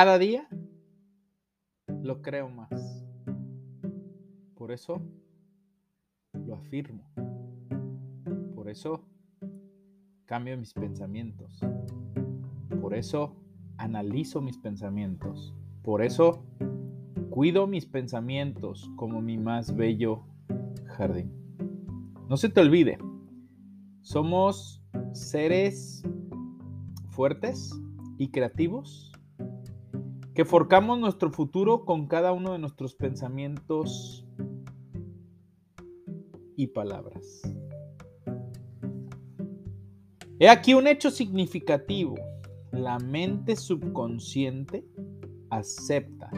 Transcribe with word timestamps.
Cada 0.00 0.16
día 0.16 0.46
lo 1.88 2.22
creo 2.22 2.48
más. 2.48 3.04
Por 4.54 4.70
eso 4.70 5.02
lo 6.34 6.54
afirmo. 6.54 7.02
Por 8.54 8.68
eso 8.68 9.04
cambio 10.24 10.56
mis 10.56 10.72
pensamientos. 10.72 11.60
Por 12.80 12.94
eso 12.94 13.34
analizo 13.76 14.40
mis 14.40 14.56
pensamientos. 14.56 15.52
Por 15.82 16.00
eso 16.00 16.44
cuido 17.28 17.66
mis 17.66 17.84
pensamientos 17.84 18.88
como 18.94 19.20
mi 19.20 19.36
más 19.36 19.74
bello 19.74 20.22
jardín. 20.96 21.32
No 22.28 22.36
se 22.36 22.48
te 22.48 22.60
olvide, 22.60 22.98
somos 24.02 24.80
seres 25.12 26.04
fuertes 27.08 27.72
y 28.16 28.30
creativos 28.30 29.07
que 30.38 30.44
forcamos 30.44 31.00
nuestro 31.00 31.32
futuro 31.32 31.84
con 31.84 32.06
cada 32.06 32.32
uno 32.32 32.52
de 32.52 32.60
nuestros 32.60 32.94
pensamientos 32.94 34.24
y 36.54 36.68
palabras. 36.68 37.42
He 40.38 40.48
aquí 40.48 40.74
un 40.74 40.86
hecho 40.86 41.10
significativo. 41.10 42.14
La 42.70 43.00
mente 43.00 43.56
subconsciente 43.56 44.86
acepta 45.50 46.30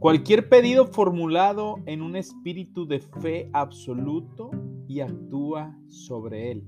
cualquier 0.00 0.48
pedido 0.48 0.88
formulado 0.88 1.76
en 1.86 2.02
un 2.02 2.16
espíritu 2.16 2.88
de 2.88 2.98
fe 2.98 3.50
absoluto 3.52 4.50
y 4.88 4.98
actúa 4.98 5.78
sobre 5.86 6.50
él, 6.50 6.64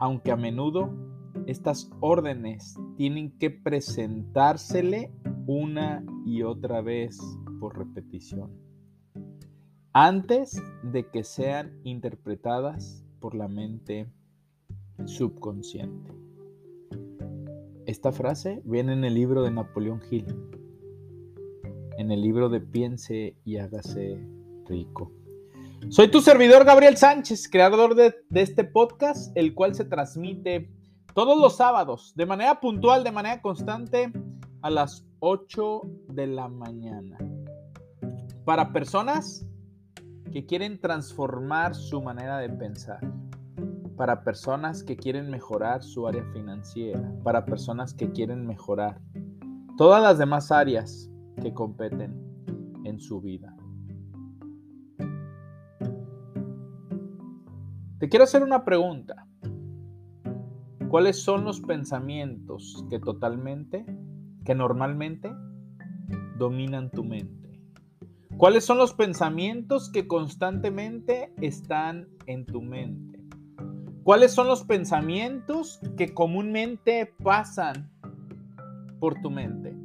aunque 0.00 0.32
a 0.32 0.36
menudo 0.36 0.92
estas 1.46 1.92
órdenes 2.00 2.74
tienen 2.98 3.30
que 3.38 3.48
presentársele 3.50 5.12
una 5.46 6.04
y 6.26 6.42
otra 6.42 6.82
vez 6.82 7.16
por 7.60 7.78
repetición, 7.78 8.50
antes 9.92 10.60
de 10.82 11.08
que 11.08 11.22
sean 11.22 11.78
interpretadas 11.84 13.06
por 13.20 13.36
la 13.36 13.46
mente 13.46 14.10
subconsciente. 15.04 16.12
Esta 17.86 18.10
frase 18.10 18.62
viene 18.64 18.94
en 18.94 19.04
el 19.04 19.14
libro 19.14 19.44
de 19.44 19.52
Napoleón 19.52 20.00
Hill, 20.10 20.34
en 21.98 22.10
el 22.10 22.20
libro 22.20 22.48
de 22.48 22.60
Piense 22.60 23.36
y 23.44 23.58
hágase 23.58 24.18
rico. 24.66 25.12
Soy 25.88 26.10
tu 26.10 26.20
servidor 26.20 26.64
Gabriel 26.64 26.96
Sánchez, 26.96 27.48
creador 27.48 27.94
de, 27.94 28.12
de 28.28 28.42
este 28.42 28.64
podcast, 28.64 29.30
el 29.36 29.54
cual 29.54 29.76
se 29.76 29.84
transmite 29.84 30.72
todos 31.18 31.36
los 31.36 31.56
sábados, 31.56 32.12
de 32.14 32.26
manera 32.26 32.60
puntual, 32.60 33.02
de 33.02 33.10
manera 33.10 33.42
constante, 33.42 34.12
a 34.62 34.70
las 34.70 35.04
8 35.18 35.82
de 36.10 36.28
la 36.28 36.46
mañana. 36.46 37.18
Para 38.44 38.72
personas 38.72 39.44
que 40.30 40.46
quieren 40.46 40.80
transformar 40.80 41.74
su 41.74 42.00
manera 42.00 42.38
de 42.38 42.48
pensar, 42.50 43.00
para 43.96 44.22
personas 44.22 44.84
que 44.84 44.96
quieren 44.96 45.28
mejorar 45.28 45.82
su 45.82 46.06
área 46.06 46.22
financiera, 46.32 47.12
para 47.24 47.44
personas 47.44 47.92
que 47.94 48.12
quieren 48.12 48.46
mejorar 48.46 49.00
todas 49.76 50.00
las 50.00 50.18
demás 50.18 50.52
áreas 50.52 51.10
que 51.42 51.52
competen 51.52 52.80
en 52.84 53.00
su 53.00 53.20
vida. 53.20 53.56
Te 57.98 58.08
quiero 58.08 58.22
hacer 58.22 58.44
una 58.44 58.64
pregunta. 58.64 59.27
¿Cuáles 60.88 61.22
son 61.22 61.44
los 61.44 61.60
pensamientos 61.60 62.86
que 62.88 62.98
totalmente, 62.98 63.84
que 64.46 64.54
normalmente 64.54 65.30
dominan 66.38 66.90
tu 66.90 67.04
mente? 67.04 67.60
¿Cuáles 68.38 68.64
son 68.64 68.78
los 68.78 68.94
pensamientos 68.94 69.90
que 69.92 70.08
constantemente 70.08 71.34
están 71.42 72.08
en 72.24 72.46
tu 72.46 72.62
mente? 72.62 73.20
¿Cuáles 74.02 74.32
son 74.32 74.46
los 74.46 74.64
pensamientos 74.64 75.78
que 75.98 76.14
comúnmente 76.14 77.12
pasan 77.22 77.90
por 78.98 79.20
tu 79.20 79.28
mente? 79.30 79.76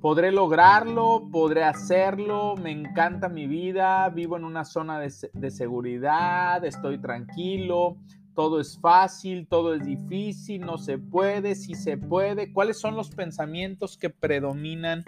Podré 0.00 0.30
lograrlo, 0.30 1.28
podré 1.32 1.64
hacerlo, 1.64 2.54
me 2.54 2.70
encanta 2.70 3.28
mi 3.28 3.48
vida, 3.48 4.08
vivo 4.10 4.36
en 4.36 4.44
una 4.44 4.64
zona 4.64 5.00
de, 5.00 5.12
de 5.32 5.50
seguridad, 5.50 6.64
estoy 6.64 6.98
tranquilo, 6.98 7.96
todo 8.34 8.60
es 8.60 8.78
fácil, 8.78 9.46
todo 9.48 9.74
es 9.74 9.84
difícil, 9.84 10.62
no 10.62 10.78
se 10.78 10.98
puede, 10.98 11.54
si 11.54 11.74
se 11.74 11.96
puede. 11.96 12.52
¿Cuáles 12.52 12.78
son 12.78 12.96
los 12.96 13.10
pensamientos 13.10 13.96
que 13.96 14.10
predominan 14.10 15.04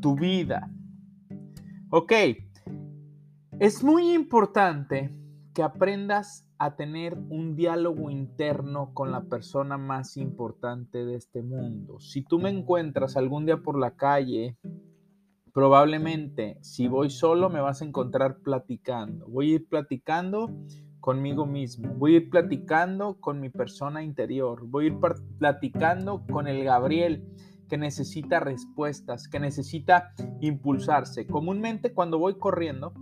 tu 0.00 0.16
vida? 0.16 0.70
Ok, 1.90 2.12
es 3.60 3.84
muy 3.84 4.12
importante 4.12 5.14
que 5.54 5.62
aprendas 5.62 6.44
a 6.58 6.74
tener 6.74 7.16
un 7.28 7.54
diálogo 7.54 8.10
interno 8.10 8.92
con 8.94 9.12
la 9.12 9.22
persona 9.22 9.78
más 9.78 10.16
importante 10.16 11.04
de 11.04 11.14
este 11.16 11.42
mundo. 11.42 12.00
Si 12.00 12.22
tú 12.22 12.38
me 12.38 12.50
encuentras 12.50 13.16
algún 13.16 13.46
día 13.46 13.58
por 13.58 13.78
la 13.78 13.92
calle, 13.94 14.56
probablemente 15.52 16.58
si 16.62 16.88
voy 16.88 17.10
solo 17.10 17.48
me 17.48 17.60
vas 17.60 17.80
a 17.80 17.84
encontrar 17.84 18.38
platicando. 18.38 19.26
Voy 19.28 19.52
a 19.52 19.54
ir 19.54 19.68
platicando 19.68 20.50
conmigo 21.04 21.44
mismo, 21.44 21.92
voy 21.98 22.14
a 22.14 22.16
ir 22.16 22.30
platicando 22.30 23.20
con 23.20 23.38
mi 23.38 23.50
persona 23.50 24.02
interior, 24.02 24.62
voy 24.64 24.84
a 24.84 24.88
ir 24.88 24.98
platicando 25.38 26.24
con 26.32 26.48
el 26.48 26.64
Gabriel 26.64 27.28
que 27.68 27.76
necesita 27.76 28.40
respuestas, 28.40 29.28
que 29.28 29.38
necesita 29.38 30.14
impulsarse. 30.40 31.26
Comúnmente 31.26 31.92
cuando 31.92 32.18
voy 32.18 32.38
corriendo, 32.38 32.94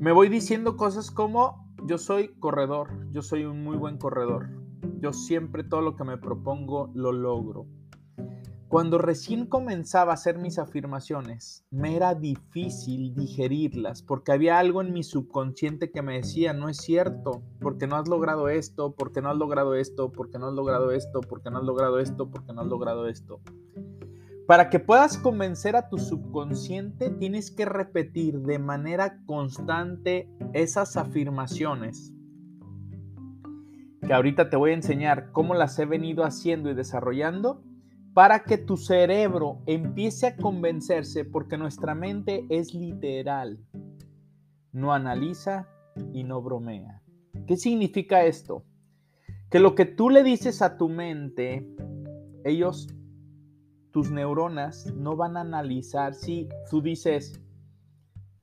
me 0.00 0.10
voy 0.10 0.28
diciendo 0.28 0.76
cosas 0.76 1.12
como, 1.12 1.72
yo 1.86 1.98
soy 1.98 2.34
corredor, 2.40 2.88
yo 3.12 3.22
soy 3.22 3.44
un 3.44 3.62
muy 3.62 3.76
buen 3.76 3.96
corredor, 3.96 4.48
yo 4.98 5.12
siempre 5.12 5.62
todo 5.62 5.82
lo 5.82 5.94
que 5.94 6.02
me 6.02 6.18
propongo 6.18 6.90
lo 6.96 7.12
logro. 7.12 7.68
Cuando 8.70 8.98
recién 8.98 9.46
comenzaba 9.46 10.12
a 10.12 10.14
hacer 10.14 10.38
mis 10.38 10.56
afirmaciones, 10.60 11.66
me 11.72 11.96
era 11.96 12.14
difícil 12.14 13.16
digerirlas 13.16 14.00
porque 14.00 14.30
había 14.30 14.60
algo 14.60 14.80
en 14.80 14.92
mi 14.92 15.02
subconsciente 15.02 15.90
que 15.90 16.02
me 16.02 16.18
decía, 16.18 16.52
no 16.52 16.68
es 16.68 16.76
cierto, 16.76 17.42
porque 17.60 17.88
no 17.88 17.96
has 17.96 18.06
logrado 18.06 18.48
esto, 18.48 18.94
porque 18.94 19.22
no 19.22 19.30
has 19.30 19.36
logrado 19.36 19.74
esto, 19.74 20.12
porque 20.12 20.38
no 20.38 20.46
has 20.46 20.54
logrado 20.54 20.92
esto, 20.92 21.20
porque 21.20 21.50
no 21.50 21.58
has 21.58 21.64
logrado 21.64 21.98
esto, 21.98 22.30
porque 22.30 22.52
no 22.52 22.60
has 22.60 22.68
logrado 22.68 23.08
esto. 23.08 23.40
Para 24.46 24.70
que 24.70 24.78
puedas 24.78 25.18
convencer 25.18 25.74
a 25.74 25.88
tu 25.88 25.98
subconsciente, 25.98 27.10
tienes 27.10 27.50
que 27.50 27.64
repetir 27.64 28.38
de 28.38 28.60
manera 28.60 29.18
constante 29.26 30.30
esas 30.52 30.96
afirmaciones 30.96 32.12
que 34.06 34.14
ahorita 34.14 34.48
te 34.48 34.56
voy 34.56 34.70
a 34.70 34.74
enseñar 34.74 35.32
cómo 35.32 35.54
las 35.54 35.76
he 35.80 35.86
venido 35.86 36.24
haciendo 36.24 36.70
y 36.70 36.74
desarrollando 36.74 37.64
para 38.14 38.42
que 38.42 38.58
tu 38.58 38.76
cerebro 38.76 39.62
empiece 39.66 40.26
a 40.26 40.36
convencerse, 40.36 41.24
porque 41.24 41.56
nuestra 41.56 41.94
mente 41.94 42.44
es 42.48 42.74
literal, 42.74 43.58
no 44.72 44.92
analiza 44.92 45.68
y 46.12 46.24
no 46.24 46.42
bromea. 46.42 47.02
¿Qué 47.46 47.56
significa 47.56 48.24
esto? 48.24 48.64
Que 49.50 49.60
lo 49.60 49.74
que 49.74 49.84
tú 49.84 50.10
le 50.10 50.22
dices 50.22 50.62
a 50.62 50.76
tu 50.76 50.88
mente, 50.88 51.66
ellos, 52.44 52.88
tus 53.92 54.10
neuronas, 54.10 54.92
no 54.94 55.16
van 55.16 55.36
a 55.36 55.42
analizar 55.42 56.14
si 56.14 56.48
tú 56.70 56.82
dices, 56.82 57.40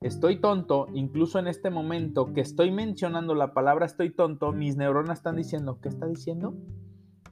estoy 0.00 0.40
tonto, 0.40 0.86
incluso 0.94 1.38
en 1.38 1.46
este 1.46 1.70
momento 1.70 2.32
que 2.32 2.40
estoy 2.40 2.70
mencionando 2.70 3.34
la 3.34 3.52
palabra 3.52 3.86
estoy 3.86 4.10
tonto, 4.10 4.52
mis 4.52 4.76
neuronas 4.76 5.18
están 5.18 5.36
diciendo, 5.36 5.78
¿qué 5.80 5.88
está 5.88 6.06
diciendo? 6.06 6.54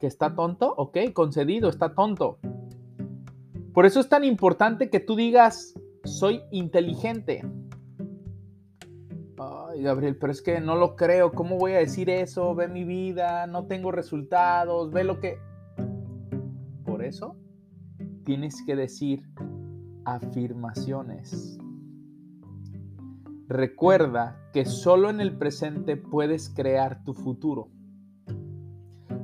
Que 0.06 0.08
está 0.08 0.36
tonto, 0.36 0.72
ok, 0.76 0.98
concedido, 1.12 1.68
está 1.68 1.92
tonto. 1.92 2.38
Por 3.74 3.86
eso 3.86 3.98
es 3.98 4.08
tan 4.08 4.22
importante 4.22 4.88
que 4.88 5.00
tú 5.00 5.16
digas, 5.16 5.74
soy 6.04 6.42
inteligente. 6.52 7.44
Ay, 9.36 9.82
Gabriel, 9.82 10.16
pero 10.16 10.30
es 10.30 10.42
que 10.42 10.60
no 10.60 10.76
lo 10.76 10.94
creo. 10.94 11.32
¿Cómo 11.32 11.58
voy 11.58 11.72
a 11.72 11.78
decir 11.78 12.08
eso? 12.08 12.54
Ve 12.54 12.68
mi 12.68 12.84
vida, 12.84 13.48
no 13.48 13.66
tengo 13.66 13.90
resultados, 13.90 14.92
ve 14.92 15.02
lo 15.02 15.18
que... 15.18 15.40
Por 16.84 17.02
eso 17.02 17.34
tienes 18.24 18.62
que 18.64 18.76
decir 18.76 19.24
afirmaciones. 20.04 21.58
Recuerda 23.48 24.40
que 24.52 24.66
solo 24.66 25.10
en 25.10 25.20
el 25.20 25.36
presente 25.36 25.96
puedes 25.96 26.48
crear 26.48 27.02
tu 27.02 27.12
futuro. 27.12 27.70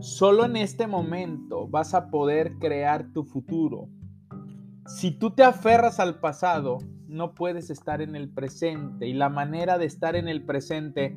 Solo 0.03 0.45
en 0.45 0.57
este 0.57 0.89
momento 0.89 1.69
vas 1.69 1.95
a 1.95 2.11
poder 2.11 2.59
crear 2.59 3.13
tu 3.13 3.23
futuro. 3.23 3.89
Si 4.85 5.13
tú 5.13 5.31
te 5.31 5.45
aferras 5.45 6.01
al 6.01 6.19
pasado, 6.19 6.79
no 7.07 7.35
puedes 7.35 7.71
estar 7.71 8.03
en 8.03 8.17
el 8.17 8.29
presente. 8.29 9.07
Y 9.07 9.13
la 9.13 9.29
manera 9.29 9.79
de 9.79 9.87
estar 9.87 10.17
en 10.17 10.27
el 10.27 10.45
presente 10.45 11.17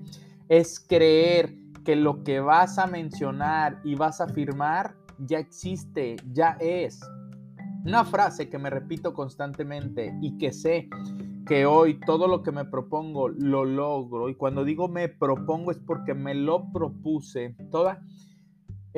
es 0.49 0.79
creer 0.79 1.55
que 1.83 1.95
lo 1.95 2.23
que 2.23 2.39
vas 2.41 2.77
a 2.77 2.85
mencionar 2.85 3.81
y 3.83 3.95
vas 3.95 4.21
a 4.21 4.25
afirmar 4.25 4.95
ya 5.17 5.39
existe, 5.39 6.17
ya 6.31 6.55
es. 6.59 6.99
Una 7.85 8.05
frase 8.05 8.49
que 8.49 8.59
me 8.59 8.69
repito 8.69 9.15
constantemente 9.15 10.15
y 10.21 10.37
que 10.37 10.53
sé 10.53 10.89
que 11.47 11.65
hoy 11.65 11.99
todo 12.01 12.27
lo 12.27 12.43
que 12.43 12.51
me 12.51 12.65
propongo 12.65 13.29
lo 13.29 13.65
logro. 13.65 14.29
Y 14.29 14.35
cuando 14.35 14.63
digo 14.63 14.87
me 14.87 15.09
propongo 15.09 15.71
es 15.71 15.79
porque 15.79 16.13
me 16.13 16.35
lo 16.35 16.71
propuse. 16.71 17.55
Toda 17.71 18.03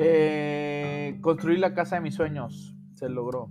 eh, 0.00 1.18
construir 1.20 1.58
la 1.58 1.74
casa 1.74 1.96
de 1.96 2.02
mis 2.02 2.14
sueños 2.14 2.76
se 2.94 3.08
logró. 3.08 3.50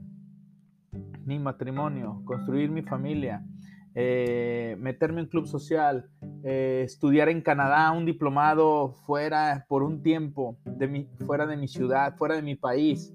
Mi 1.26 1.40
matrimonio, 1.40 2.22
construir 2.24 2.72
mi 2.72 2.84
familia, 2.84 3.46
eh, 3.94 4.78
meterme 4.80 5.20
en 5.20 5.28
club 5.28 5.46
social, 5.46 6.10
eh, 6.44 6.84
estudiar 6.86 7.28
en 7.28 7.42
Canadá, 7.42 7.92
un 7.92 8.06
diplomado 8.06 8.94
fuera 9.06 9.66
por 9.68 9.84
un 9.84 10.02
tiempo, 10.02 10.58
de 10.64 10.88
mi, 10.88 11.10
fuera 11.26 11.46
de 11.46 11.58
mi 11.58 11.68
ciudad, 11.68 12.16
fuera 12.16 12.36
de 12.36 12.42
mi 12.42 12.56
país. 12.56 13.14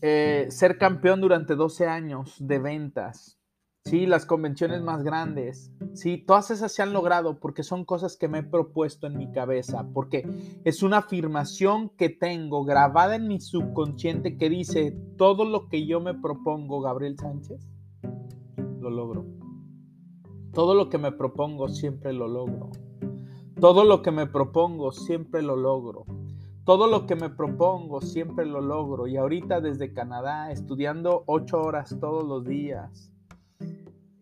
Ser 0.00 0.78
campeón 0.78 1.20
durante 1.20 1.54
12 1.54 1.86
años 1.86 2.34
de 2.40 2.58
ventas, 2.58 3.38
sí, 3.84 4.06
las 4.06 4.26
convenciones 4.26 4.82
más 4.82 5.02
grandes, 5.02 5.72
sí, 5.94 6.18
todas 6.18 6.50
esas 6.50 6.72
se 6.72 6.82
han 6.82 6.92
logrado 6.92 7.38
porque 7.38 7.62
son 7.62 7.84
cosas 7.84 8.16
que 8.16 8.28
me 8.28 8.38
he 8.38 8.42
propuesto 8.42 9.06
en 9.06 9.16
mi 9.16 9.30
cabeza, 9.30 9.86
porque 9.92 10.28
es 10.64 10.82
una 10.82 10.98
afirmación 10.98 11.90
que 11.90 12.08
tengo 12.08 12.64
grabada 12.64 13.16
en 13.16 13.28
mi 13.28 13.40
subconsciente 13.40 14.36
que 14.36 14.48
dice, 14.48 14.96
todo 15.16 15.44
lo 15.44 15.68
que 15.68 15.86
yo 15.86 16.00
me 16.00 16.14
propongo, 16.14 16.80
Gabriel 16.80 17.18
Sánchez, 17.18 17.68
lo 18.80 18.90
logro. 18.90 19.26
Todo 20.52 20.74
lo 20.74 20.88
que 20.88 20.98
me 20.98 21.12
propongo, 21.12 21.68
siempre 21.68 22.12
lo 22.12 22.28
logro. 22.28 22.70
Todo 23.60 23.84
lo 23.84 24.02
que 24.02 24.10
me 24.10 24.26
propongo, 24.26 24.92
siempre 24.92 25.40
lo 25.40 25.56
logro. 25.56 26.04
Todo 26.64 26.86
lo 26.86 27.06
que 27.06 27.16
me 27.16 27.28
propongo 27.28 28.00
siempre 28.00 28.46
lo 28.46 28.60
logro 28.60 29.08
y 29.08 29.16
ahorita 29.16 29.60
desde 29.60 29.92
Canadá 29.92 30.52
estudiando 30.52 31.24
ocho 31.26 31.60
horas 31.60 31.96
todos 32.00 32.22
los 32.22 32.44
días, 32.44 33.11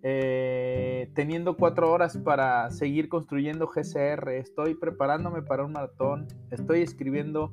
eh, 0.03 1.11
teniendo 1.15 1.57
cuatro 1.57 1.93
horas 1.93 2.17
para 2.19 2.71
seguir 2.71 3.09
construyendo 3.09 3.67
GCR, 3.67 4.31
estoy 4.31 4.75
preparándome 4.75 5.43
para 5.43 5.65
un 5.65 5.73
maratón, 5.73 6.27
estoy 6.51 6.81
escribiendo 6.83 7.53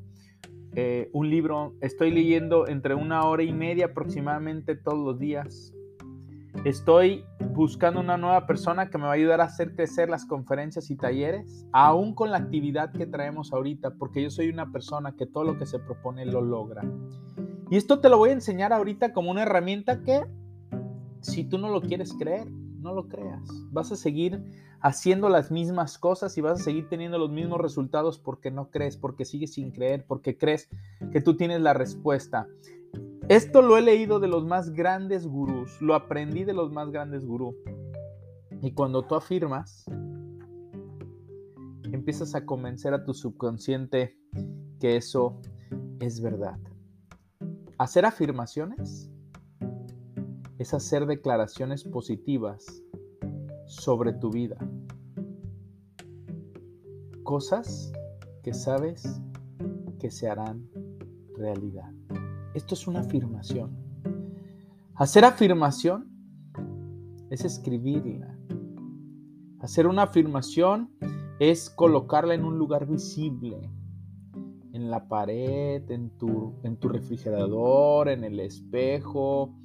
eh, 0.74 1.10
un 1.12 1.30
libro, 1.30 1.74
estoy 1.82 2.12
leyendo 2.12 2.68
entre 2.68 2.96
una 2.96 3.26
hora 3.26 3.44
y 3.44 3.52
media 3.52 3.88
aproximadamente 3.88 4.76
todos 4.76 5.00
los 5.00 5.20
días. 5.20 5.74
Estoy 6.64 7.24
buscando 7.52 8.00
una 8.00 8.18
nueva 8.18 8.46
persona 8.48 8.90
que 8.90 8.98
me 8.98 9.06
va 9.06 9.12
a 9.12 9.14
ayudar 9.14 9.42
a 9.42 9.46
hacer 9.46 9.76
crecer 9.76 10.10
las 10.10 10.26
conferencias 10.26 10.90
y 10.90 10.96
talleres, 10.96 11.66
aún 11.72 12.16
con 12.16 12.32
la 12.32 12.38
actividad 12.38 12.92
que 12.92 13.06
traemos 13.06 13.54
ahorita, 13.54 13.96
porque 13.96 14.24
yo 14.24 14.30
soy 14.30 14.50
una 14.50 14.72
persona 14.72 15.14
que 15.16 15.26
todo 15.26 15.44
lo 15.44 15.58
que 15.58 15.66
se 15.66 15.80
propone 15.80 16.26
lo 16.26 16.42
logra. 16.42 16.84
Y 17.70 17.76
esto 17.76 18.00
te 18.00 18.10
lo 18.10 18.18
voy 18.18 18.30
a 18.30 18.34
enseñar 18.34 18.74
ahorita 18.74 19.14
como 19.14 19.32
una 19.32 19.44
herramienta 19.44 20.02
que, 20.02 20.24
si 21.28 21.44
tú 21.44 21.58
no 21.58 21.70
lo 21.70 21.82
quieres 21.82 22.14
creer, 22.14 22.50
no 22.50 22.94
lo 22.94 23.08
creas. 23.08 23.44
Vas 23.72 23.92
a 23.92 23.96
seguir 23.96 24.42
haciendo 24.80 25.28
las 25.30 25.52
mismas 25.52 25.98
cosas 25.98 26.38
y 26.38 26.42
vas 26.42 26.62
a 26.62 26.64
seguir 26.64 26.88
teniendo 26.88 27.18
los 27.18 27.30
mismos 27.30 27.60
resultados 27.60 28.18
porque 28.18 28.50
no 28.50 28.70
crees, 28.70 28.96
porque 28.96 29.26
sigues 29.26 29.54
sin 29.54 29.72
creer, 29.72 30.06
porque 30.08 30.38
crees 30.38 30.70
que 31.12 31.20
tú 31.22 31.36
tienes 31.36 31.62
la 31.62 31.74
respuesta. 31.74 32.48
Esto 33.28 33.62
lo 33.62 33.78
he 33.78 33.82
leído 33.82 34.20
de 34.20 34.30
los 34.30 34.46
más 34.46 34.72
grandes 34.72 35.28
gurús, 35.28 35.82
lo 35.82 35.96
aprendí 35.96 36.46
de 36.46 36.54
los 36.54 36.72
más 36.72 36.92
grandes 36.92 37.26
gurús. 37.26 37.56
Y 38.62 38.72
cuando 38.72 39.04
tú 39.04 39.16
afirmas, 39.16 39.86
empiezas 41.92 42.36
a 42.36 42.46
convencer 42.46 42.94
a 42.94 43.04
tu 43.04 43.14
subconsciente 43.14 44.18
que 44.80 44.96
eso 44.96 45.42
es 46.00 46.22
verdad. 46.22 46.58
Hacer 47.78 48.06
afirmaciones 48.06 49.12
es 50.58 50.74
hacer 50.74 51.06
declaraciones 51.06 51.84
positivas 51.84 52.84
sobre 53.66 54.14
tu 54.14 54.32
vida. 54.32 54.58
Cosas 57.24 57.92
que 58.44 58.54
sabes 58.54 59.22
que 60.00 60.10
se 60.10 60.30
harán 60.30 60.70
realidad. 61.36 61.92
Esto 62.54 62.74
es 62.74 62.88
una 62.88 63.02
afirmación. 63.02 63.78
Hacer 64.96 65.26
afirmación 65.26 66.10
es 67.30 67.46
escribirla. 67.46 68.36
Hacer 69.60 69.86
una 69.86 70.04
afirmación 70.04 70.90
es 71.40 71.70
colocarla 71.70 72.34
en 72.34 72.46
un 72.46 72.58
lugar 72.58 72.88
visible, 72.88 73.60
en 74.72 74.90
la 74.90 75.08
pared, 75.08 75.90
en 75.92 76.10
tu, 76.18 76.54
en 76.64 76.78
tu 76.78 76.90
refrigerador, 76.90 78.10
en 78.10 78.24
el 78.24 78.40
espejo, 78.40 79.56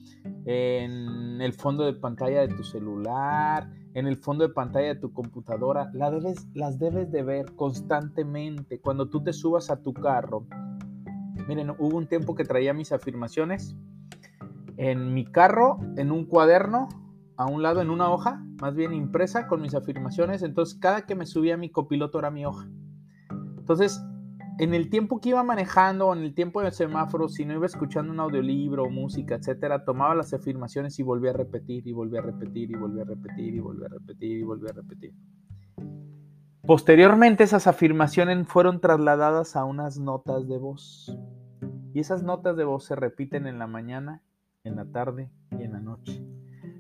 en 0.45 1.41
el 1.41 1.53
fondo 1.53 1.85
de 1.85 1.95
pantalla 1.95 2.41
de 2.41 2.49
tu 2.49 2.65
celular, 2.65 3.71
en 3.95 4.07
el 4.07 4.17
fondo 4.17 4.47
de 4.47 4.55
pantalla 4.55 4.89
de 4.89 5.01
tu 5.01 5.13
computadora. 5.13 5.91
debes, 5.93 6.49
las 6.55 6.79
debes 6.79 7.11
de 7.13 7.23
ver 7.23 7.55
constantemente. 7.55 8.81
Cuando 8.81 9.09
tú 9.09 9.23
te 9.23 9.33
subas 9.33 9.71
a 9.71 9.83
tu 9.83 9.93
carro, 9.93 10.47
Miren, 11.49 11.71
hubo 11.71 11.97
un 11.97 12.07
tiempo 12.07 12.35
que 12.35 12.45
traía 12.45 12.73
mis 12.73 12.93
afirmaciones 12.93 13.77
en 14.77 15.13
mi 15.13 15.25
carro, 15.25 15.79
en 15.97 16.13
un 16.13 16.25
cuaderno, 16.25 16.89
a 17.37 17.47
un 17.47 17.63
lado 17.63 17.81
en 17.81 17.91
una 17.91 18.11
hoja, 18.11 18.45
más 18.61 18.75
bien 18.75 18.93
impresa 18.93 19.47
con 19.47 19.61
mis 19.61 19.75
afirmaciones. 19.75 20.43
Entonces, 20.43 20.79
cada 20.79 21.03
que 21.03 21.15
me 21.15 21.27
subía 21.27 21.57
mi 21.57 21.71
copiloto 21.71 22.19
era 22.19 22.31
mi 22.31 22.47
hoja. 22.47 22.69
Entonces, 23.59 24.03
en 24.59 24.75
el 24.75 24.91
tiempo 24.91 25.21
que 25.21 25.31
iba 25.31 25.43
manejando 25.43 26.13
en 26.13 26.21
el 26.21 26.35
tiempo 26.35 26.63
del 26.63 26.73
semáforo, 26.73 27.29
si 27.29 27.45
no 27.45 27.55
iba 27.55 27.67
escuchando 27.67 28.13
un 28.13 28.21
audiolibro, 28.21 28.89
música, 28.91 29.37
etcétera, 29.37 29.85
tomaba 29.85 30.15
las 30.15 30.33
afirmaciones 30.35 30.99
y 30.99 31.03
volvía 31.03 31.31
a 31.31 31.35
repetir 31.35 31.87
y 31.87 31.93
volvía 31.93 32.21
a 32.21 32.23
repetir 32.23 32.71
y 32.71 32.75
volvía 32.75 33.03
a 33.03 33.07
repetir 33.07 33.55
y 33.55 33.61
volvía 33.61 33.87
a 33.87 33.91
repetir 33.91 34.39
y 34.39 34.43
volvía 34.43 34.71
a 34.71 34.75
repetir. 34.75 35.15
Posteriormente 36.65 37.43
esas 37.43 37.67
afirmaciones 37.67 38.47
fueron 38.47 38.81
trasladadas 38.81 39.57
a 39.57 39.65
unas 39.65 39.99
notas 39.99 40.47
de 40.49 40.59
voz. 40.59 41.19
Y 41.93 42.01
esas 42.01 42.23
notas 42.23 42.57
de 42.57 42.65
voz 42.65 42.85
se 42.85 42.95
repiten 42.95 43.47
en 43.47 43.59
la 43.59 43.67
mañana, 43.67 44.23
en 44.65 44.77
la 44.77 44.85
tarde 44.85 45.31
y 45.51 45.65
en 45.65 45.73
la 45.73 45.81
noche. 45.81 46.25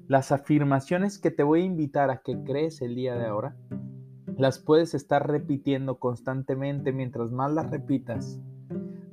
Las 0.07 0.31
afirmaciones 0.31 1.19
que 1.19 1.31
te 1.31 1.43
voy 1.43 1.63
a 1.63 1.65
invitar 1.65 2.11
a 2.11 2.19
que 2.19 2.43
crees 2.45 2.81
el 2.81 2.95
día 2.95 3.17
de 3.17 3.27
ahora, 3.27 3.57
las 4.43 4.59
puedes 4.59 4.93
estar 4.95 5.29
repitiendo 5.29 6.01
constantemente. 6.01 6.93
Mientras 6.93 7.31
más 7.31 7.53
las 7.53 7.71
repitas, 7.71 8.41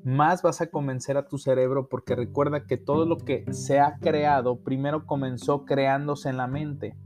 más 0.04 0.42
vas 0.42 0.60
a 0.60 0.72
convencer 0.72 1.18
a 1.18 1.28
tu 1.28 1.38
cerebro 1.38 1.88
porque 1.88 2.16
recuerda 2.16 2.66
que 2.66 2.78
todo 2.78 3.06
lo 3.06 3.18
que 3.18 3.46
se 3.54 3.80
ha 3.80 4.00
creado 4.00 4.64
primero 4.64 5.06
comenzó 5.06 5.66
creándose 5.66 6.30
en 6.30 6.38
la 6.38 6.48
mente. 6.48 6.98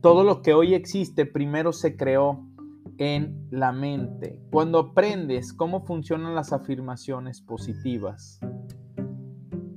Todo 0.00 0.24
lo 0.24 0.42
que 0.42 0.54
hoy 0.54 0.74
existe 0.74 1.24
primero 1.24 1.72
se 1.72 1.96
creó 1.96 2.44
en 2.98 3.46
la 3.52 3.70
mente. 3.70 4.42
Cuando 4.50 4.80
aprendes 4.80 5.52
cómo 5.52 5.84
funcionan 5.84 6.34
las 6.34 6.52
afirmaciones 6.52 7.42
positivas 7.42 8.40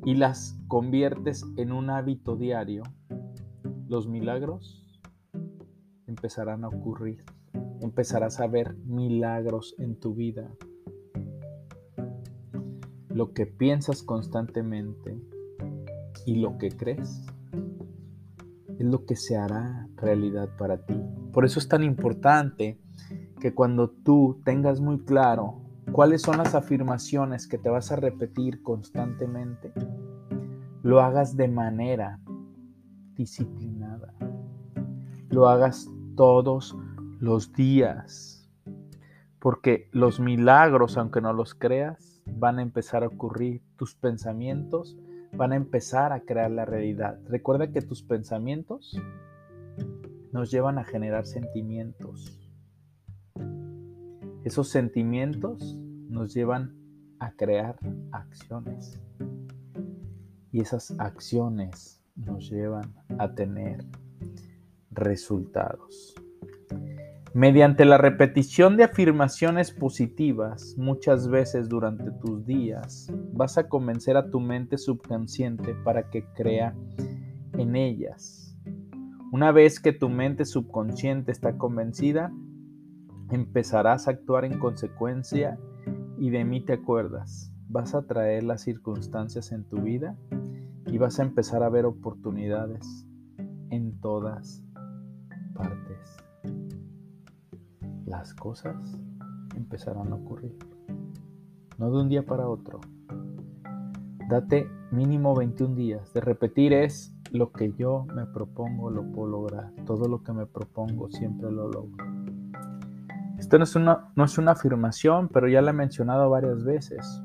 y 0.03 0.15
las 0.15 0.59
conviertes 0.67 1.45
en 1.55 1.71
un 1.71 1.91
hábito 1.91 2.35
diario, 2.35 2.81
los 3.87 4.07
milagros 4.07 4.87
empezarán 6.07 6.63
a 6.63 6.69
ocurrir. 6.69 7.23
Empezarás 7.81 8.39
a 8.39 8.47
ver 8.47 8.75
milagros 8.85 9.75
en 9.77 9.95
tu 9.95 10.13
vida. 10.13 10.51
Lo 13.09 13.33
que 13.33 13.45
piensas 13.45 14.03
constantemente 14.03 15.19
y 16.25 16.35
lo 16.35 16.57
que 16.57 16.69
crees 16.69 17.25
es 18.77 18.85
lo 18.85 19.05
que 19.05 19.15
se 19.15 19.37
hará 19.37 19.87
realidad 19.95 20.49
para 20.57 20.85
ti. 20.85 20.95
Por 21.33 21.45
eso 21.45 21.59
es 21.59 21.67
tan 21.67 21.83
importante 21.83 22.79
que 23.39 23.53
cuando 23.53 23.89
tú 23.89 24.41
tengas 24.43 24.79
muy 24.79 24.99
claro 24.99 25.61
cuáles 25.91 26.21
son 26.21 26.37
las 26.37 26.55
afirmaciones 26.55 27.47
que 27.47 27.57
te 27.57 27.69
vas 27.69 27.91
a 27.91 27.95
repetir 27.95 28.61
constantemente, 28.61 29.73
lo 30.83 31.01
hagas 31.01 31.35
de 31.35 31.47
manera 31.47 32.19
disciplinada. 33.15 34.13
Lo 35.29 35.49
hagas 35.49 35.89
todos 36.15 36.75
los 37.19 37.53
días. 37.53 38.49
Porque 39.39 39.89
los 39.91 40.19
milagros, 40.19 40.97
aunque 40.97 41.21
no 41.21 41.33
los 41.33 41.53
creas, 41.53 42.21
van 42.25 42.59
a 42.59 42.61
empezar 42.61 43.03
a 43.03 43.07
ocurrir. 43.07 43.61
Tus 43.77 43.95
pensamientos 43.95 44.97
van 45.33 45.53
a 45.53 45.55
empezar 45.55 46.11
a 46.11 46.21
crear 46.21 46.51
la 46.51 46.65
realidad. 46.65 47.19
Recuerda 47.27 47.71
que 47.71 47.81
tus 47.81 48.03
pensamientos 48.03 48.99
nos 50.31 50.51
llevan 50.51 50.77
a 50.77 50.83
generar 50.83 51.25
sentimientos. 51.25 52.37
Esos 54.43 54.69
sentimientos 54.69 55.77
nos 56.09 56.33
llevan 56.33 56.75
a 57.19 57.31
crear 57.31 57.77
acciones. 58.11 58.99
Y 60.51 60.61
esas 60.61 60.91
acciones 60.99 62.03
nos 62.15 62.49
llevan 62.49 62.93
a 63.17 63.33
tener 63.33 63.85
resultados. 64.91 66.15
Mediante 67.39 67.85
la 67.85 67.97
repetición 67.97 68.75
de 68.75 68.83
afirmaciones 68.83 69.71
positivas 69.71 70.75
muchas 70.77 71.29
veces 71.29 71.69
durante 71.69 72.11
tus 72.11 72.45
días, 72.45 73.09
vas 73.31 73.57
a 73.57 73.69
convencer 73.69 74.17
a 74.17 74.29
tu 74.29 74.41
mente 74.41 74.77
subconsciente 74.77 75.73
para 75.73 76.09
que 76.09 76.25
crea 76.35 76.75
en 77.53 77.77
ellas. 77.77 78.57
Una 79.31 79.53
vez 79.53 79.79
que 79.79 79.93
tu 79.93 80.09
mente 80.09 80.43
subconsciente 80.43 81.31
está 81.31 81.57
convencida, 81.57 82.29
empezarás 83.31 84.09
a 84.09 84.11
actuar 84.11 84.43
en 84.43 84.59
consecuencia 84.59 85.57
y 86.17 86.31
de 86.31 86.43
mí 86.43 86.59
te 86.65 86.73
acuerdas. 86.73 87.53
Vas 87.69 87.95
a 87.95 88.01
traer 88.01 88.43
las 88.43 88.63
circunstancias 88.63 89.53
en 89.53 89.63
tu 89.63 89.77
vida 89.77 90.17
y 90.87 90.97
vas 90.97 91.21
a 91.21 91.23
empezar 91.23 91.63
a 91.63 91.69
ver 91.69 91.85
oportunidades 91.85 93.07
en 93.69 93.97
todas 94.01 94.61
partes. 95.53 95.88
Las 98.09 98.33
cosas 98.33 98.75
empezarán 99.55 100.11
a 100.11 100.15
ocurrir. 100.15 100.57
No 101.77 101.91
de 101.91 102.01
un 102.01 102.09
día 102.09 102.25
para 102.25 102.49
otro. 102.49 102.81
Date 104.27 104.67
mínimo 104.89 105.35
21 105.35 105.75
días. 105.75 106.11
De 106.11 106.19
repetir 106.19 106.73
es 106.73 107.15
lo 107.31 107.51
que 107.51 107.71
yo 107.73 108.07
me 108.15 108.25
propongo 108.25 108.89
lo 108.89 109.03
puedo 109.11 109.27
lograr. 109.27 109.71
Todo 109.85 110.07
lo 110.07 110.23
que 110.23 110.33
me 110.33 110.47
propongo 110.47 111.11
siempre 111.11 111.51
lo 111.51 111.69
logro. 111.69 112.03
Esto 113.37 113.59
no 113.59 113.63
es 113.63 113.75
una, 113.75 114.11
no 114.15 114.23
es 114.23 114.39
una 114.39 114.53
afirmación, 114.53 115.29
pero 115.29 115.47
ya 115.47 115.61
la 115.61 115.69
he 115.69 115.73
mencionado 115.73 116.31
varias 116.31 116.63
veces. 116.63 117.21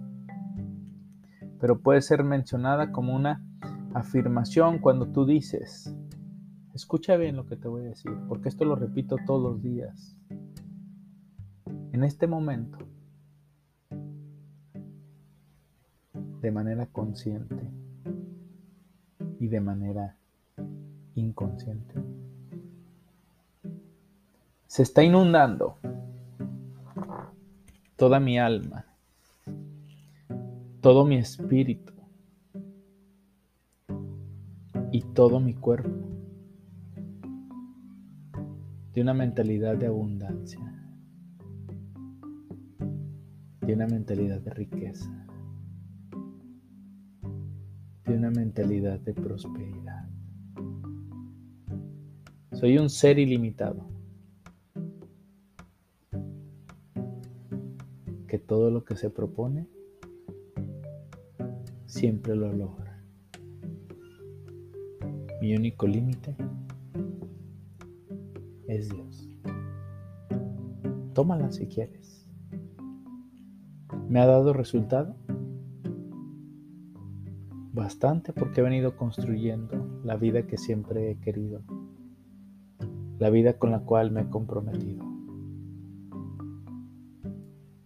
Pero 1.61 1.81
puede 1.81 2.03
ser 2.03 2.25
mencionada 2.25 2.93
como 2.93 3.17
una 3.17 3.43
afirmación 3.95 4.81
cuando 4.81 5.07
tú 5.07 5.25
dices, 5.25 5.97
escucha 6.75 7.17
bien 7.17 7.37
lo 7.37 7.47
que 7.47 7.57
te 7.57 7.69
voy 7.69 7.87
a 7.87 7.89
decir, 7.89 8.13
porque 8.29 8.51
esto 8.51 8.67
lo 8.67 8.77
repito 8.77 9.17
todos 9.25 9.43
los 9.43 9.63
días. 9.63 10.15
En 11.95 12.03
este 12.03 12.27
momento, 12.27 12.77
de 16.41 16.51
manera 16.51 16.87
consciente 16.87 17.71
y 19.39 19.47
de 19.47 19.61
manera 19.61 20.17
inconsciente, 21.15 21.95
se 24.67 24.83
está 24.83 25.05
inundando 25.05 25.79
toda 27.95 28.19
mi 28.19 28.41
alma, 28.41 28.87
todo 30.81 31.07
mi 31.07 31.19
espíritu 31.19 31.93
y 34.91 35.01
todo 35.15 35.39
mi 35.39 35.55
cuerpo 35.55 36.09
de 38.93 39.01
una 39.01 39.15
mentalidad 39.15 39.77
de 39.77 39.87
abundancia, 39.87 40.74
de 43.67 43.73
una 43.73 43.87
mentalidad 43.87 44.41
de 44.41 44.51
riqueza, 44.51 45.11
de 48.05 48.15
una 48.15 48.31
mentalidad 48.31 49.01
de 49.01 49.15
prosperidad. 49.15 50.07
Soy 52.53 52.77
un 52.77 52.91
ser 52.91 53.19
ilimitado 53.19 53.89
que 58.29 58.39
todo 58.39 58.71
lo 58.71 58.85
que 58.85 58.97
se 58.97 59.09
propone 59.09 59.67
siempre 61.87 62.37
lo 62.37 62.53
logra. 62.53 63.03
Mi 65.41 65.57
único 65.57 65.87
límite 65.87 66.37
es 68.69 68.91
Dios. 68.91 69.31
Tómala 71.15 71.51
si 71.51 71.67
quieres. 71.67 72.14
¿Me 74.15 74.21
ha 74.21 74.27
dado 74.27 74.53
resultado? 74.53 75.17
Bastante 77.73 78.33
porque 78.33 78.61
he 78.61 78.63
venido 78.63 78.97
construyendo 78.97 80.01
la 80.05 80.15
vida 80.15 80.47
que 80.47 80.57
siempre 80.57 81.11
he 81.11 81.17
querido, 81.17 81.63
la 83.19 83.29
vida 83.31 83.59
con 83.59 83.73
la 83.73 83.81
cual 83.81 84.13
me 84.13 84.21
he 84.21 84.31
comprometido. 84.31 85.05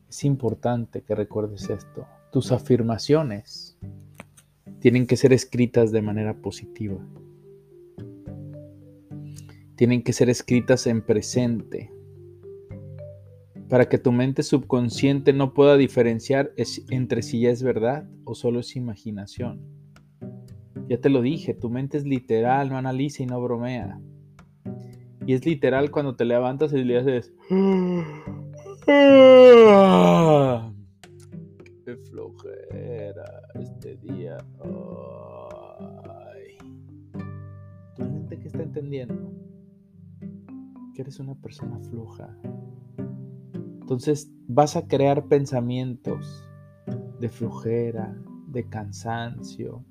Es 0.06 0.23
importante 0.23 1.00
que 1.00 1.14
recuerdes 1.14 1.70
esto. 1.70 2.06
Tus 2.30 2.52
afirmaciones 2.52 3.78
tienen 4.80 5.06
que 5.06 5.16
ser 5.16 5.32
escritas 5.32 5.92
de 5.92 6.02
manera 6.02 6.35
positiva 6.35 6.99
tienen 9.76 10.02
que 10.02 10.12
ser 10.12 10.28
escritas 10.28 10.88
en 10.88 11.02
presente 11.02 11.92
para 13.68 13.88
que 13.88 13.98
tu 13.98 14.12
mente 14.12 14.42
subconsciente 14.42 15.32
no 15.32 15.52
pueda 15.54 15.76
diferenciar 15.76 16.52
entre 16.90 17.22
si 17.22 17.40
ya 17.40 17.50
es 17.50 17.62
verdad 17.62 18.08
o 18.25 18.34
solo 18.34 18.60
es 18.60 18.76
imaginación. 18.76 19.60
Ya 20.88 21.00
te 21.00 21.10
lo 21.10 21.20
dije, 21.20 21.54
tu 21.54 21.68
mente 21.68 21.98
es 21.98 22.04
literal, 22.04 22.70
no 22.70 22.78
analiza 22.78 23.22
y 23.22 23.26
no 23.26 23.40
bromea. 23.42 24.00
Y 25.26 25.34
es 25.34 25.44
literal 25.44 25.90
cuando 25.90 26.16
te 26.16 26.25
levantas 26.25 26.72
y 26.72 26.82
le 26.84 26.98
haces... 26.98 27.34
¡Qué 31.84 31.96
flojera 32.10 33.42
este 33.60 33.96
día! 33.98 34.38
¿Tu 37.96 38.02
mente 38.02 38.38
qué 38.38 38.46
está 38.46 38.62
entendiendo? 38.62 39.38
eres 41.02 41.20
una 41.20 41.34
persona 41.34 41.78
floja. 41.78 42.37
Entonces 43.88 44.30
vas 44.47 44.76
a 44.76 44.87
crear 44.87 45.28
pensamientos 45.28 46.47
de 47.21 47.30
flojera, 47.30 48.14
de 48.47 48.68
cansancio. 48.68 49.83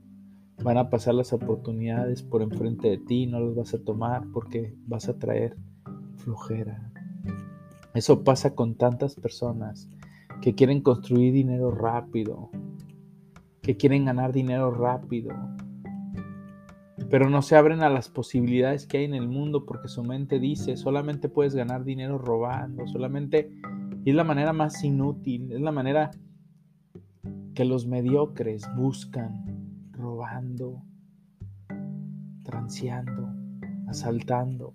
Van 0.61 0.77
a 0.77 0.91
pasar 0.91 1.15
las 1.15 1.33
oportunidades 1.33 2.21
por 2.21 2.43
enfrente 2.43 2.91
de 2.91 2.99
ti, 2.99 3.25
no 3.25 3.39
las 3.39 3.55
vas 3.55 3.73
a 3.73 3.83
tomar 3.83 4.27
porque 4.31 4.75
vas 4.85 5.09
a 5.09 5.17
traer 5.17 5.57
flojera. 6.17 6.91
Eso 7.95 8.23
pasa 8.23 8.53
con 8.53 8.75
tantas 8.75 9.15
personas 9.15 9.89
que 10.43 10.53
quieren 10.53 10.81
construir 10.81 11.33
dinero 11.33 11.71
rápido, 11.71 12.51
que 13.63 13.77
quieren 13.77 14.05
ganar 14.05 14.31
dinero 14.31 14.69
rápido, 14.69 15.33
pero 17.09 17.31
no 17.31 17.41
se 17.41 17.55
abren 17.55 17.81
a 17.81 17.89
las 17.89 18.09
posibilidades 18.09 18.85
que 18.85 18.99
hay 18.99 19.05
en 19.05 19.15
el 19.15 19.27
mundo 19.27 19.65
porque 19.65 19.87
su 19.87 20.03
mente 20.03 20.37
dice, 20.37 20.77
solamente 20.77 21.29
puedes 21.29 21.55
ganar 21.55 21.83
dinero 21.83 22.19
robando, 22.19 22.85
solamente 22.87 23.49
es 24.09 24.15
la 24.15 24.23
manera 24.23 24.53
más 24.53 24.83
inútil, 24.83 25.51
es 25.51 25.61
la 25.61 25.71
manera 25.71 26.11
que 27.53 27.65
los 27.65 27.87
mediocres 27.87 28.63
buscan, 28.75 29.91
robando, 29.91 30.83
transeando, 32.43 33.33
asaltando. 33.87 34.73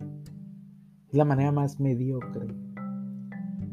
Es 1.08 1.14
la 1.14 1.24
manera 1.24 1.52
más 1.52 1.78
mediocre. 1.80 2.54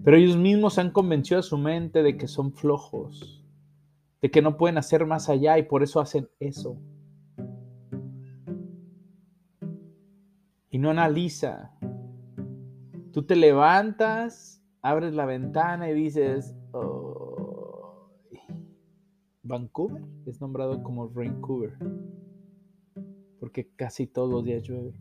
Pero 0.04 0.18
ellos 0.18 0.38
mismos 0.38 0.80
han 0.80 0.92
convencido 0.92 1.40
a 1.40 1.44
su 1.44 1.58
mente 1.58 2.04
de 2.04 2.18
que 2.18 2.28
son 2.28 2.54
flojos, 2.54 3.46
de 4.22 4.32
que 4.32 4.42
no 4.42 4.58
pueden 4.58 4.78
hacer 4.78 5.06
más 5.06 5.30
allá 5.30 5.58
y 5.58 5.64
por 5.64 5.84
eso 5.84 6.00
hacen 6.00 6.30
eso. 6.40 6.78
y 10.70 10.78
no 10.78 10.90
analiza. 10.92 11.72
Tú 13.12 13.24
te 13.24 13.36
levantas, 13.36 14.59
abres 14.82 15.14
la 15.14 15.26
ventana 15.26 15.90
y 15.90 15.94
dices, 15.94 16.56
Vancouver 19.44 20.04
es 20.26 20.40
nombrado 20.42 20.84
como 20.84 21.10
Vancouver, 21.10 21.74
porque 23.40 23.70
casi 23.76 24.08
todos 24.08 24.30
los 24.30 24.44
días 24.44 24.64
llueve. 24.64 24.94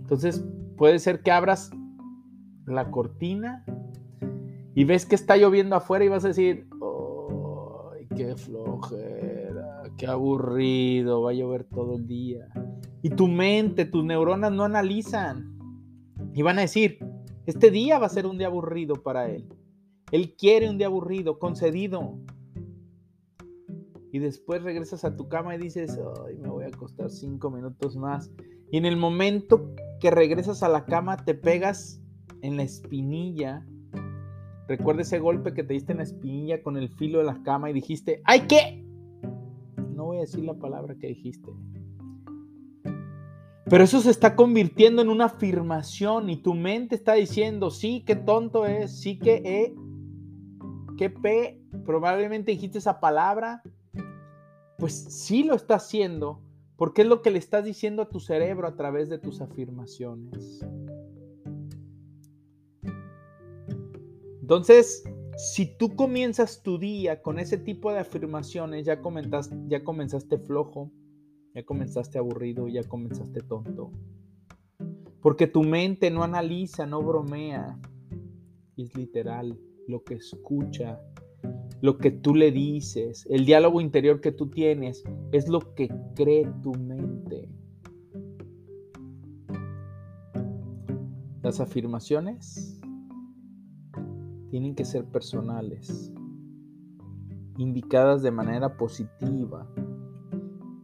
Entonces 0.00 0.46
puede 0.76 0.98
ser 0.98 1.22
que 1.22 1.32
abras 1.32 1.70
la 2.66 2.90
cortina 2.90 3.64
y 4.74 4.84
ves 4.84 5.06
que 5.06 5.14
está 5.14 5.36
lloviendo 5.36 5.76
afuera 5.76 6.04
y 6.04 6.08
vas 6.08 6.24
a 6.24 6.28
decir, 6.28 6.68
¡ay, 7.92 8.06
qué 8.14 8.36
flojera! 8.36 9.82
¡Qué 9.96 10.06
aburrido! 10.06 11.22
Va 11.22 11.30
a 11.30 11.34
llover 11.34 11.64
todo 11.64 11.96
el 11.96 12.06
día. 12.06 12.48
Y 13.02 13.10
tu 13.10 13.28
mente, 13.28 13.86
tus 13.86 14.04
neuronas 14.04 14.52
no 14.52 14.64
analizan. 14.64 15.56
Y 16.34 16.42
van 16.42 16.58
a 16.58 16.62
decir, 16.62 16.98
este 17.46 17.70
día 17.70 17.98
va 17.98 18.06
a 18.06 18.10
ser 18.10 18.26
un 18.26 18.38
día 18.38 18.48
aburrido 18.48 18.96
para 18.96 19.30
él. 19.30 19.48
Él 20.10 20.34
quiere 20.36 20.68
un 20.68 20.78
día 20.78 20.88
aburrido, 20.88 21.38
concedido. 21.38 22.18
Y 24.12 24.18
después 24.18 24.62
regresas 24.62 25.04
a 25.04 25.16
tu 25.16 25.28
cama 25.28 25.54
y 25.54 25.58
dices, 25.58 25.98
ay, 26.26 26.36
me 26.38 26.48
voy 26.48 26.64
a 26.64 26.68
acostar 26.68 27.10
cinco 27.10 27.50
minutos 27.50 27.96
más. 27.96 28.30
Y 28.70 28.78
en 28.78 28.84
el 28.84 28.96
momento 28.96 29.70
que 30.00 30.10
regresas 30.10 30.62
a 30.62 30.68
la 30.68 30.84
cama 30.86 31.24
te 31.24 31.34
pegas 31.34 32.00
en 32.42 32.56
la 32.56 32.64
espinilla. 32.64 33.64
Recuerda 34.68 35.02
ese 35.02 35.20
golpe 35.20 35.54
que 35.54 35.62
te 35.62 35.74
diste 35.74 35.92
en 35.92 35.98
la 35.98 36.04
espinilla 36.04 36.62
con 36.62 36.76
el 36.76 36.88
filo 36.88 37.18
de 37.18 37.24
la 37.24 37.42
cama 37.44 37.70
y 37.70 37.72
dijiste, 37.72 38.22
¡ay 38.24 38.46
qué! 38.48 38.84
No 39.94 40.06
voy 40.06 40.18
a 40.18 40.20
decir 40.20 40.44
la 40.44 40.54
palabra 40.54 40.96
que 40.96 41.08
dijiste. 41.08 41.52
Pero 43.68 43.82
eso 43.82 44.00
se 44.00 44.10
está 44.10 44.36
convirtiendo 44.36 45.02
en 45.02 45.08
una 45.08 45.24
afirmación 45.24 46.30
y 46.30 46.36
tu 46.36 46.54
mente 46.54 46.94
está 46.94 47.14
diciendo, 47.14 47.70
sí, 47.70 48.04
qué 48.06 48.14
tonto 48.14 48.64
es, 48.64 49.00
sí 49.00 49.18
que 49.18 49.42
E, 49.44 49.74
qué 50.96 51.10
P, 51.10 51.60
probablemente 51.84 52.52
dijiste 52.52 52.78
esa 52.78 53.00
palabra. 53.00 53.62
Pues 54.78 54.92
sí 54.94 55.42
lo 55.42 55.54
está 55.54 55.76
haciendo, 55.76 56.42
porque 56.76 57.02
es 57.02 57.08
lo 57.08 57.22
que 57.22 57.32
le 57.32 57.38
estás 57.38 57.64
diciendo 57.64 58.02
a 58.02 58.08
tu 58.08 58.20
cerebro 58.20 58.68
a 58.68 58.76
través 58.76 59.08
de 59.08 59.18
tus 59.18 59.40
afirmaciones. 59.40 60.64
Entonces, 64.42 65.02
si 65.36 65.76
tú 65.76 65.96
comienzas 65.96 66.62
tu 66.62 66.78
día 66.78 67.20
con 67.20 67.40
ese 67.40 67.58
tipo 67.58 67.90
de 67.90 67.98
afirmaciones, 67.98 68.86
ya, 68.86 69.00
ya 69.66 69.82
comenzaste 69.82 70.38
flojo, 70.38 70.92
ya 71.56 71.64
comenzaste 71.64 72.18
aburrido, 72.18 72.68
ya 72.68 72.84
comenzaste 72.84 73.40
tonto. 73.40 73.90
Porque 75.22 75.46
tu 75.46 75.62
mente 75.62 76.10
no 76.10 76.22
analiza, 76.22 76.84
no 76.84 77.02
bromea. 77.02 77.80
es 78.76 78.94
literal 78.94 79.58
lo 79.88 80.04
que 80.04 80.16
escucha, 80.16 81.00
lo 81.80 81.96
que 81.96 82.10
tú 82.10 82.34
le 82.34 82.52
dices, 82.52 83.26
el 83.30 83.46
diálogo 83.46 83.80
interior 83.80 84.20
que 84.20 84.32
tú 84.32 84.50
tienes, 84.50 85.02
es 85.32 85.48
lo 85.48 85.74
que 85.74 85.88
cree 86.14 86.46
tu 86.62 86.74
mente. 86.74 87.48
Las 91.42 91.60
afirmaciones 91.60 92.78
tienen 94.50 94.74
que 94.74 94.84
ser 94.84 95.06
personales, 95.06 96.12
indicadas 97.56 98.20
de 98.20 98.30
manera 98.30 98.76
positiva, 98.76 99.66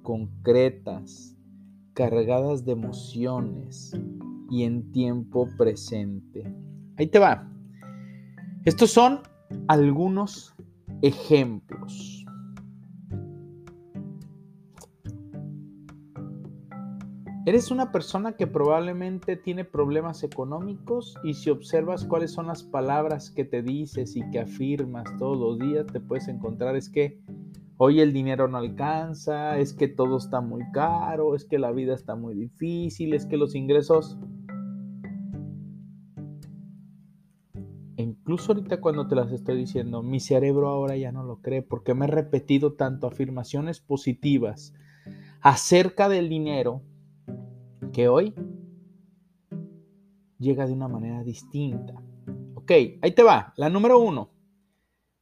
concretas, 0.03 1.37
cargadas 1.95 2.65
de 2.65 2.73
emociones 2.73 3.93
y 4.51 4.65
en 4.65 4.91
tiempo 4.93 5.49
presente. 5.57 6.45
Ahí 6.97 7.07
te 7.07 7.19
va. 7.19 7.49
Estos 8.65 8.91
son 8.91 9.21
algunos 9.69 10.55
ejemplos. 11.03 12.25
Eres 17.45 17.73
una 17.73 17.91
persona 17.91 18.37
que 18.37 18.47
probablemente 18.47 19.37
tiene 19.37 19.65
problemas 19.65 20.23
económicos 20.23 21.17
y 21.25 21.35
si 21.35 21.51
observas 21.51 22.05
cuáles 22.05 22.31
son 22.31 22.47
las 22.47 22.63
palabras 22.63 23.33
que 23.33 23.45
te 23.45 23.63
dices 23.63 24.15
y 24.15 24.23
que 24.31 24.39
afirmas 24.39 25.05
todos 25.19 25.37
los 25.37 25.59
días, 25.59 25.87
te 25.87 25.99
puedes 25.99 26.29
encontrar 26.29 26.77
es 26.77 26.89
que 26.89 27.21
Hoy 27.85 27.99
el 27.99 28.13
dinero 28.13 28.47
no 28.47 28.59
alcanza, 28.59 29.59
es 29.59 29.75
que 29.75 29.89
todo 29.89 30.17
está 30.17 30.41
muy 30.41 30.63
caro, 30.71 31.35
es 31.35 31.45
que 31.45 31.59
la 31.59 31.73
vida 31.73 31.95
está 31.95 32.15
muy 32.15 32.33
difícil, 32.33 33.13
es 33.13 33.27
que 33.27 33.37
los 33.37 33.57
ingresos... 33.57 34.17
Incluso 37.97 38.53
ahorita 38.53 38.81
cuando 38.81 39.09
te 39.09 39.17
las 39.17 39.33
estoy 39.33 39.57
diciendo, 39.57 40.01
mi 40.05 40.21
cerebro 40.21 40.69
ahora 40.69 40.97
ya 40.97 41.11
no 41.11 41.25
lo 41.25 41.43
cree 41.43 41.61
porque 41.61 41.93
me 41.93 42.05
he 42.05 42.09
repetido 42.09 42.75
tanto 42.75 43.09
afirmaciones 43.09 43.81
positivas 43.81 44.73
acerca 45.41 46.09
del 46.09 46.29
dinero 46.29 46.83
que 47.93 48.07
hoy 48.07 48.33
llega 50.39 50.69
de 50.69 50.73
una 50.73 50.87
manera 50.87 51.25
distinta. 51.25 51.95
Ok, 52.55 52.71
ahí 53.03 53.11
te 53.13 53.25
va. 53.25 53.53
La 53.57 53.69
número 53.69 53.99
uno. 53.99 54.31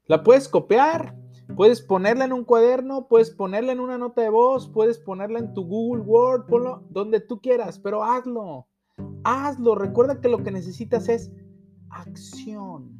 La 0.05 0.23
puedes 0.23 0.47
copiar, 0.47 1.17
Puedes 1.57 1.83
ponerla 1.83 2.25
en 2.25 2.33
un 2.33 2.45
cuaderno, 2.45 3.07
puedes 3.09 3.31
ponerla 3.31 3.73
en 3.73 3.81
una 3.81 3.99
nota 3.99 4.23
de 4.23 4.31
voz, 4.31 4.69
puedes 4.69 4.99
ponerla 4.99 5.39
en 5.39 5.53
tu 5.53 5.67
Google 5.67 6.03
Word, 6.03 6.47
ponlo 6.47 6.85
donde 6.91 7.21
tú 7.21 7.41
quieras, 7.41 7.79
pero 7.79 8.03
hazlo. 8.03 8.67
Hazlo. 9.25 9.75
Recuerda 9.75 10.21
que 10.21 10.29
lo 10.29 10.43
que 10.43 10.51
necesitas 10.51 11.09
es 11.09 11.31
acción. 11.91 12.91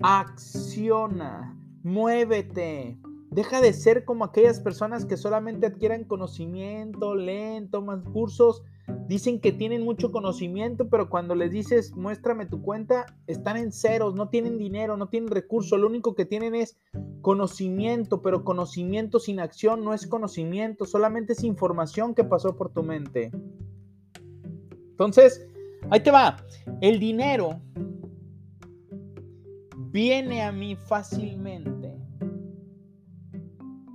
Acciona. 0.00 1.58
Muévete. 1.82 2.98
Deja 3.30 3.62
de 3.62 3.72
ser 3.72 4.04
como 4.04 4.24
aquellas 4.24 4.60
personas 4.60 5.06
que 5.06 5.16
solamente 5.16 5.66
adquieren 5.66 6.04
conocimiento, 6.04 7.14
leen, 7.14 7.70
toman 7.70 8.02
cursos 8.12 8.62
Dicen 9.06 9.40
que 9.40 9.52
tienen 9.52 9.84
mucho 9.84 10.10
conocimiento, 10.10 10.88
pero 10.88 11.10
cuando 11.10 11.34
les 11.34 11.50
dices 11.50 11.94
muéstrame 11.94 12.46
tu 12.46 12.62
cuenta, 12.62 13.06
están 13.26 13.56
en 13.56 13.72
ceros, 13.72 14.14
no 14.14 14.28
tienen 14.28 14.58
dinero, 14.58 14.96
no 14.96 15.08
tienen 15.08 15.30
recursos, 15.30 15.78
lo 15.78 15.86
único 15.86 16.14
que 16.14 16.24
tienen 16.24 16.54
es 16.54 16.78
conocimiento, 17.20 18.22
pero 18.22 18.44
conocimiento 18.44 19.20
sin 19.20 19.40
acción 19.40 19.84
no 19.84 19.94
es 19.94 20.06
conocimiento, 20.06 20.86
solamente 20.86 21.34
es 21.34 21.44
información 21.44 22.14
que 22.14 22.24
pasó 22.24 22.56
por 22.56 22.72
tu 22.72 22.82
mente. 22.82 23.30
Entonces, 24.90 25.46
ahí 25.90 26.00
te 26.00 26.10
va, 26.10 26.36
el 26.80 26.98
dinero 26.98 27.60
viene 29.90 30.42
a 30.42 30.52
mí 30.52 30.74
fácilmente 30.74 31.98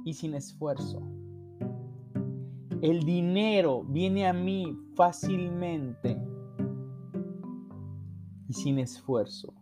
y 0.06 0.14
sin 0.14 0.36
esfuerzo. 0.36 1.17
El 2.82 3.04
dinero 3.04 3.84
viene 3.84 4.28
a 4.28 4.34
mí 4.34 4.78
fácilmente 4.96 6.18
y 8.48 8.54
sin 8.54 8.80
esfuerzo. 8.80 9.54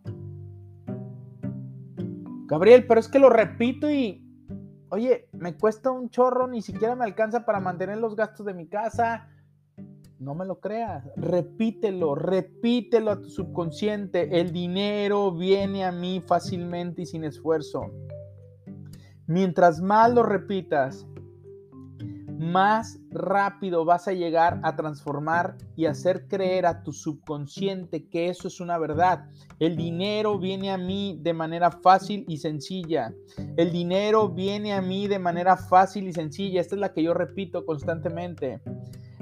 Gabriel, 2.46 2.86
pero 2.86 3.00
es 3.00 3.08
que 3.08 3.18
lo 3.18 3.30
repito 3.30 3.90
y, 3.90 4.22
oye, 4.90 5.28
me 5.32 5.56
cuesta 5.56 5.90
un 5.90 6.10
chorro, 6.10 6.46
ni 6.46 6.62
siquiera 6.62 6.94
me 6.94 7.04
alcanza 7.04 7.44
para 7.44 7.58
mantener 7.58 7.98
los 7.98 8.14
gastos 8.14 8.46
de 8.46 8.54
mi 8.54 8.68
casa. 8.68 9.28
No 10.18 10.34
me 10.34 10.46
lo 10.46 10.60
creas, 10.60 11.04
repítelo, 11.16 12.14
repítelo 12.14 13.10
a 13.10 13.20
tu 13.20 13.28
subconsciente. 13.30 14.40
El 14.40 14.52
dinero 14.52 15.32
viene 15.32 15.84
a 15.84 15.92
mí 15.92 16.20
fácilmente 16.20 17.02
y 17.02 17.06
sin 17.06 17.24
esfuerzo. 17.24 17.90
Mientras 19.26 19.80
más 19.80 20.14
lo 20.14 20.22
repitas, 20.22 21.06
más 22.38 22.98
rápido 23.10 23.84
vas 23.84 24.08
a 24.08 24.12
llegar 24.12 24.60
a 24.62 24.76
transformar 24.76 25.56
y 25.74 25.86
hacer 25.86 26.28
creer 26.28 26.66
a 26.66 26.82
tu 26.82 26.92
subconsciente 26.92 28.08
que 28.08 28.28
eso 28.28 28.48
es 28.48 28.60
una 28.60 28.78
verdad. 28.78 29.26
El 29.58 29.76
dinero 29.76 30.38
viene 30.38 30.70
a 30.70 30.78
mí 30.78 31.18
de 31.22 31.32
manera 31.32 31.70
fácil 31.70 32.24
y 32.28 32.38
sencilla. 32.38 33.12
El 33.56 33.72
dinero 33.72 34.28
viene 34.28 34.74
a 34.74 34.82
mí 34.82 35.08
de 35.08 35.18
manera 35.18 35.56
fácil 35.56 36.08
y 36.08 36.12
sencilla. 36.12 36.60
Esta 36.60 36.74
es 36.74 36.80
la 36.80 36.92
que 36.92 37.02
yo 37.02 37.14
repito 37.14 37.64
constantemente. 37.64 38.60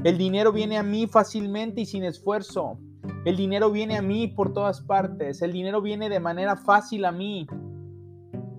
El 0.02 0.18
dinero 0.18 0.52
viene 0.52 0.76
a 0.76 0.82
mí 0.82 1.06
fácilmente 1.06 1.82
y 1.82 1.86
sin 1.86 2.04
esfuerzo. 2.04 2.78
El 3.24 3.36
dinero 3.36 3.70
viene 3.70 3.96
a 3.96 4.02
mí 4.02 4.28
por 4.28 4.52
todas 4.52 4.80
partes. 4.80 5.40
El 5.40 5.52
dinero 5.52 5.80
viene 5.80 6.08
de 6.08 6.20
manera 6.20 6.56
fácil 6.56 7.04
a 7.04 7.12
mí. 7.12 7.46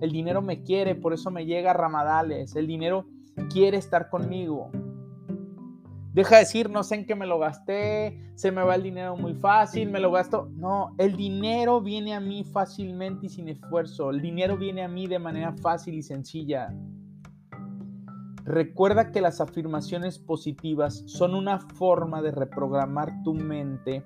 El 0.00 0.12
dinero 0.12 0.42
me 0.42 0.62
quiere, 0.62 0.94
por 0.94 1.12
eso 1.12 1.30
me 1.30 1.46
llega 1.46 1.70
a 1.70 1.74
ramadales. 1.74 2.56
El 2.56 2.66
dinero 2.66 3.06
quiere 3.50 3.76
estar 3.76 4.10
conmigo. 4.10 4.70
Deja 6.16 6.36
de 6.36 6.40
decir, 6.40 6.70
no 6.70 6.82
sé 6.82 6.94
en 6.94 7.06
qué 7.06 7.14
me 7.14 7.26
lo 7.26 7.38
gasté, 7.38 8.18
se 8.36 8.50
me 8.50 8.62
va 8.62 8.74
el 8.74 8.82
dinero 8.82 9.16
muy 9.16 9.34
fácil, 9.34 9.90
me 9.90 10.00
lo 10.00 10.10
gasto. 10.10 10.48
No, 10.54 10.94
el 10.96 11.14
dinero 11.14 11.82
viene 11.82 12.14
a 12.14 12.20
mí 12.20 12.42
fácilmente 12.42 13.26
y 13.26 13.28
sin 13.28 13.48
esfuerzo. 13.50 14.08
El 14.08 14.22
dinero 14.22 14.56
viene 14.56 14.82
a 14.82 14.88
mí 14.88 15.06
de 15.06 15.18
manera 15.18 15.52
fácil 15.60 15.94
y 15.94 16.02
sencilla. 16.02 16.74
Recuerda 18.46 19.10
que 19.10 19.20
las 19.20 19.40
afirmaciones 19.40 20.18
positivas 20.18 21.02
son 21.04 21.34
una 21.34 21.58
forma 21.58 22.22
de 22.22 22.30
reprogramar 22.30 23.22
tu 23.22 23.34
mente, 23.34 24.02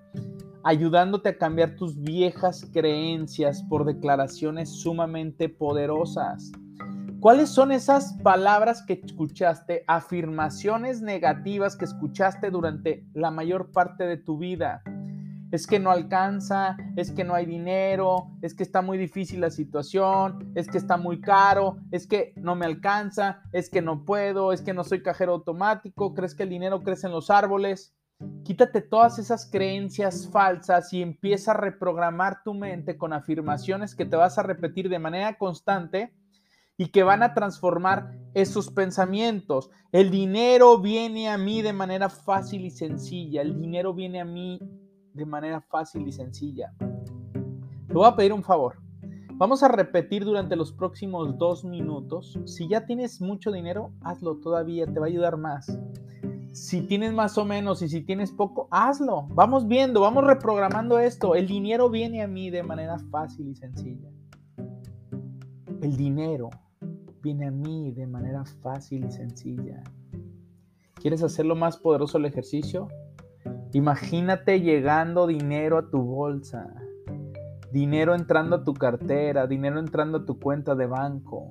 ayudándote 0.65 1.29
a 1.29 1.39
cambiar 1.39 1.77
tus 1.77 2.01
viejas 2.01 2.69
creencias 2.73 3.63
por 3.63 3.85
declaraciones 3.85 4.71
sumamente 4.71 5.49
poderosas. 5.49 6.51
¿Cuáles 7.21 7.51
son 7.51 7.71
esas 7.71 8.15
palabras 8.23 8.83
que 8.83 8.95
escuchaste, 8.95 9.85
afirmaciones 9.87 11.03
negativas 11.03 11.77
que 11.77 11.85
escuchaste 11.85 12.51
durante 12.51 13.05
la 13.13 13.31
mayor 13.31 13.73
parte 13.73 14.05
de 14.05 14.17
tu 14.17 14.39
vida? 14.39 14.83
Es 15.53 15.67
que 15.67 15.79
no 15.79 15.91
alcanza, 15.91 16.79
es 16.97 17.13
que 17.13 17.25
no 17.25 17.35
hay 17.35 17.45
dinero, 17.45 18.31
es 18.41 18.55
que 18.55 18.63
está 18.63 18.81
muy 18.81 18.97
difícil 18.97 19.43
la 19.43 19.51
situación, 19.51 20.51
es 20.55 20.67
que 20.67 20.79
está 20.79 20.97
muy 20.97 21.21
caro, 21.21 21.77
es 21.91 22.07
que 22.07 22.33
no 22.37 22.55
me 22.55 22.65
alcanza, 22.65 23.43
es 23.53 23.69
que 23.69 23.83
no 23.83 24.07
puedo, 24.07 24.55
es 24.55 24.63
que 24.63 24.73
no 24.73 24.83
soy 24.83 25.03
cajero 25.03 25.33
automático, 25.35 26.15
crees 26.15 26.35
que 26.35 26.45
el 26.45 26.49
dinero 26.49 26.83
crece 26.83 27.07
en 27.07 27.13
los 27.13 27.29
árboles. 27.29 27.95
Quítate 28.45 28.81
todas 28.81 29.19
esas 29.19 29.45
creencias 29.45 30.27
falsas 30.27 30.91
y 30.95 31.03
empieza 31.03 31.51
a 31.51 31.59
reprogramar 31.59 32.43
tu 32.43 32.55
mente 32.55 32.97
con 32.97 33.13
afirmaciones 33.13 33.95
que 33.95 34.07
te 34.07 34.17
vas 34.17 34.39
a 34.39 34.43
repetir 34.43 34.89
de 34.89 34.99
manera 34.99 35.37
constante 35.37 36.15
y 36.81 36.87
que 36.87 37.03
van 37.03 37.23
a 37.23 37.35
transformar 37.35 38.17
esos 38.33 38.71
pensamientos. 38.71 39.71
El 39.93 40.11
dinero 40.11 40.79
viene 40.79 41.29
a 41.29 41.37
mí 41.37 41.61
de 41.61 41.75
manera 41.75 42.09
fácil 42.09 42.65
y 42.65 42.71
sencilla. 42.71 43.43
El 43.43 43.61
dinero 43.61 43.93
viene 43.93 44.19
a 44.19 44.25
mí 44.25 44.59
de 45.13 45.27
manera 45.27 45.61
fácil 45.61 46.09
y 46.09 46.13
sencilla. 46.13 46.73
Te 46.79 47.93
voy 47.93 48.07
a 48.07 48.17
pedir 48.17 48.33
un 48.33 48.43
favor. 48.43 48.79
Vamos 49.35 49.63
a 49.63 49.69
repetir 49.69 50.25
durante 50.25 50.57
los 50.57 50.73
próximos 50.73 51.37
dos 51.37 51.67
minutos. 51.67 52.39
Si 52.47 52.67
ya 52.67 52.87
tienes 52.87 53.21
mucho 53.21 53.53
dinero, 53.53 53.93
hazlo 54.01 54.37
todavía, 54.37 54.87
te 54.87 55.01
va 55.01 55.05
a 55.05 55.11
ayudar 55.11 55.37
más. 55.37 55.79
Si 56.55 56.81
tienes 56.81 57.13
más 57.13 57.37
o 57.37 57.45
menos 57.45 57.83
y 57.83 57.91
si 57.91 58.01
tienes 58.01 58.33
poco, 58.33 58.69
hazlo. 58.71 59.27
Vamos 59.35 59.69
viendo, 59.69 60.01
vamos 60.01 60.25
reprogramando 60.25 60.99
esto. 60.99 61.35
El 61.35 61.47
dinero 61.47 61.91
viene 61.91 62.23
a 62.23 62.27
mí 62.27 62.49
de 62.49 62.63
manera 62.63 62.99
fácil 63.11 63.49
y 63.49 63.55
sencilla. 63.55 64.09
El 65.83 65.97
dinero 65.99 66.49
viene 67.23 67.49
a 67.49 67.51
mí 67.51 67.93
de 67.93 68.07
manera 68.07 68.45
fácil 68.45 69.05
y 69.07 69.11
sencilla. 69.11 69.83
¿Quieres 70.95 71.23
hacerlo 71.23 71.57
más 71.57 71.77
poderoso 71.79 72.19
el 72.19 72.27
ejercicio? 72.27 72.89
Imagínate 73.73 74.61
llegando 74.61 75.27
dinero 75.27 75.79
a 75.79 75.91
tu 75.91 76.03
bolsa 76.03 76.75
dinero 77.73 78.15
entrando 78.15 78.57
a 78.57 78.65
tu 78.65 78.75
cartera, 78.75 79.47
dinero 79.47 79.79
entrando 79.79 80.19
a 80.19 80.27
tu 80.27 80.39
cuenta 80.39 80.75
de 80.75 80.87
banco. 80.87 81.49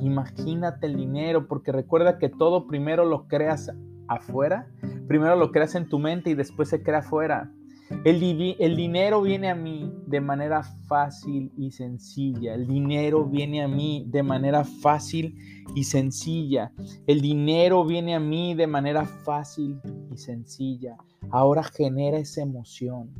Imagínate 0.00 0.86
el 0.86 0.96
dinero, 0.96 1.48
porque 1.48 1.72
recuerda 1.72 2.18
que 2.18 2.28
todo 2.28 2.66
primero 2.66 3.04
lo 3.04 3.26
creas 3.26 3.72
afuera, 4.06 4.68
primero 5.06 5.36
lo 5.36 5.50
creas 5.50 5.74
en 5.74 5.88
tu 5.88 5.98
mente 5.98 6.30
y 6.30 6.34
después 6.34 6.68
se 6.68 6.82
crea 6.82 6.98
afuera. 6.98 7.52
El, 8.04 8.20
dinero 8.20 9.22
viene 9.22 9.50
a 9.50 9.54
mí 9.54 9.92
de 10.06 10.20
manera 10.20 10.62
fácil 10.62 11.52
y 11.56 11.70
sencilla. 11.70 12.54
El 12.54 12.66
dinero 12.66 13.24
viene 13.24 13.62
a 13.62 13.68
mí 13.68 14.04
de 14.08 14.22
manera 14.22 14.64
fácil 14.64 15.36
y 15.74 15.84
sencilla. 15.84 16.72
El 17.06 17.20
dinero 17.20 17.84
viene 17.84 18.14
a 18.14 18.20
mí 18.20 18.54
de 18.54 18.66
manera 18.66 19.04
fácil 19.04 19.80
y 20.12 20.16
sencilla. 20.18 20.96
Ahora 21.30 21.62
genera 21.62 22.18
esa 22.18 22.42
emoción 22.42 23.10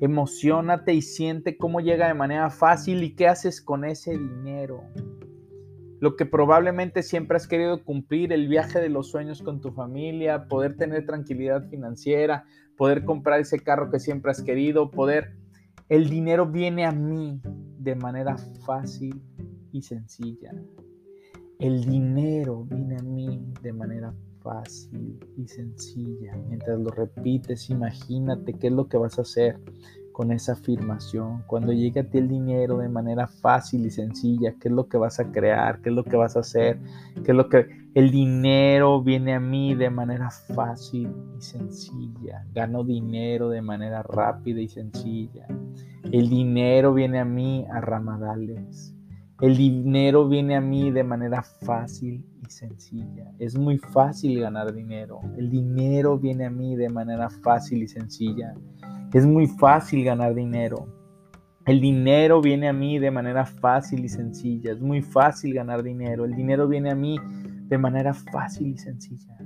emocionate 0.00 0.94
y 0.94 1.02
siente 1.02 1.56
cómo 1.56 1.80
llega 1.80 2.08
de 2.08 2.14
manera 2.14 2.50
fácil 2.50 3.04
y 3.04 3.14
qué 3.14 3.28
haces 3.28 3.60
con 3.60 3.84
ese 3.84 4.12
dinero. 4.12 4.82
Lo 6.00 6.16
que 6.16 6.24
probablemente 6.24 7.02
siempre 7.02 7.36
has 7.36 7.46
querido 7.46 7.84
cumplir, 7.84 8.32
el 8.32 8.48
viaje 8.48 8.80
de 8.80 8.88
los 8.88 9.10
sueños 9.10 9.42
con 9.42 9.60
tu 9.60 9.70
familia, 9.70 10.48
poder 10.48 10.76
tener 10.76 11.04
tranquilidad 11.04 11.68
financiera, 11.68 12.46
poder 12.76 13.04
comprar 13.04 13.38
ese 13.40 13.60
carro 13.60 13.90
que 13.90 14.00
siempre 14.00 14.30
has 14.30 14.42
querido, 14.42 14.90
poder... 14.90 15.36
El 15.90 16.08
dinero 16.08 16.46
viene 16.46 16.86
a 16.86 16.92
mí 16.92 17.40
de 17.78 17.96
manera 17.96 18.36
fácil 18.64 19.20
y 19.72 19.82
sencilla. 19.82 20.52
El 21.58 21.84
dinero 21.84 22.64
viene 22.64 22.96
a 22.96 23.02
mí 23.02 23.44
de 23.60 23.72
manera 23.72 24.14
fácil 24.40 25.18
y 25.36 25.46
sencilla. 25.48 26.34
Mientras 26.48 26.78
lo 26.78 26.90
repites, 26.90 27.68
imagínate 27.70 28.54
qué 28.54 28.68
es 28.68 28.72
lo 28.72 28.88
que 28.88 28.96
vas 28.96 29.18
a 29.18 29.22
hacer 29.22 29.60
con 30.20 30.32
esa 30.32 30.52
afirmación. 30.52 31.44
Cuando 31.46 31.72
llegue 31.72 32.00
a 32.00 32.04
ti 32.04 32.18
el 32.18 32.28
dinero 32.28 32.76
de 32.76 32.90
manera 32.90 33.26
fácil 33.26 33.86
y 33.86 33.90
sencilla, 33.90 34.54
qué 34.60 34.68
es 34.68 34.74
lo 34.74 34.86
que 34.86 34.98
vas 34.98 35.18
a 35.18 35.32
crear, 35.32 35.80
qué 35.80 35.88
es 35.88 35.94
lo 35.94 36.04
que 36.04 36.14
vas 36.14 36.36
a 36.36 36.40
hacer, 36.40 36.78
qué 37.24 37.30
es 37.30 37.34
lo 37.34 37.48
que 37.48 37.66
el 37.94 38.10
dinero 38.10 39.02
viene 39.02 39.32
a 39.32 39.40
mí 39.40 39.74
de 39.74 39.88
manera 39.88 40.28
fácil 40.54 41.10
y 41.38 41.40
sencilla. 41.40 42.44
Gano 42.52 42.84
dinero 42.84 43.48
de 43.48 43.62
manera 43.62 44.02
rápida 44.02 44.60
y 44.60 44.68
sencilla. 44.68 45.46
El 46.12 46.28
dinero 46.28 46.92
viene 46.92 47.18
a 47.18 47.24
mí 47.24 47.64
a 47.72 47.80
ramadales. 47.80 48.94
El 49.40 49.56
dinero 49.56 50.28
viene 50.28 50.54
a 50.54 50.60
mí 50.60 50.90
de 50.90 51.02
manera 51.02 51.42
fácil 51.42 52.26
y 52.46 52.50
sencilla. 52.50 53.32
Es 53.38 53.56
muy 53.56 53.78
fácil 53.78 54.38
ganar 54.38 54.74
dinero. 54.74 55.22
El 55.38 55.48
dinero 55.48 56.18
viene 56.18 56.44
a 56.44 56.50
mí 56.50 56.76
de 56.76 56.90
manera 56.90 57.30
fácil 57.30 57.82
y 57.82 57.88
sencilla. 57.88 58.52
Es 59.12 59.26
muy 59.26 59.48
fácil 59.48 60.04
ganar 60.04 60.36
dinero. 60.36 60.86
El 61.66 61.80
dinero 61.80 62.40
viene 62.40 62.68
a 62.68 62.72
mí 62.72 63.00
de 63.00 63.10
manera 63.10 63.44
fácil 63.44 64.04
y 64.04 64.08
sencilla. 64.08 64.70
Es 64.70 64.80
muy 64.80 65.02
fácil 65.02 65.52
ganar 65.52 65.82
dinero. 65.82 66.24
El 66.24 66.36
dinero 66.36 66.68
viene 66.68 66.92
a 66.92 66.94
mí 66.94 67.18
de 67.66 67.76
manera 67.76 68.14
fácil 68.14 68.68
y 68.68 68.78
sencilla. 68.78 69.36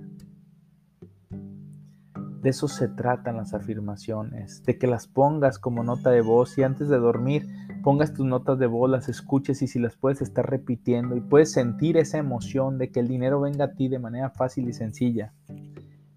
De 2.42 2.50
eso 2.50 2.68
se 2.68 2.88
tratan 2.88 3.38
las 3.38 3.54
afirmaciones, 3.54 4.62
de 4.64 4.76
que 4.76 4.86
las 4.86 5.06
pongas 5.06 5.58
como 5.58 5.82
nota 5.82 6.10
de 6.10 6.20
voz 6.20 6.58
y 6.58 6.62
antes 6.62 6.90
de 6.90 6.98
dormir 6.98 7.46
pongas 7.82 8.12
tus 8.12 8.26
notas 8.26 8.58
de 8.58 8.66
voz, 8.66 8.90
las 8.90 9.08
escuches 9.08 9.62
y 9.62 9.66
si 9.66 9.78
las 9.78 9.96
puedes 9.96 10.20
estar 10.20 10.48
repitiendo 10.48 11.16
y 11.16 11.22
puedes 11.22 11.52
sentir 11.52 11.96
esa 11.96 12.18
emoción 12.18 12.76
de 12.76 12.90
que 12.90 13.00
el 13.00 13.08
dinero 13.08 13.40
venga 13.40 13.64
a 13.64 13.72
ti 13.72 13.88
de 13.88 13.98
manera 13.98 14.28
fácil 14.28 14.68
y 14.68 14.74
sencilla. 14.74 15.32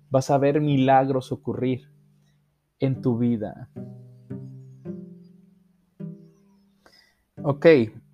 Vas 0.10 0.30
a 0.32 0.38
ver 0.38 0.60
milagros 0.60 1.32
ocurrir 1.32 1.97
en 2.80 3.02
tu 3.02 3.18
vida. 3.18 3.70
Ok, 7.44 7.66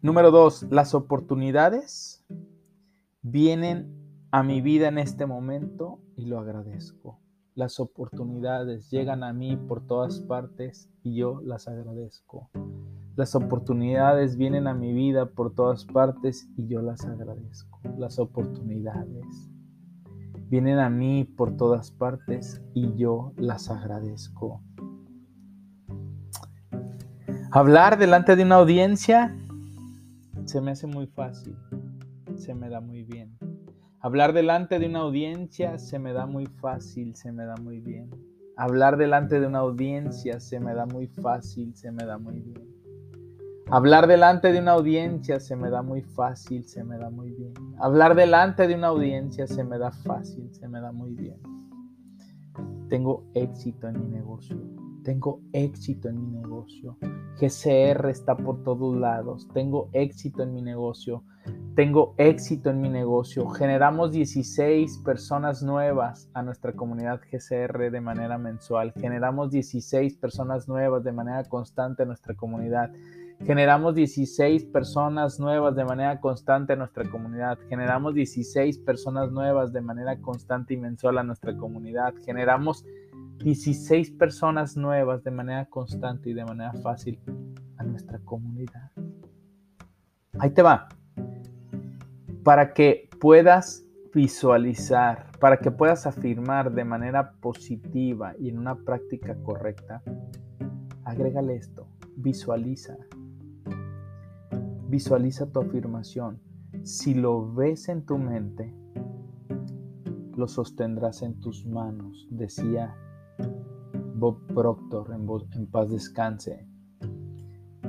número 0.01 0.31
dos, 0.31 0.63
las 0.69 0.93
oportunidades 0.93 2.23
vienen 3.21 4.27
a 4.31 4.43
mi 4.43 4.61
vida 4.61 4.89
en 4.89 4.97
este 4.97 5.25
momento 5.25 5.99
y 6.15 6.25
lo 6.25 6.39
agradezco. 6.39 7.19
Las 7.55 7.79
oportunidades 7.79 8.89
llegan 8.89 9.23
a 9.23 9.31
mí 9.31 9.55
por 9.55 9.85
todas 9.85 10.19
partes 10.21 10.89
y 11.03 11.15
yo 11.15 11.39
las 11.43 11.67
agradezco. 11.67 12.49
Las 13.15 13.35
oportunidades 13.35 14.37
vienen 14.37 14.67
a 14.67 14.73
mi 14.73 14.91
vida 14.91 15.27
por 15.27 15.53
todas 15.53 15.85
partes 15.85 16.49
y 16.57 16.67
yo 16.67 16.81
las 16.81 17.05
agradezco. 17.05 17.79
Las 17.97 18.17
oportunidades 18.17 19.52
vienen 20.49 20.79
a 20.79 20.89
mí 20.89 21.23
por 21.23 21.57
todas 21.57 21.91
partes 21.91 22.61
y 22.73 22.95
yo 22.95 23.33
las 23.37 23.69
agradezco. 23.69 24.61
Hablar 27.51 27.97
delante 27.97 28.35
de 28.35 28.43
una 28.43 28.55
audiencia 28.55 29.35
se 30.45 30.59
me 30.59 30.71
hace 30.71 30.87
muy 30.87 31.07
fácil, 31.07 31.55
se 32.35 32.53
me 32.55 32.69
da 32.69 32.81
muy 32.81 33.03
bien. 33.03 33.37
Hablar 33.99 34.33
delante 34.33 34.79
de 34.79 34.87
una 34.87 34.99
audiencia 34.99 35.77
se 35.77 35.99
me 35.99 36.13
da 36.13 36.25
muy 36.25 36.45
fácil, 36.45 37.15
se 37.15 37.31
me 37.31 37.45
da 37.45 37.55
muy 37.57 37.79
bien. 37.79 38.09
Hablar 38.57 38.97
delante 38.97 39.39
de 39.39 39.47
una 39.47 39.59
audiencia 39.59 40.39
se 40.39 40.59
me 40.59 40.73
da 40.73 40.85
muy 40.85 41.07
fácil, 41.07 41.75
se 41.75 41.91
me 41.91 42.05
da 42.05 42.17
muy 42.17 42.41
bien. 42.41 42.72
Hablar 43.73 44.05
delante 44.05 44.51
de 44.51 44.59
una 44.59 44.73
audiencia 44.73 45.39
se 45.39 45.55
me 45.55 45.71
da 45.71 45.81
muy 45.81 46.03
fácil, 46.03 46.63
se 46.63 46.83
me 46.83 46.95
da 46.99 47.09
muy 47.09 47.31
bien. 47.31 47.53
Hablar 47.79 48.13
delante 48.13 48.67
de 48.67 48.75
una 48.75 48.89
audiencia 48.89 49.47
se 49.47 49.63
me 49.63 49.79
da 49.79 49.89
fácil, 49.89 50.47
se 50.53 50.67
me 50.67 50.79
da 50.79 50.91
muy 50.91 51.15
bien. 51.15 51.37
Tengo 52.87 53.23
éxito 53.33 53.87
en 53.87 53.99
mi 53.99 54.15
negocio. 54.15 54.61
Tengo 55.03 55.41
éxito 55.53 56.07
en 56.07 56.21
mi 56.21 56.39
negocio. 56.39 56.99
GCR 57.41 58.09
está 58.11 58.37
por 58.37 58.61
todos 58.61 58.95
lados. 58.95 59.47
Tengo 59.55 59.89
éxito 59.93 60.43
en 60.43 60.53
mi 60.53 60.61
negocio. 60.61 61.23
Tengo 61.75 62.13
éxito 62.17 62.69
en 62.69 62.79
mi 62.79 62.89
negocio. 62.89 63.49
Generamos 63.49 64.11
16 64.11 64.99
personas 64.99 65.63
nuevas 65.63 66.29
a 66.35 66.43
nuestra 66.43 66.73
comunidad 66.73 67.21
GCR 67.31 67.89
de 67.89 68.01
manera 68.01 68.37
mensual. 68.37 68.93
Generamos 68.93 69.49
16 69.49 70.15
personas 70.17 70.67
nuevas 70.67 71.03
de 71.03 71.11
manera 71.11 71.43
constante 71.45 72.03
a 72.03 72.05
nuestra 72.05 72.35
comunidad. 72.35 72.91
Generamos 73.41 73.95
16 73.95 74.65
personas 74.65 75.39
nuevas 75.39 75.75
de 75.75 75.83
manera 75.83 76.19
constante 76.21 76.73
en 76.73 76.79
nuestra 76.79 77.09
comunidad. 77.09 77.59
Generamos 77.67 78.13
16 78.13 78.79
personas 78.79 79.31
nuevas 79.31 79.73
de 79.73 79.81
manera 79.81 80.19
constante 80.21 80.73
y 80.73 80.77
mensual 80.77 81.17
a 81.17 81.23
nuestra 81.23 81.55
comunidad. 81.57 82.13
Generamos 82.23 82.85
16 83.39 84.11
personas 84.11 84.77
nuevas 84.77 85.23
de 85.23 85.31
manera 85.31 85.65
constante 85.65 86.29
y 86.29 86.33
de 86.33 86.45
manera 86.45 86.73
fácil 86.81 87.19
a 87.77 87.83
nuestra 87.83 88.19
comunidad. 88.19 88.91
Ahí 90.39 90.51
te 90.51 90.61
va. 90.61 90.87
Para 92.43 92.73
que 92.73 93.09
puedas 93.19 93.85
visualizar, 94.13 95.31
para 95.39 95.57
que 95.57 95.71
puedas 95.71 96.05
afirmar 96.05 96.71
de 96.71 96.85
manera 96.85 97.33
positiva 97.41 98.33
y 98.39 98.49
en 98.49 98.59
una 98.59 98.75
práctica 98.75 99.35
correcta, 99.43 100.01
agrégale 101.03 101.55
esto, 101.55 101.87
visualiza. 102.15 102.95
Visualiza 104.93 105.47
tu 105.47 105.59
afirmación. 105.59 106.39
Si 106.83 107.15
lo 107.15 107.51
ves 107.51 107.89
en 107.89 108.05
tu 108.05 108.19
mente, 108.19 108.75
lo 110.37 110.47
sostendrás 110.47 111.23
en 111.23 111.39
tus 111.39 111.65
manos, 111.65 112.27
decía 112.29 112.95
Bob 114.13 114.45
Proctor 114.53 115.11
en, 115.11 115.65
paz 115.65 115.89
descanse. 115.89 116.67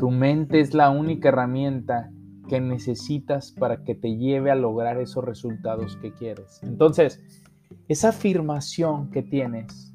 Tu 0.01 0.11
mente 0.11 0.61
es 0.61 0.73
la 0.73 0.88
única 0.88 1.29
herramienta 1.29 2.11
que 2.49 2.62
necesitas 2.62 3.53
para 3.53 3.85
que 3.85 3.95
te 3.95 4.17
lleve 4.17 4.51
a 4.51 4.55
lograr 4.55 4.99
esos 4.99 5.23
resultados 5.23 5.99
que 5.99 6.11
quieres. 6.14 6.62
Entonces, 6.62 7.23
esa 7.87 8.09
afirmación 8.09 9.11
que 9.11 9.23
tienes 9.23 9.93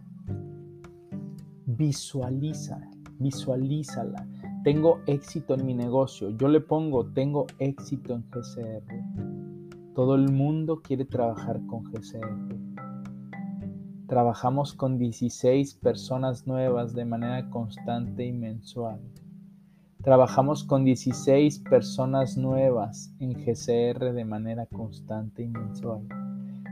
visualiza, 1.65 2.87
visualízala. 3.17 4.27
Tengo 4.63 4.99
éxito 5.07 5.53
en 5.53 5.65
mi 5.65 5.73
negocio. 5.73 6.31
Yo 6.31 6.49
le 6.49 6.59
pongo, 6.59 7.05
tengo 7.05 7.47
éxito 7.59 8.13
en 8.13 8.25
GCR. 8.29 9.93
Todo 9.95 10.15
el 10.15 10.29
mundo 10.31 10.81
quiere 10.81 11.05
trabajar 11.05 11.61
con 11.65 11.85
GCR. 11.85 12.59
Trabajamos 14.07 14.73
con 14.73 14.97
16 14.97 15.75
personas 15.75 16.45
nuevas 16.45 16.93
de 16.93 17.05
manera 17.05 17.49
constante 17.49 18.25
y 18.25 18.33
mensual. 18.33 18.99
Trabajamos 20.03 20.65
con 20.65 20.83
16 20.83 21.59
personas 21.59 22.35
nuevas 22.35 23.13
en 23.19 23.33
GCR 23.33 24.11
de 24.11 24.25
manera 24.25 24.65
constante 24.65 25.43
y 25.43 25.47
mensual. 25.47 26.05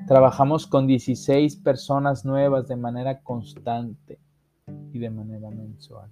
Trabajamos 0.08 0.68
con 0.68 0.88
16 0.88 1.56
personas 1.58 2.26
nuevas 2.26 2.68
de 2.68 2.76
manera 2.76 3.22
constante 3.22 4.20
y 4.92 5.00
de 5.00 5.10
manera 5.10 5.50
mensual. 5.52 6.10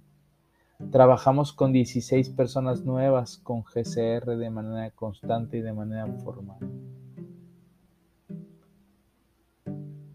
Trabajamos 0.90 1.54
con 1.54 1.72
16 1.72 2.30
personas 2.30 2.84
nuevas 2.84 3.38
con 3.38 3.62
GCR 3.62 4.36
de 4.36 4.50
manera 4.50 4.90
constante 4.90 5.56
y 5.56 5.62
de 5.62 5.72
manera 5.72 6.06
formal. 6.22 6.58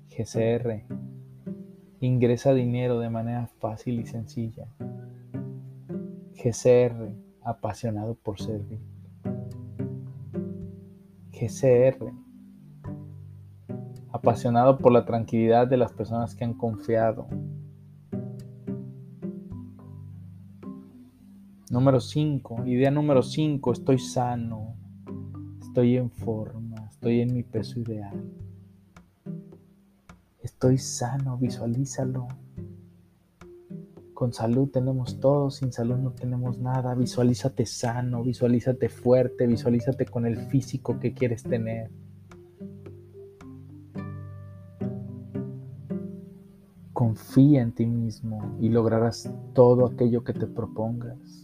GCR 0.10 0.84
ingresa 2.00 2.54
dinero 2.54 3.00
de 3.00 3.10
manera 3.10 3.47
fácil 3.60 4.00
y 4.00 4.06
sencilla. 4.06 4.67
GCR 6.36 7.12
apasionado 7.43 8.13
por 8.13 8.39
servir. 8.39 8.80
GCR 11.32 12.13
apasionado 14.12 14.78
por 14.78 14.91
la 14.91 15.06
tranquilidad 15.06 15.67
de 15.67 15.78
las 15.78 15.91
personas 15.91 16.36
que 16.36 16.43
han 16.43 16.54
confiado 16.54 17.28
Número 21.71 22.01
5, 22.01 22.65
idea 22.65 22.91
número 22.91 23.23
5, 23.23 23.71
estoy 23.71 23.97
sano, 23.97 24.75
estoy 25.62 25.95
en 25.95 26.12
forma, 26.12 26.89
estoy 26.89 27.21
en 27.21 27.34
mi 27.34 27.43
peso 27.43 27.79
ideal. 27.79 28.29
Estoy 30.41 30.77
sano, 30.77 31.38
visualízalo. 31.38 32.27
Con 34.13 34.34
salud 34.34 34.67
tenemos 34.67 35.21
todo, 35.21 35.49
sin 35.49 35.71
salud 35.71 35.95
no 35.95 36.12
tenemos 36.12 36.60
nada. 36.60 36.93
Visualízate 36.93 37.65
sano, 37.65 38.21
visualízate 38.21 38.89
fuerte, 38.89 39.47
visualízate 39.47 40.05
con 40.07 40.25
el 40.25 40.36
físico 40.47 40.99
que 40.99 41.13
quieres 41.13 41.41
tener. 41.43 41.89
Confía 46.91 47.62
en 47.62 47.71
ti 47.71 47.86
mismo 47.86 48.57
y 48.60 48.67
lograrás 48.67 49.31
todo 49.53 49.86
aquello 49.86 50.25
que 50.25 50.34
te 50.34 50.47
propongas. 50.47 51.40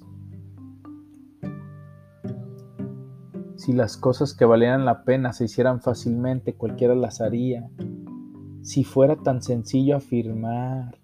Si 3.67 3.73
las 3.73 3.97
cosas 3.97 4.33
que 4.33 4.45
valieran 4.45 4.85
la 4.85 5.03
pena 5.03 5.33
se 5.33 5.43
hicieran 5.43 5.81
fácilmente, 5.81 6.55
cualquiera 6.55 6.95
las 6.95 7.19
haría. 7.19 7.69
Si 8.61 8.85
fuera 8.85 9.17
tan 9.17 9.41
sencillo 9.41 9.97
afirmar, 9.97 10.97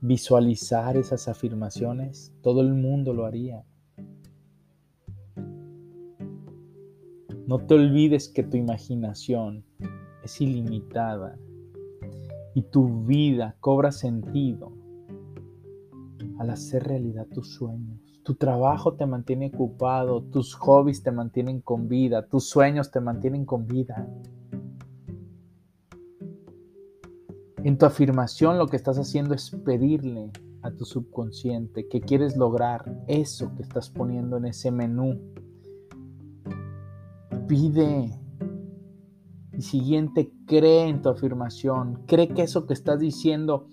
visualizar 0.00 0.96
esas 0.96 1.26
afirmaciones, 1.26 2.32
todo 2.42 2.60
el 2.60 2.74
mundo 2.74 3.12
lo 3.12 3.26
haría. 3.26 3.64
No 7.48 7.66
te 7.66 7.74
olvides 7.74 8.28
que 8.28 8.44
tu 8.44 8.56
imaginación 8.56 9.64
es 10.22 10.40
ilimitada 10.40 11.36
y 12.54 12.62
tu 12.62 13.04
vida 13.04 13.56
cobra 13.58 13.90
sentido 13.90 14.72
al 16.38 16.50
hacer 16.50 16.84
realidad 16.84 17.26
tus 17.26 17.52
sueños. 17.52 18.05
Tu 18.26 18.34
trabajo 18.34 18.94
te 18.94 19.06
mantiene 19.06 19.52
ocupado, 19.54 20.20
tus 20.20 20.56
hobbies 20.56 21.04
te 21.04 21.12
mantienen 21.12 21.60
con 21.60 21.86
vida, 21.86 22.26
tus 22.26 22.48
sueños 22.48 22.90
te 22.90 23.00
mantienen 23.00 23.44
con 23.44 23.68
vida. 23.68 24.08
En 27.62 27.78
tu 27.78 27.86
afirmación 27.86 28.58
lo 28.58 28.66
que 28.66 28.74
estás 28.74 28.98
haciendo 28.98 29.32
es 29.32 29.52
pedirle 29.64 30.32
a 30.62 30.72
tu 30.72 30.84
subconsciente 30.84 31.86
que 31.86 32.00
quieres 32.00 32.36
lograr 32.36 33.04
eso 33.06 33.54
que 33.54 33.62
estás 33.62 33.90
poniendo 33.90 34.38
en 34.38 34.46
ese 34.46 34.72
menú. 34.72 35.20
Pide. 37.46 38.10
Y 39.52 39.62
siguiente, 39.62 40.32
cree 40.48 40.88
en 40.88 41.00
tu 41.00 41.10
afirmación. 41.10 42.02
Cree 42.08 42.26
que 42.30 42.42
eso 42.42 42.66
que 42.66 42.74
estás 42.74 42.98
diciendo, 42.98 43.68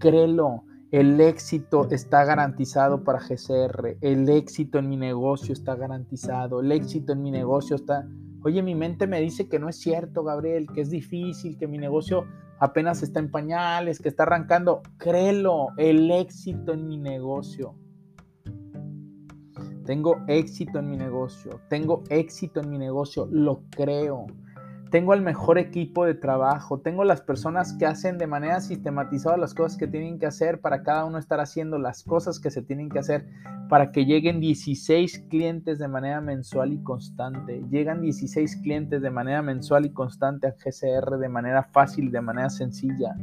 créelo. 0.00 0.65
El 0.92 1.20
éxito 1.20 1.88
está 1.90 2.24
garantizado 2.24 3.02
para 3.02 3.18
GCR. 3.18 3.98
El 4.00 4.28
éxito 4.28 4.78
en 4.78 4.88
mi 4.88 4.96
negocio 4.96 5.52
está 5.52 5.74
garantizado. 5.74 6.60
El 6.60 6.70
éxito 6.70 7.12
en 7.12 7.22
mi 7.22 7.32
negocio 7.32 7.74
está... 7.74 8.06
Oye, 8.44 8.62
mi 8.62 8.76
mente 8.76 9.08
me 9.08 9.20
dice 9.20 9.48
que 9.48 9.58
no 9.58 9.68
es 9.68 9.76
cierto, 9.76 10.22
Gabriel, 10.22 10.68
que 10.72 10.82
es 10.82 10.90
difícil, 10.90 11.58
que 11.58 11.66
mi 11.66 11.78
negocio 11.78 12.26
apenas 12.60 13.02
está 13.02 13.18
en 13.18 13.32
pañales, 13.32 13.98
que 13.98 14.08
está 14.08 14.22
arrancando. 14.22 14.82
Créelo, 14.98 15.68
el 15.76 16.08
éxito 16.12 16.74
en 16.74 16.86
mi 16.86 16.98
negocio. 16.98 17.74
Tengo 19.84 20.18
éxito 20.28 20.78
en 20.78 20.88
mi 20.88 20.96
negocio. 20.96 21.60
Tengo 21.68 22.04
éxito 22.10 22.60
en 22.60 22.70
mi 22.70 22.78
negocio. 22.78 23.26
Lo 23.30 23.62
creo 23.70 24.26
tengo 24.90 25.14
el 25.14 25.22
mejor 25.22 25.58
equipo 25.58 26.04
de 26.04 26.14
trabajo, 26.14 26.80
tengo 26.80 27.04
las 27.04 27.20
personas 27.20 27.72
que 27.72 27.86
hacen 27.86 28.18
de 28.18 28.26
manera 28.26 28.60
sistematizada 28.60 29.36
las 29.36 29.54
cosas 29.54 29.76
que 29.76 29.88
tienen 29.88 30.18
que 30.18 30.26
hacer 30.26 30.60
para 30.60 30.82
cada 30.82 31.04
uno 31.04 31.18
estar 31.18 31.40
haciendo 31.40 31.78
las 31.78 32.04
cosas 32.04 32.38
que 32.38 32.50
se 32.50 32.62
tienen 32.62 32.88
que 32.88 33.00
hacer 33.00 33.26
para 33.68 33.90
que 33.90 34.04
lleguen 34.04 34.40
16 34.40 35.26
clientes 35.28 35.78
de 35.78 35.88
manera 35.88 36.20
mensual 36.20 36.72
y 36.72 36.82
constante. 36.82 37.62
Llegan 37.70 38.00
16 38.00 38.56
clientes 38.62 39.02
de 39.02 39.10
manera 39.10 39.42
mensual 39.42 39.86
y 39.86 39.92
constante 39.92 40.46
a 40.46 40.52
GCR 40.52 41.18
de 41.18 41.28
manera 41.28 41.64
fácil, 41.64 42.12
de 42.12 42.20
manera 42.20 42.48
sencilla. 42.48 43.16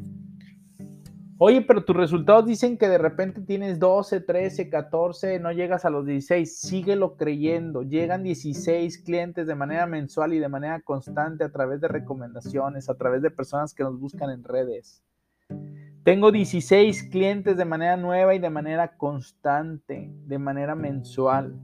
Oye, 1.46 1.62
pero 1.62 1.84
tus 1.84 1.98
resultados 1.98 2.46
dicen 2.46 2.78
que 2.78 2.88
de 2.88 2.98
repente 2.98 3.42
tienes 3.42 3.78
12, 3.78 4.22
13, 4.22 4.70
14, 4.70 5.42
no 5.42 5.52
llegas 5.52 5.84
a 5.84 5.90
los 5.90 6.06
16. 6.06 6.58
Síguelo 6.58 7.18
creyendo. 7.18 7.84
Llegan 7.84 8.24
16 8.24 9.00
clientes 9.00 9.46
de 9.46 9.54
manera 9.54 9.86
mensual 9.86 10.34
y 10.34 10.40
de 10.40 10.48
manera 10.48 10.80
constante 10.80 11.44
a 11.44 11.52
través 11.52 11.82
de 11.82 11.90
recomendaciones, 11.90 12.90
a 12.90 12.96
través 12.96 13.22
de 13.22 13.30
personas 13.30 13.74
que 13.74 13.84
nos 13.84 14.00
buscan 14.00 14.30
en 14.30 14.42
redes. 14.46 15.04
Tengo 16.06 16.32
16 16.32 17.10
clientes 17.10 17.58
de 17.58 17.66
manera 17.66 17.98
nueva 17.98 18.34
y 18.34 18.40
de 18.40 18.50
manera 18.50 18.96
constante, 18.96 20.14
de 20.26 20.40
manera 20.40 20.76
mensual 20.76 21.60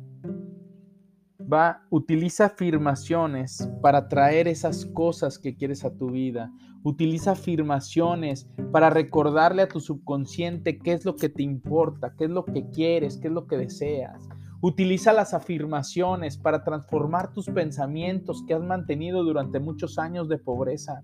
va, 1.42 1.84
utiliza 1.90 2.46
afirmaciones 2.46 3.70
para 3.82 4.08
traer 4.08 4.48
esas 4.48 4.86
cosas 4.86 5.40
que 5.40 5.56
quieres 5.56 5.86
a 5.86 5.96
tu 5.96 6.12
vida. 6.12 6.52
Utiliza 6.84 7.32
afirmaciones 7.32 8.50
para 8.72 8.90
recordarle 8.90 9.64
a 9.64 9.68
tu 9.68 9.80
subconsciente 9.80 10.80
qué 10.80 10.94
es 10.94 11.06
lo 11.06 11.16
que 11.16 11.30
te 11.30 11.44
importa, 11.44 12.14
qué 12.18 12.26
es 12.26 12.32
lo 12.32 12.46
que 12.46 12.70
quieres, 12.70 13.18
qué 13.18 13.28
es 13.28 13.34
lo 13.34 13.48
que 13.48 13.58
deseas. 13.58 14.28
Utiliza 14.62 15.14
las 15.14 15.34
afirmaciones 15.34 16.38
para 16.38 16.64
transformar 16.64 17.34
tus 17.34 17.48
pensamientos 17.48 18.44
que 18.46 18.54
has 18.54 18.64
mantenido 18.64 19.24
durante 19.24 19.60
muchos 19.60 19.98
años 19.98 20.28
de 20.28 20.38
pobreza. 20.38 21.04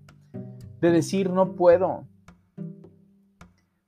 De 0.80 0.90
decir 0.90 1.30
no 1.30 1.54
puedo. 1.56 2.06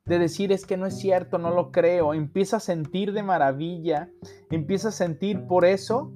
De 0.06 0.18
decir 0.18 0.52
es 0.52 0.64
que 0.64 0.78
no 0.78 0.86
es 0.86 0.98
cierto, 0.98 1.36
no 1.36 1.54
lo 1.54 1.70
creo. 1.70 2.14
Empieza 2.14 2.56
a 2.56 2.60
sentir 2.60 3.12
de 3.12 3.22
maravilla. 3.22 4.08
Empieza 4.50 4.88
a 4.88 4.92
sentir 4.92 5.46
por 5.46 5.66
eso 5.66 6.14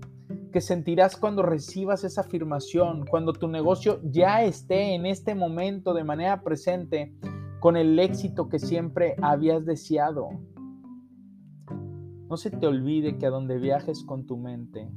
que 0.53 0.61
sentirás 0.61 1.17
cuando 1.17 1.43
recibas 1.43 2.05
esa 2.05 2.21
afirmación, 2.21 3.05
cuando 3.07 3.33
tu 3.33 3.49
negocio 3.49 4.01
ya 4.05 4.45
esté 4.45 4.95
en 4.95 5.07
este 5.07 5.35
momento 5.35 5.95
de 5.95 6.05
manera 6.05 6.43
presente 6.43 7.12
con 7.59 7.77
el 7.77 7.99
éxito 7.99 8.49
que 8.49 8.59
siempre 8.59 9.17
habías 9.23 9.65
deseado. 9.65 10.29
No 12.29 12.37
se 12.37 12.51
te 12.51 12.67
olvide 12.67 13.19
que 13.19 13.27
a 13.27 13.31
donde 13.31 13.59
viajes 13.59 14.05
con 14.05 14.27
tu 14.27 14.37
mente, 14.37 14.88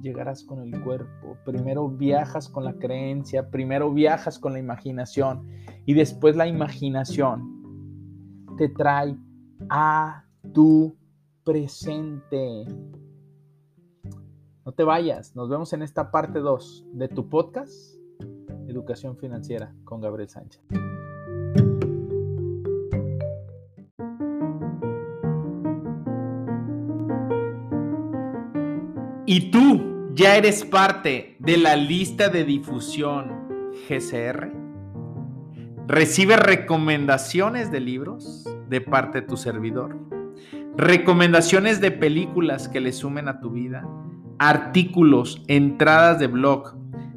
llegarás 0.00 0.44
con 0.44 0.60
el 0.60 0.82
cuerpo. 0.82 1.36
Primero 1.44 1.88
viajas 1.88 2.48
con 2.48 2.64
la 2.64 2.74
creencia, 2.74 3.50
primero 3.50 3.92
viajas 3.92 4.38
con 4.38 4.52
la 4.52 4.58
imaginación 4.58 5.46
y 5.86 5.94
después 5.94 6.36
la 6.36 6.46
imaginación 6.46 7.60
te 8.56 8.68
trae 8.68 9.16
a 9.68 10.24
tu 10.52 10.96
presente. 11.44 12.66
No 14.70 14.76
te 14.76 14.84
vayas, 14.84 15.34
nos 15.34 15.48
vemos 15.48 15.72
en 15.72 15.82
esta 15.82 16.12
parte 16.12 16.38
2 16.38 16.84
de 16.92 17.08
tu 17.08 17.28
podcast, 17.28 17.96
Educación 18.68 19.16
Financiera 19.16 19.74
con 19.82 20.00
Gabriel 20.00 20.28
Sánchez. 20.28 20.62
¿Y 29.26 29.50
tú 29.50 30.12
ya 30.14 30.36
eres 30.36 30.64
parte 30.64 31.36
de 31.40 31.56
la 31.56 31.74
lista 31.74 32.28
de 32.28 32.44
difusión 32.44 33.72
GCR? 33.88 34.52
¿Recibe 35.88 36.36
recomendaciones 36.36 37.72
de 37.72 37.80
libros? 37.80 38.46
de 38.68 38.80
parte 38.80 39.20
de 39.20 39.26
tu 39.26 39.36
servidor. 39.36 39.98
Recomendaciones 40.76 41.80
de 41.80 41.90
películas 41.90 42.68
que 42.68 42.80
le 42.80 42.92
sumen 42.92 43.26
a 43.26 43.40
tu 43.40 43.50
vida. 43.50 43.84
Artículos, 44.42 45.42
entradas 45.48 46.18
de 46.18 46.26
blog. 46.26 46.72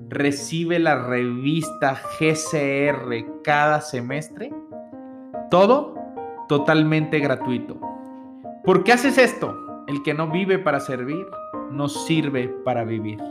Recibe 0.09 0.77
la 0.77 1.07
revista 1.07 1.97
GCR 2.19 3.41
cada 3.45 3.79
semestre. 3.79 4.53
Todo 5.49 5.95
totalmente 6.49 7.19
gratuito. 7.19 7.79
¿Por 8.65 8.83
qué 8.83 8.91
haces 8.91 9.17
esto? 9.17 9.57
El 9.87 10.03
que 10.03 10.13
no 10.13 10.31
vive 10.31 10.59
para 10.59 10.81
servir, 10.81 11.25
no 11.71 11.87
sirve 11.87 12.49
para 12.65 12.83
vivir. 12.83 13.21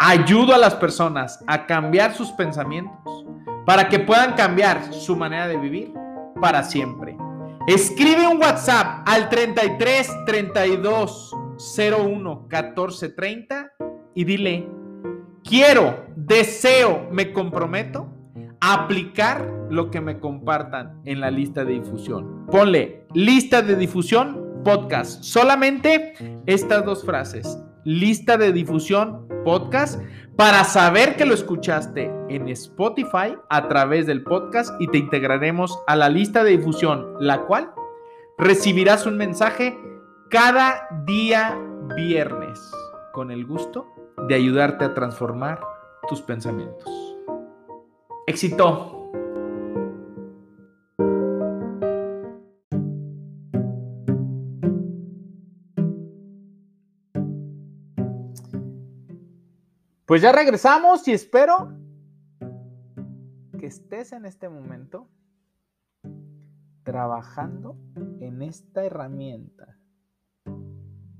Ayudo 0.00 0.52
a 0.52 0.58
las 0.58 0.74
personas 0.74 1.44
a 1.46 1.64
cambiar 1.64 2.14
sus 2.14 2.32
pensamientos 2.32 3.24
para 3.64 3.88
que 3.88 4.00
puedan 4.00 4.32
cambiar 4.32 4.92
su 4.92 5.14
manera 5.14 5.46
de 5.46 5.58
vivir 5.58 5.94
para 6.40 6.64
siempre. 6.64 7.16
Escribe 7.68 8.26
un 8.26 8.38
WhatsApp 8.38 9.06
al 9.06 9.28
33 9.28 10.24
32 10.26 11.37
01 11.58 12.48
14 12.48 13.08
30 13.10 13.72
y 14.14 14.24
dile, 14.24 14.68
quiero, 15.44 16.06
deseo, 16.16 17.08
me 17.10 17.32
comprometo 17.32 18.08
a 18.60 18.84
aplicar 18.84 19.48
lo 19.70 19.90
que 19.90 20.00
me 20.00 20.18
compartan 20.18 21.00
en 21.04 21.20
la 21.20 21.30
lista 21.30 21.64
de 21.64 21.74
difusión. 21.74 22.46
Ponle 22.46 23.06
lista 23.14 23.62
de 23.62 23.76
difusión 23.76 24.62
podcast. 24.64 25.22
Solamente 25.22 26.14
estas 26.46 26.84
dos 26.84 27.04
frases. 27.04 27.58
Lista 27.84 28.36
de 28.36 28.52
difusión 28.52 29.26
podcast 29.44 30.00
para 30.36 30.64
saber 30.64 31.16
que 31.16 31.24
lo 31.24 31.34
escuchaste 31.34 32.12
en 32.28 32.48
Spotify 32.48 33.36
a 33.48 33.68
través 33.68 34.06
del 34.06 34.22
podcast 34.22 34.72
y 34.80 34.88
te 34.88 34.98
integraremos 34.98 35.78
a 35.86 35.96
la 35.96 36.08
lista 36.08 36.44
de 36.44 36.56
difusión, 36.58 37.14
la 37.18 37.46
cual 37.46 37.70
recibirás 38.36 39.06
un 39.06 39.16
mensaje 39.16 39.76
cada 40.30 40.88
día 41.06 41.58
viernes 41.96 42.60
con 43.12 43.30
el 43.30 43.46
gusto 43.46 43.86
de 44.28 44.34
ayudarte 44.34 44.84
a 44.84 44.92
transformar 44.92 45.60
tus 46.06 46.20
pensamientos. 46.20 47.16
Éxito. 48.26 48.94
Pues 60.04 60.22
ya 60.22 60.32
regresamos 60.32 61.06
y 61.08 61.12
espero 61.12 61.72
que 63.58 63.66
estés 63.66 64.12
en 64.12 64.26
este 64.26 64.48
momento 64.48 65.08
trabajando 66.82 67.76
en 68.20 68.42
esta 68.42 68.84
herramienta 68.84 69.77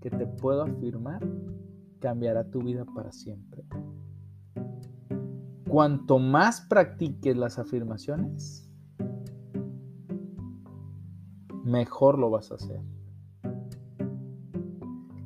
que 0.01 0.11
te 0.11 0.27
puedo 0.27 0.63
afirmar 0.63 1.21
cambiará 2.01 2.49
tu 2.51 2.63
vida 2.63 2.85
para 2.85 3.13
siempre. 3.13 3.65
Cuanto 5.69 6.19
más 6.19 6.63
practiques 6.63 7.37
las 7.37 7.59
afirmaciones, 7.59 8.71
mejor 11.65 12.19
lo 12.19 12.31
vas 12.31 12.51
a 12.51 12.55
hacer. 12.55 12.81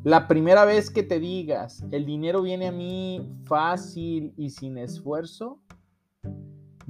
La 0.02 0.26
primera 0.26 0.64
vez 0.64 0.90
que 0.90 1.04
te 1.04 1.20
digas, 1.20 1.84
el 1.92 2.04
dinero 2.04 2.42
viene 2.42 2.66
a 2.66 2.72
mí 2.72 3.40
fácil 3.44 4.34
y 4.36 4.50
sin 4.50 4.78
esfuerzo, 4.78 5.60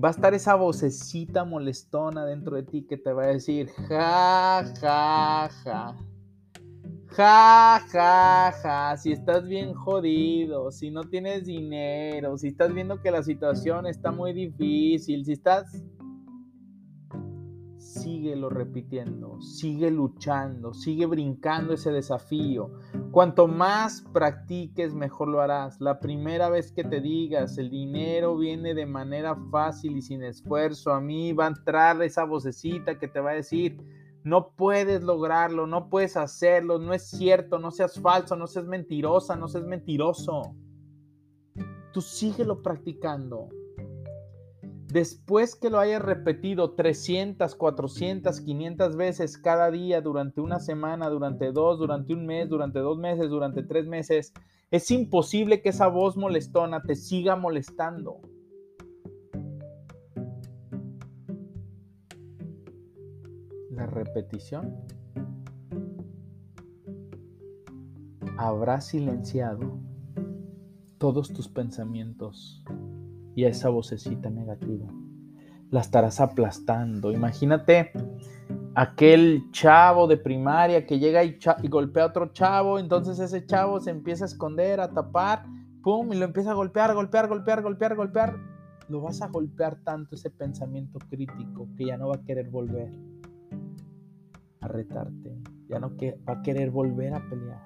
va 0.02 0.08
a 0.08 0.12
estar 0.12 0.32
esa 0.32 0.54
vocecita 0.54 1.44
molestona 1.44 2.24
dentro 2.24 2.56
de 2.56 2.62
ti 2.62 2.86
que 2.86 2.96
te 2.96 3.12
va 3.12 3.24
a 3.24 3.26
decir, 3.26 3.68
ja, 3.88 4.64
ja, 4.80 5.50
ja. 5.62 5.96
Ja, 7.14 7.78
ja, 7.92 8.52
ja, 8.62 8.96
si 8.96 9.12
estás 9.12 9.46
bien 9.46 9.74
jodido, 9.74 10.70
si 10.70 10.90
no 10.90 11.02
tienes 11.04 11.44
dinero, 11.44 12.38
si 12.38 12.48
estás 12.48 12.72
viendo 12.72 13.02
que 13.02 13.10
la 13.10 13.22
situación 13.22 13.86
está 13.86 14.12
muy 14.12 14.32
difícil, 14.32 15.22
si 15.26 15.32
estás 15.32 15.84
síguelo 17.76 18.48
repitiendo, 18.48 19.38
sigue 19.42 19.90
luchando, 19.90 20.72
sigue 20.72 21.04
brincando 21.04 21.74
ese 21.74 21.90
desafío. 21.90 22.70
Cuanto 23.10 23.46
más 23.46 24.02
practiques, 24.14 24.94
mejor 24.94 25.28
lo 25.28 25.42
harás. 25.42 25.82
La 25.82 26.00
primera 26.00 26.48
vez 26.48 26.72
que 26.72 26.82
te 26.82 27.02
digas, 27.02 27.58
el 27.58 27.68
dinero 27.68 28.38
viene 28.38 28.72
de 28.72 28.86
manera 28.86 29.36
fácil 29.50 29.98
y 29.98 30.02
sin 30.02 30.22
esfuerzo, 30.22 30.92
a 30.92 31.00
mí 31.02 31.34
va 31.34 31.44
a 31.44 31.48
entrar 31.48 32.00
esa 32.02 32.24
vocecita 32.24 32.98
que 32.98 33.08
te 33.08 33.20
va 33.20 33.32
a 33.32 33.34
decir, 33.34 33.76
no 34.24 34.52
puedes 34.54 35.02
lograrlo, 35.02 35.66
no 35.66 35.88
puedes 35.88 36.16
hacerlo, 36.16 36.78
no 36.78 36.94
es 36.94 37.08
cierto, 37.08 37.58
no 37.58 37.70
seas 37.70 38.00
falso, 38.00 38.36
no 38.36 38.46
seas 38.46 38.66
mentirosa, 38.66 39.36
no 39.36 39.48
seas 39.48 39.64
mentiroso. 39.64 40.54
Tú 41.92 42.00
síguelo 42.00 42.62
practicando. 42.62 43.48
Después 44.92 45.56
que 45.56 45.70
lo 45.70 45.78
hayas 45.78 46.02
repetido 46.02 46.74
300, 46.74 47.54
400, 47.54 48.40
500 48.42 48.96
veces 48.96 49.38
cada 49.38 49.70
día 49.70 50.02
durante 50.02 50.40
una 50.40 50.60
semana, 50.60 51.08
durante 51.08 51.50
dos, 51.50 51.78
durante 51.78 52.12
un 52.12 52.26
mes, 52.26 52.48
durante 52.48 52.78
dos 52.78 52.98
meses, 52.98 53.30
durante 53.30 53.62
tres 53.62 53.86
meses, 53.86 54.34
es 54.70 54.90
imposible 54.90 55.62
que 55.62 55.70
esa 55.70 55.88
voz 55.88 56.16
molestona 56.16 56.82
te 56.82 56.94
siga 56.94 57.36
molestando. 57.36 58.20
La 63.74 63.86
repetición 63.86 64.76
habrá 68.36 68.82
silenciado 68.82 69.78
todos 70.98 71.32
tus 71.32 71.48
pensamientos 71.48 72.62
y 73.34 73.44
esa 73.44 73.70
vocecita 73.70 74.28
negativa. 74.28 74.86
La 75.70 75.80
estarás 75.80 76.20
aplastando. 76.20 77.12
Imagínate 77.12 77.92
aquel 78.74 79.50
chavo 79.52 80.06
de 80.06 80.18
primaria 80.18 80.86
que 80.86 80.98
llega 80.98 81.24
y, 81.24 81.38
golpea 81.70 82.04
a 82.04 82.06
otro 82.08 82.26
chavo, 82.34 82.78
entonces 82.78 83.18
ese 83.20 83.46
chavo 83.46 83.80
se 83.80 83.90
empieza 83.90 84.26
a 84.26 84.28
esconder, 84.28 84.80
a 84.80 84.92
tapar, 84.92 85.46
pum, 85.82 86.12
y 86.12 86.16
lo 86.18 86.26
empieza 86.26 86.50
a 86.50 86.54
golpear, 86.54 86.92
golpear, 86.92 87.26
golpear, 87.26 87.62
golpear, 87.62 87.96
golpear. 87.96 88.36
Lo 88.90 89.00
vas 89.00 89.22
a 89.22 89.28
golpear 89.28 89.76
tanto 89.82 90.14
ese 90.14 90.28
pensamiento 90.28 90.98
crítico 91.08 91.68
que 91.78 91.86
ya 91.86 91.96
no 91.96 92.08
va 92.08 92.16
a 92.16 92.22
querer 92.22 92.50
volver 92.50 93.11
a 94.62 94.68
retarte, 94.68 95.36
ya 95.68 95.78
no 95.78 95.90
va 96.28 96.32
a 96.32 96.42
querer 96.42 96.70
volver 96.70 97.14
a 97.14 97.28
pelear. 97.28 97.64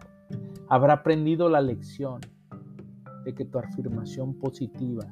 Habrá 0.69 0.95
aprendido 0.95 1.49
la 1.49 1.61
lección 1.61 2.21
de 3.25 3.35
que 3.35 3.45
tu 3.45 3.59
afirmación 3.59 4.35
positiva 4.39 5.07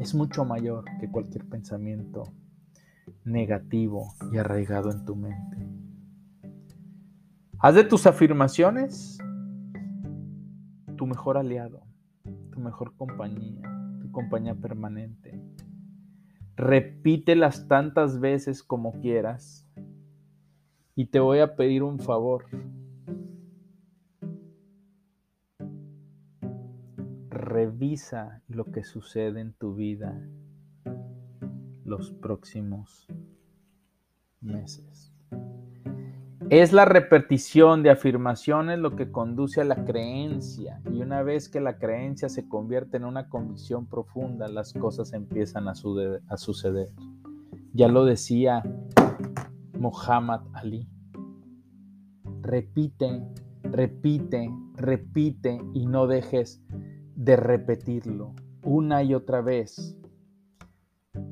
es 0.00 0.14
mucho 0.14 0.44
mayor 0.44 0.84
que 1.00 1.10
cualquier 1.10 1.48
pensamiento 1.48 2.24
negativo 3.24 4.14
y 4.32 4.38
arraigado 4.38 4.90
en 4.90 5.04
tu 5.04 5.16
mente. 5.16 5.66
Haz 7.58 7.74
de 7.74 7.84
tus 7.84 8.06
afirmaciones 8.06 9.18
tu 10.96 11.06
mejor 11.06 11.36
aliado, 11.36 11.82
tu 12.50 12.60
mejor 12.60 12.94
compañía, 12.96 13.62
tu 14.00 14.10
compañía 14.10 14.54
permanente. 14.54 15.40
Repítelas 16.56 17.68
tantas 17.68 18.18
veces 18.18 18.62
como 18.62 18.92
quieras. 19.00 19.65
Y 20.96 21.06
te 21.06 21.20
voy 21.20 21.38
a 21.38 21.54
pedir 21.54 21.84
un 21.84 22.00
favor. 22.00 22.46
revisa 27.46 28.42
lo 28.48 28.64
que 28.64 28.82
sucede 28.82 29.40
en 29.40 29.52
tu 29.52 29.74
vida 29.74 30.20
los 31.84 32.10
próximos 32.10 33.06
meses. 34.40 35.12
Es 36.50 36.72
la 36.72 36.84
repetición 36.84 37.82
de 37.82 37.90
afirmaciones 37.90 38.78
lo 38.78 38.94
que 38.96 39.10
conduce 39.10 39.60
a 39.60 39.64
la 39.64 39.84
creencia 39.84 40.80
y 40.90 41.00
una 41.00 41.22
vez 41.22 41.48
que 41.48 41.60
la 41.60 41.78
creencia 41.78 42.28
se 42.28 42.48
convierte 42.48 42.96
en 42.96 43.04
una 43.04 43.28
convicción 43.28 43.86
profunda, 43.86 44.48
las 44.48 44.72
cosas 44.72 45.12
empiezan 45.12 45.68
a, 45.68 45.74
suceder. 45.74 46.88
Ya 47.72 47.88
lo 47.88 48.04
decía 48.04 48.62
Muhammad 49.78 50.42
Ali. 50.52 50.88
Repite, 52.42 53.22
repite, 53.62 54.50
repite 54.74 55.60
y 55.74 55.86
no 55.86 56.06
dejes 56.06 56.62
de 57.14 57.36
repetirlo 57.36 58.34
una 58.66 59.02
y 59.02 59.14
otra 59.14 59.40
vez. 59.40 59.96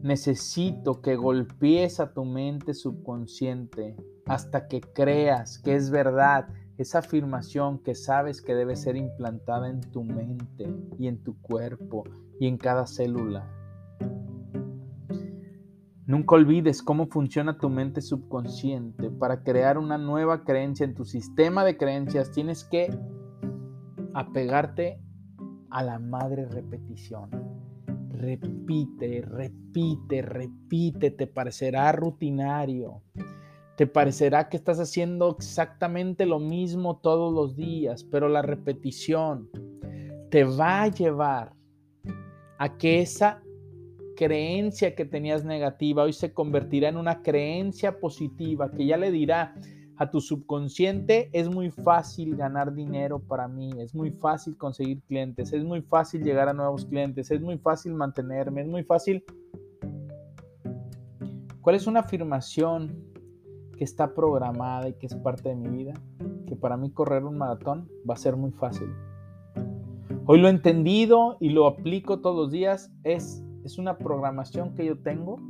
Necesito 0.02 1.02
que 1.02 1.16
golpees 1.16 2.00
a 2.00 2.12
tu 2.14 2.24
mente 2.24 2.74
subconsciente 2.74 3.96
hasta 4.26 4.68
que 4.68 4.80
creas 4.80 5.58
que 5.58 5.74
es 5.74 5.90
verdad 5.90 6.48
esa 6.78 7.00
afirmación 7.00 7.78
que 7.78 7.94
sabes 7.94 8.40
que 8.40 8.54
debe 8.54 8.76
ser 8.76 8.96
implantada 8.96 9.68
en 9.68 9.80
tu 9.80 10.04
mente 10.04 10.72
y 10.98 11.08
en 11.08 11.22
tu 11.22 11.40
cuerpo 11.40 12.04
y 12.40 12.46
en 12.46 12.56
cada 12.56 12.86
célula. 12.86 13.63
Nunca 16.06 16.34
olvides 16.34 16.82
cómo 16.82 17.06
funciona 17.06 17.56
tu 17.56 17.70
mente 17.70 18.02
subconsciente. 18.02 19.10
Para 19.10 19.42
crear 19.42 19.78
una 19.78 19.96
nueva 19.96 20.44
creencia 20.44 20.84
en 20.84 20.94
tu 20.94 21.06
sistema 21.06 21.64
de 21.64 21.78
creencias 21.78 22.30
tienes 22.30 22.64
que 22.64 22.94
apegarte 24.12 25.00
a 25.70 25.82
la 25.82 25.98
madre 25.98 26.44
repetición. 26.44 27.30
Repite, 28.10 29.22
repite, 29.22 30.20
repite. 30.20 31.10
Te 31.10 31.26
parecerá 31.26 31.90
rutinario. 31.92 33.02
Te 33.76 33.86
parecerá 33.86 34.50
que 34.50 34.58
estás 34.58 34.78
haciendo 34.78 35.30
exactamente 35.30 36.26
lo 36.26 36.38
mismo 36.38 36.98
todos 36.98 37.32
los 37.32 37.56
días, 37.56 38.04
pero 38.04 38.28
la 38.28 38.42
repetición 38.42 39.48
te 40.30 40.44
va 40.44 40.82
a 40.82 40.88
llevar 40.88 41.54
a 42.58 42.76
que 42.76 43.00
esa 43.00 43.43
creencia 44.14 44.94
que 44.94 45.04
tenías 45.04 45.44
negativa 45.44 46.04
hoy 46.04 46.12
se 46.12 46.32
convertirá 46.32 46.88
en 46.88 46.96
una 46.96 47.22
creencia 47.22 47.98
positiva 47.98 48.70
que 48.70 48.86
ya 48.86 48.96
le 48.96 49.10
dirá 49.10 49.54
a 49.96 50.10
tu 50.10 50.20
subconsciente, 50.20 51.30
es 51.32 51.48
muy 51.48 51.70
fácil 51.70 52.36
ganar 52.36 52.74
dinero 52.74 53.20
para 53.20 53.46
mí, 53.46 53.70
es 53.78 53.94
muy 53.94 54.10
fácil 54.10 54.56
conseguir 54.56 55.00
clientes, 55.02 55.52
es 55.52 55.64
muy 55.64 55.82
fácil 55.82 56.22
llegar 56.24 56.48
a 56.48 56.52
nuevos 56.52 56.84
clientes, 56.84 57.30
es 57.30 57.40
muy 57.40 57.58
fácil 57.58 57.94
mantenerme, 57.94 58.62
es 58.62 58.66
muy 58.66 58.82
fácil. 58.82 59.24
¿Cuál 61.60 61.76
es 61.76 61.86
una 61.86 62.00
afirmación 62.00 63.04
que 63.78 63.84
está 63.84 64.14
programada 64.14 64.88
y 64.88 64.94
que 64.94 65.06
es 65.06 65.14
parte 65.14 65.50
de 65.50 65.54
mi 65.54 65.68
vida? 65.68 65.94
Que 66.46 66.56
para 66.56 66.76
mí 66.76 66.90
correr 66.90 67.24
un 67.24 67.38
maratón 67.38 67.88
va 68.08 68.14
a 68.14 68.18
ser 68.18 68.36
muy 68.36 68.50
fácil. 68.50 68.88
Hoy 70.26 70.40
lo 70.40 70.48
he 70.48 70.50
entendido 70.50 71.36
y 71.38 71.50
lo 71.50 71.66
aplico 71.66 72.20
todos 72.20 72.36
los 72.36 72.50
días, 72.50 72.90
es 73.04 73.43
es 73.64 73.78
una 73.78 73.96
programación 73.96 74.74
que 74.74 74.86
yo 74.86 74.98
tengo 74.98 75.40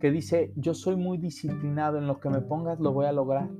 que 0.00 0.10
dice, 0.10 0.52
yo 0.56 0.72
soy 0.72 0.96
muy 0.96 1.18
disciplinado, 1.18 1.98
en 1.98 2.06
lo 2.06 2.18
que 2.20 2.30
me 2.30 2.40
pongas 2.40 2.80
lo 2.80 2.92
voy 2.92 3.04
a 3.04 3.12
lograr. 3.12 3.50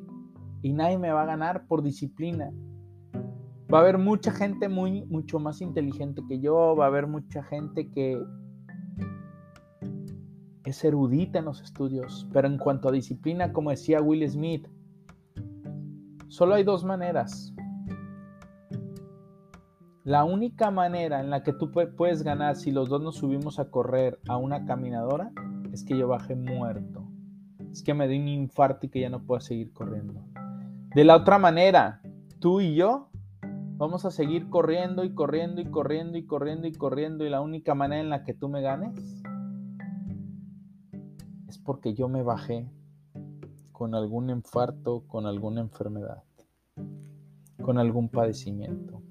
Y 0.62 0.72
nadie 0.72 0.98
me 0.98 1.12
va 1.12 1.22
a 1.22 1.26
ganar 1.26 1.66
por 1.66 1.82
disciplina. 1.82 2.50
Va 3.72 3.78
a 3.78 3.80
haber 3.82 3.98
mucha 3.98 4.32
gente 4.32 4.68
muy, 4.68 5.04
mucho 5.06 5.38
más 5.38 5.60
inteligente 5.60 6.22
que 6.26 6.40
yo, 6.40 6.74
va 6.74 6.86
a 6.86 6.88
haber 6.88 7.06
mucha 7.06 7.42
gente 7.42 7.90
que 7.90 8.20
es 10.64 10.84
erudita 10.84 11.38
en 11.38 11.44
los 11.44 11.60
estudios, 11.60 12.26
pero 12.32 12.48
en 12.48 12.58
cuanto 12.58 12.88
a 12.88 12.92
disciplina, 12.92 13.52
como 13.52 13.70
decía 13.70 14.00
Will 14.00 14.28
Smith, 14.28 14.66
solo 16.28 16.54
hay 16.54 16.64
dos 16.64 16.84
maneras. 16.84 17.54
La 20.10 20.24
única 20.24 20.72
manera 20.72 21.20
en 21.20 21.30
la 21.30 21.44
que 21.44 21.52
tú 21.52 21.70
puedes 21.70 22.24
ganar 22.24 22.56
si 22.56 22.72
los 22.72 22.88
dos 22.88 23.00
nos 23.00 23.14
subimos 23.14 23.60
a 23.60 23.70
correr 23.70 24.18
a 24.26 24.38
una 24.38 24.64
caminadora 24.64 25.30
es 25.72 25.84
que 25.84 25.96
yo 25.96 26.08
baje 26.08 26.34
muerto. 26.34 27.08
Es 27.70 27.84
que 27.84 27.94
me 27.94 28.08
dé 28.08 28.18
un 28.18 28.26
infarto 28.26 28.86
y 28.86 28.88
que 28.88 29.02
ya 29.02 29.08
no 29.08 29.22
pueda 29.22 29.40
seguir 29.40 29.72
corriendo. 29.72 30.20
De 30.96 31.04
la 31.04 31.14
otra 31.14 31.38
manera, 31.38 32.02
tú 32.40 32.60
y 32.60 32.74
yo 32.74 33.08
vamos 33.76 34.04
a 34.04 34.10
seguir 34.10 34.50
corriendo 34.50 35.04
y 35.04 35.14
corriendo 35.14 35.60
y 35.60 35.66
corriendo 35.66 36.18
y 36.18 36.26
corriendo 36.26 36.66
y 36.66 36.72
corriendo 36.72 37.24
y 37.24 37.30
la 37.30 37.40
única 37.40 37.76
manera 37.76 38.02
en 38.02 38.10
la 38.10 38.24
que 38.24 38.34
tú 38.34 38.48
me 38.48 38.62
ganes 38.62 39.22
es 41.46 41.56
porque 41.58 41.94
yo 41.94 42.08
me 42.08 42.24
bajé 42.24 42.68
con 43.70 43.94
algún 43.94 44.28
infarto, 44.28 45.04
con 45.06 45.26
alguna 45.26 45.60
enfermedad, 45.60 46.24
con 47.62 47.78
algún 47.78 48.08
padecimiento. 48.08 49.04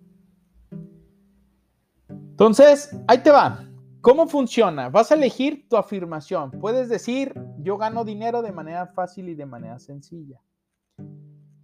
Entonces, 2.39 2.97
ahí 3.05 3.17
te 3.17 3.31
va. 3.31 3.65
¿Cómo 3.99 4.25
funciona? 4.25 4.87
Vas 4.87 5.11
a 5.11 5.15
elegir 5.15 5.67
tu 5.67 5.75
afirmación. 5.75 6.51
Puedes 6.51 6.87
decir, 6.87 7.33
yo 7.57 7.77
gano 7.77 8.05
dinero 8.05 8.41
de 8.41 8.53
manera 8.53 8.87
fácil 8.87 9.27
y 9.27 9.35
de 9.35 9.45
manera 9.45 9.77
sencilla. 9.77 10.41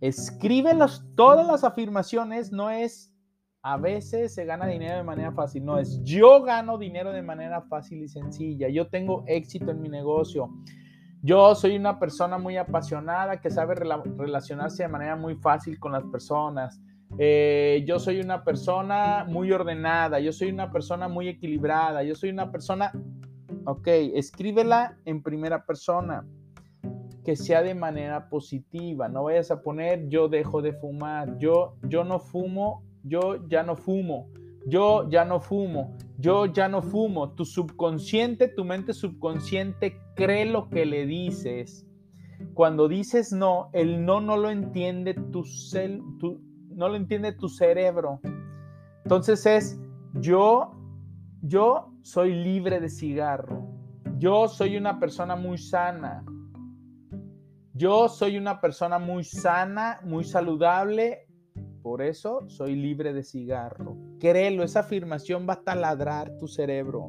Escríbelas 0.01 1.01
todas 1.15 1.47
las 1.47 1.63
afirmaciones, 1.63 2.51
no 2.51 2.69
es 2.69 3.13
a 3.61 3.77
veces 3.77 4.33
se 4.33 4.43
gana 4.43 4.67
dinero 4.67 4.97
de 4.97 5.03
manera 5.03 5.31
fácil, 5.31 5.63
no 5.63 5.79
es 5.79 6.03
yo 6.03 6.43
gano 6.43 6.77
dinero 6.77 7.13
de 7.13 7.21
manera 7.21 7.61
fácil 7.61 8.03
y 8.03 8.09
sencilla, 8.09 8.67
yo 8.67 8.89
tengo 8.89 9.23
éxito 9.27 9.71
en 9.71 9.81
mi 9.81 9.87
negocio, 9.87 10.49
yo 11.23 11.55
soy 11.55 11.77
una 11.77 11.97
persona 11.97 12.37
muy 12.37 12.57
apasionada 12.57 13.39
que 13.39 13.49
sabe 13.49 13.73
relacionarse 13.73 14.83
de 14.83 14.89
manera 14.89 15.15
muy 15.15 15.35
fácil 15.35 15.79
con 15.79 15.93
las 15.93 16.03
personas, 16.03 16.79
eh, 17.17 17.83
yo 17.87 17.99
soy 17.99 18.19
una 18.19 18.43
persona 18.43 19.25
muy 19.27 19.51
ordenada, 19.51 20.19
yo 20.19 20.33
soy 20.33 20.49
una 20.49 20.71
persona 20.71 21.07
muy 21.07 21.29
equilibrada, 21.29 22.03
yo 22.03 22.15
soy 22.15 22.29
una 22.29 22.51
persona, 22.51 22.91
ok, 23.65 23.87
escríbela 24.15 24.97
en 25.05 25.23
primera 25.23 25.65
persona, 25.65 26.25
que 27.23 27.35
sea 27.35 27.63
de 27.63 27.73
manera 27.73 28.29
positiva, 28.29 29.07
no 29.07 29.23
vayas 29.23 29.49
a 29.49 29.61
poner 29.61 30.07
yo 30.09 30.27
dejo 30.27 30.61
de 30.61 30.73
fumar, 30.73 31.37
yo, 31.39 31.75
yo 31.83 32.03
no 32.03 32.19
fumo, 32.19 32.83
yo 33.03 33.47
ya 33.47 33.63
no 33.63 33.75
fumo, 33.75 34.29
yo 34.67 35.09
ya 35.09 35.25
no 35.25 35.39
fumo, 35.39 35.95
yo 36.17 36.45
ya 36.45 36.67
no 36.67 36.81
fumo, 36.81 37.31
tu 37.31 37.45
subconsciente, 37.45 38.47
tu 38.47 38.63
mente 38.65 38.93
subconsciente 38.93 39.99
cree 40.15 40.45
lo 40.45 40.69
que 40.69 40.85
le 40.85 41.05
dices. 41.05 41.87
Cuando 42.53 42.87
dices 42.87 43.31
no, 43.31 43.69
el 43.73 44.05
no 44.05 44.21
no 44.21 44.37
lo 44.37 44.49
entiende 44.49 45.13
tu, 45.13 45.43
cel, 45.45 46.01
tu, 46.19 46.41
no 46.75 46.89
lo 46.89 46.95
entiende 46.95 47.31
tu 47.31 47.47
cerebro. 47.49 48.19
Entonces 49.03 49.45
es, 49.45 49.79
yo, 50.13 50.71
yo 51.41 51.93
soy 52.01 52.33
libre 52.33 52.79
de 52.79 52.89
cigarro. 52.89 53.65
Yo 54.17 54.47
soy 54.47 54.77
una 54.77 54.99
persona 54.99 55.35
muy 55.35 55.57
sana. 55.57 56.23
Yo 57.73 58.09
soy 58.09 58.37
una 58.37 58.61
persona 58.61 58.99
muy 58.99 59.23
sana, 59.23 59.99
muy 60.03 60.23
saludable. 60.23 61.27
Por 61.81 62.01
eso 62.01 62.47
soy 62.47 62.75
libre 62.75 63.13
de 63.13 63.23
cigarro. 63.23 63.97
Créelo, 64.19 64.63
esa 64.63 64.81
afirmación 64.81 65.47
va 65.47 65.53
a 65.53 65.63
taladrar 65.63 66.37
tu 66.37 66.47
cerebro. 66.47 67.07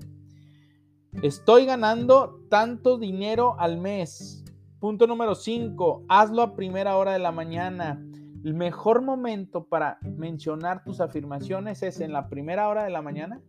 Estoy 1.22 1.66
ganando 1.66 2.40
tanto 2.50 2.98
dinero 2.98 3.56
al 3.58 3.78
mes. 3.78 4.44
Punto 4.78 5.06
número 5.06 5.34
5. 5.34 6.04
Hazlo 6.08 6.42
a 6.42 6.54
primera 6.54 6.96
hora 6.96 7.12
de 7.12 7.18
la 7.18 7.32
mañana. 7.32 8.04
El 8.44 8.54
mejor 8.54 9.02
momento 9.02 9.64
para 9.64 9.98
mencionar 10.02 10.84
tus 10.84 11.00
afirmaciones 11.00 11.82
es 11.82 12.00
en 12.00 12.12
la 12.12 12.28
primera 12.28 12.68
hora 12.68 12.84
de 12.84 12.90
la 12.90 13.02
mañana 13.02 13.40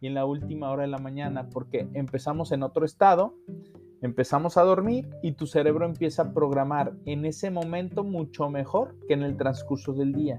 y 0.00 0.06
en 0.06 0.14
la 0.14 0.24
última 0.24 0.70
hora 0.70 0.82
de 0.82 0.88
la 0.88 0.98
mañana, 0.98 1.48
porque 1.50 1.88
empezamos 1.92 2.52
en 2.52 2.62
otro 2.62 2.84
estado, 2.84 3.34
empezamos 4.00 4.56
a 4.56 4.62
dormir 4.62 5.10
y 5.22 5.32
tu 5.32 5.46
cerebro 5.46 5.84
empieza 5.84 6.22
a 6.22 6.32
programar 6.32 6.94
en 7.04 7.26
ese 7.26 7.50
momento 7.50 8.02
mucho 8.02 8.48
mejor 8.48 8.96
que 9.06 9.14
en 9.14 9.22
el 9.22 9.36
transcurso 9.36 9.92
del 9.92 10.12
día. 10.12 10.38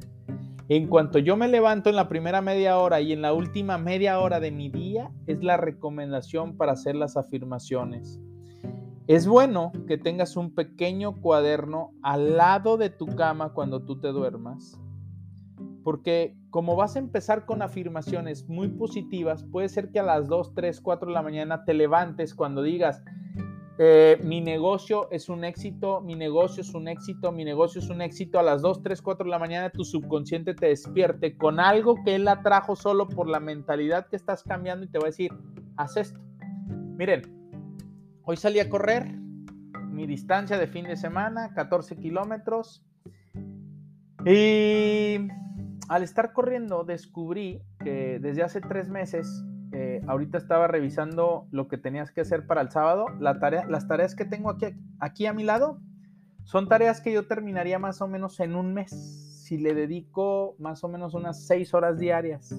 En 0.68 0.88
cuanto 0.88 1.20
yo 1.20 1.36
me 1.36 1.48
levanto 1.48 1.90
en 1.90 1.96
la 1.98 2.08
primera 2.08 2.42
media 2.42 2.78
hora 2.78 3.02
y 3.02 3.12
en 3.12 3.22
la 3.22 3.34
última 3.34 3.78
media 3.78 4.20
hora 4.20 4.40
de 4.40 4.52
mi 4.52 4.70
día, 4.70 5.12
es 5.28 5.44
la 5.44 5.58
recomendación 5.58 6.56
para 6.56 6.72
hacer 6.72 6.96
las 6.96 7.18
afirmaciones. 7.18 8.20
Es 9.12 9.28
bueno 9.28 9.74
que 9.90 9.98
tengas 9.98 10.38
un 10.38 10.56
pequeño 10.56 11.20
cuaderno 11.20 11.92
al 12.02 12.38
lado 12.38 12.78
de 12.78 12.90
tu 12.90 13.08
cama 13.08 13.52
cuando 13.52 13.84
tú 13.84 14.00
te 14.00 14.08
duermas, 14.08 14.80
porque 15.84 16.38
como 16.50 16.78
vas 16.78 16.96
a 16.96 17.00
empezar 17.00 17.46
con 17.46 17.62
afirmaciones 17.62 18.48
muy 18.48 18.70
positivas, 18.70 19.44
puede 19.44 19.68
ser 19.68 19.92
que 19.92 20.00
a 20.00 20.04
las 20.04 20.30
2, 20.30 20.54
3, 20.54 20.80
4 20.80 21.08
de 21.10 21.14
la 21.14 21.24
mañana 21.24 21.66
te 21.66 21.74
levantes 21.74 22.34
cuando 22.34 22.64
digas, 22.64 23.04
eh, 23.80 24.18
mi 24.24 24.40
negocio 24.40 25.12
es 25.12 25.28
un 25.28 25.44
éxito, 25.44 26.00
mi 26.00 26.16
negocio 26.16 26.62
es 26.62 26.74
un 26.74 26.88
éxito, 26.88 27.34
mi 27.34 27.44
negocio 27.44 27.82
es 27.82 27.90
un 27.90 28.02
éxito. 28.02 28.40
A 28.40 28.44
las 28.44 28.62
2, 28.62 28.82
3, 28.82 29.02
4 29.02 29.26
de 29.26 29.30
la 29.30 29.40
mañana 29.40 29.72
tu 29.72 29.84
subconsciente 29.84 30.54
te 30.54 30.68
despierte 30.68 31.36
con 31.36 31.60
algo 31.60 31.98
que 32.06 32.16
él 32.16 32.30
atrajo 32.30 32.78
solo 32.78 33.10
por 33.10 33.28
la 33.28 33.42
mentalidad 33.42 34.08
que 34.08 34.16
estás 34.16 34.42
cambiando 34.42 34.86
y 34.86 34.88
te 34.90 35.00
va 35.00 35.08
a 35.08 35.08
decir, 35.08 35.32
haz 35.76 35.98
esto. 35.98 36.22
Miren, 36.96 37.41
Hoy 38.24 38.38
salí 38.38 38.60
a 38.60 38.70
correr 38.70 39.12
mi 39.90 40.06
distancia 40.06 40.60
de 40.60 40.68
fin 40.68 40.86
de 40.86 40.96
semana, 40.96 41.54
14 41.56 41.98
kilómetros. 41.98 42.86
Y 44.26 45.28
al 45.90 46.04
estar 46.04 46.32
corriendo 46.32 46.84
descubrí 46.84 47.64
que 47.80 48.20
desde 48.20 48.44
hace 48.44 48.62
tres 48.62 48.90
meses, 48.90 49.44
eh, 49.72 50.02
ahorita 50.08 50.38
estaba 50.38 50.68
revisando 50.68 51.48
lo 51.50 51.68
que 51.68 51.78
tenías 51.78 52.12
que 52.12 52.22
hacer 52.22 52.46
para 52.46 52.62
el 52.62 52.70
sábado. 52.70 53.08
Las 53.20 53.88
tareas 53.88 54.16
que 54.16 54.26
tengo 54.26 54.52
aquí, 54.52 54.68
aquí 55.00 55.26
a 55.26 55.34
mi 55.34 55.44
lado 55.44 55.80
son 56.44 56.70
tareas 56.70 57.02
que 57.02 57.12
yo 57.12 57.28
terminaría 57.28 57.80
más 57.80 58.02
o 58.02 58.08
menos 58.08 58.40
en 58.40 58.56
un 58.56 58.74
mes 58.74 58.92
si 58.92 59.58
le 59.58 59.74
dedico 59.74 60.56
más 60.60 60.84
o 60.84 60.88
menos 60.88 61.16
unas 61.16 61.48
seis 61.48 61.74
horas 61.74 61.98
diarias. 61.98 62.52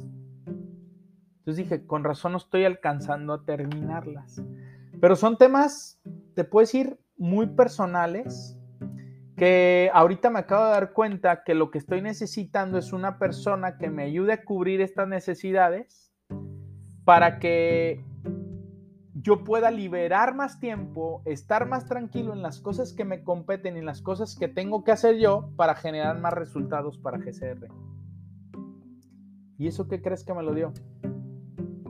Entonces 0.42 1.56
dije, 1.56 1.86
con 1.86 2.02
razón 2.02 2.32
no 2.32 2.38
estoy 2.38 2.64
alcanzando 2.64 3.32
a 3.32 3.44
terminarlas. 3.44 4.42
Pero 5.02 5.16
son 5.16 5.36
temas, 5.36 6.00
te 6.36 6.44
puedes 6.44 6.68
decir, 6.70 6.96
muy 7.16 7.48
personales, 7.48 8.56
que 9.36 9.90
ahorita 9.92 10.30
me 10.30 10.38
acabo 10.38 10.66
de 10.66 10.70
dar 10.70 10.92
cuenta 10.92 11.42
que 11.42 11.56
lo 11.56 11.72
que 11.72 11.78
estoy 11.78 12.00
necesitando 12.02 12.78
es 12.78 12.92
una 12.92 13.18
persona 13.18 13.78
que 13.78 13.90
me 13.90 14.04
ayude 14.04 14.34
a 14.34 14.44
cubrir 14.44 14.80
estas 14.80 15.08
necesidades 15.08 16.14
para 17.04 17.40
que 17.40 18.04
yo 19.14 19.42
pueda 19.42 19.72
liberar 19.72 20.36
más 20.36 20.60
tiempo, 20.60 21.22
estar 21.24 21.66
más 21.66 21.86
tranquilo 21.86 22.32
en 22.32 22.40
las 22.40 22.60
cosas 22.60 22.92
que 22.92 23.04
me 23.04 23.24
competen 23.24 23.74
y 23.74 23.80
en 23.80 23.86
las 23.86 24.02
cosas 24.02 24.36
que 24.36 24.46
tengo 24.46 24.84
que 24.84 24.92
hacer 24.92 25.18
yo 25.18 25.50
para 25.56 25.74
generar 25.74 26.20
más 26.20 26.32
resultados 26.32 26.96
para 26.98 27.18
GCR. 27.18 27.66
¿Y 29.58 29.66
eso 29.66 29.88
qué 29.88 30.00
crees 30.00 30.22
que 30.22 30.32
me 30.32 30.44
lo 30.44 30.54
dio? 30.54 30.72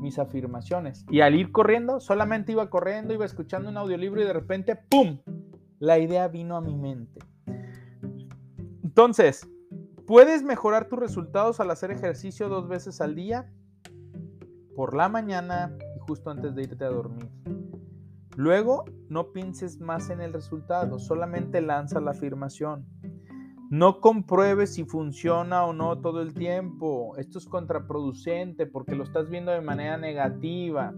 Mis 0.02 0.18
afirmaciones. 0.18 1.06
Y 1.08 1.20
al 1.20 1.36
ir 1.36 1.52
corriendo, 1.52 2.00
solamente 2.00 2.50
iba 2.50 2.68
corriendo, 2.68 3.14
iba 3.14 3.24
escuchando 3.24 3.70
un 3.70 3.76
audiolibro 3.76 4.20
y 4.20 4.24
de 4.24 4.32
repente, 4.32 4.74
¡pum! 4.74 5.20
La 5.78 6.00
idea 6.00 6.26
vino 6.26 6.56
a 6.56 6.60
mi 6.60 6.74
mente. 6.74 7.20
Entonces, 8.82 9.48
¿puedes 10.04 10.42
mejorar 10.42 10.88
tus 10.88 10.98
resultados 10.98 11.60
al 11.60 11.70
hacer 11.70 11.92
ejercicio 11.92 12.48
dos 12.48 12.66
veces 12.66 13.00
al 13.00 13.14
día? 13.14 13.48
Por 14.74 14.96
la 14.96 15.08
mañana 15.08 15.76
y 15.96 16.00
justo 16.00 16.30
antes 16.30 16.56
de 16.56 16.64
irte 16.64 16.84
a 16.84 16.88
dormir. 16.88 17.30
Luego, 18.36 18.84
no 19.08 19.30
pienses 19.30 19.80
más 19.80 20.10
en 20.10 20.20
el 20.20 20.32
resultado, 20.32 20.98
solamente 20.98 21.60
lanza 21.60 22.00
la 22.00 22.10
afirmación. 22.10 22.86
No 23.72 24.02
compruebes 24.02 24.74
si 24.74 24.84
funciona 24.84 25.64
o 25.64 25.72
no 25.72 25.98
todo 25.98 26.20
el 26.20 26.34
tiempo. 26.34 27.16
Esto 27.16 27.38
es 27.38 27.46
contraproducente 27.46 28.66
porque 28.66 28.94
lo 28.94 29.02
estás 29.02 29.30
viendo 29.30 29.50
de 29.50 29.62
manera 29.62 29.96
negativa. 29.96 30.92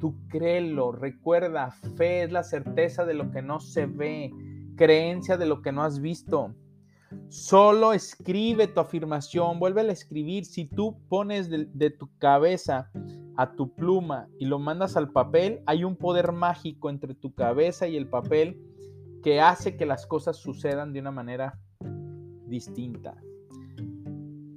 Tú 0.00 0.16
créelo, 0.28 0.90
recuerda, 0.90 1.70
fe 1.98 2.22
es 2.22 2.32
la 2.32 2.42
certeza 2.42 3.04
de 3.04 3.12
lo 3.12 3.30
que 3.30 3.42
no 3.42 3.60
se 3.60 3.84
ve, 3.84 4.32
creencia 4.74 5.36
de 5.36 5.44
lo 5.44 5.60
que 5.60 5.70
no 5.70 5.82
has 5.82 6.00
visto. 6.00 6.54
Solo 7.28 7.92
escribe 7.92 8.68
tu 8.68 8.80
afirmación, 8.80 9.60
vuelve 9.60 9.82
a 9.82 9.92
escribir. 9.92 10.46
Si 10.46 10.64
tú 10.64 10.96
pones 11.10 11.50
de, 11.50 11.68
de, 11.74 11.90
tu 11.90 12.08
cabeza 12.16 12.90
a 13.36 13.54
tu 13.54 13.74
pluma 13.74 14.28
y 14.38 14.46
lo 14.46 14.58
mandas 14.58 14.96
al 14.96 15.12
papel, 15.12 15.60
hay 15.66 15.84
un 15.84 15.94
poder 15.94 16.32
mágico 16.32 16.88
entre 16.88 17.14
tu 17.14 17.34
cabeza 17.34 17.86
y 17.86 17.98
el 17.98 18.08
papel 18.08 18.58
que 19.22 19.42
hace 19.42 19.76
que 19.76 19.84
las 19.84 20.06
cosas 20.06 20.38
sucedan 20.38 20.94
de 20.94 21.00
una 21.00 21.10
manera 21.10 21.60
distinta. 22.54 23.16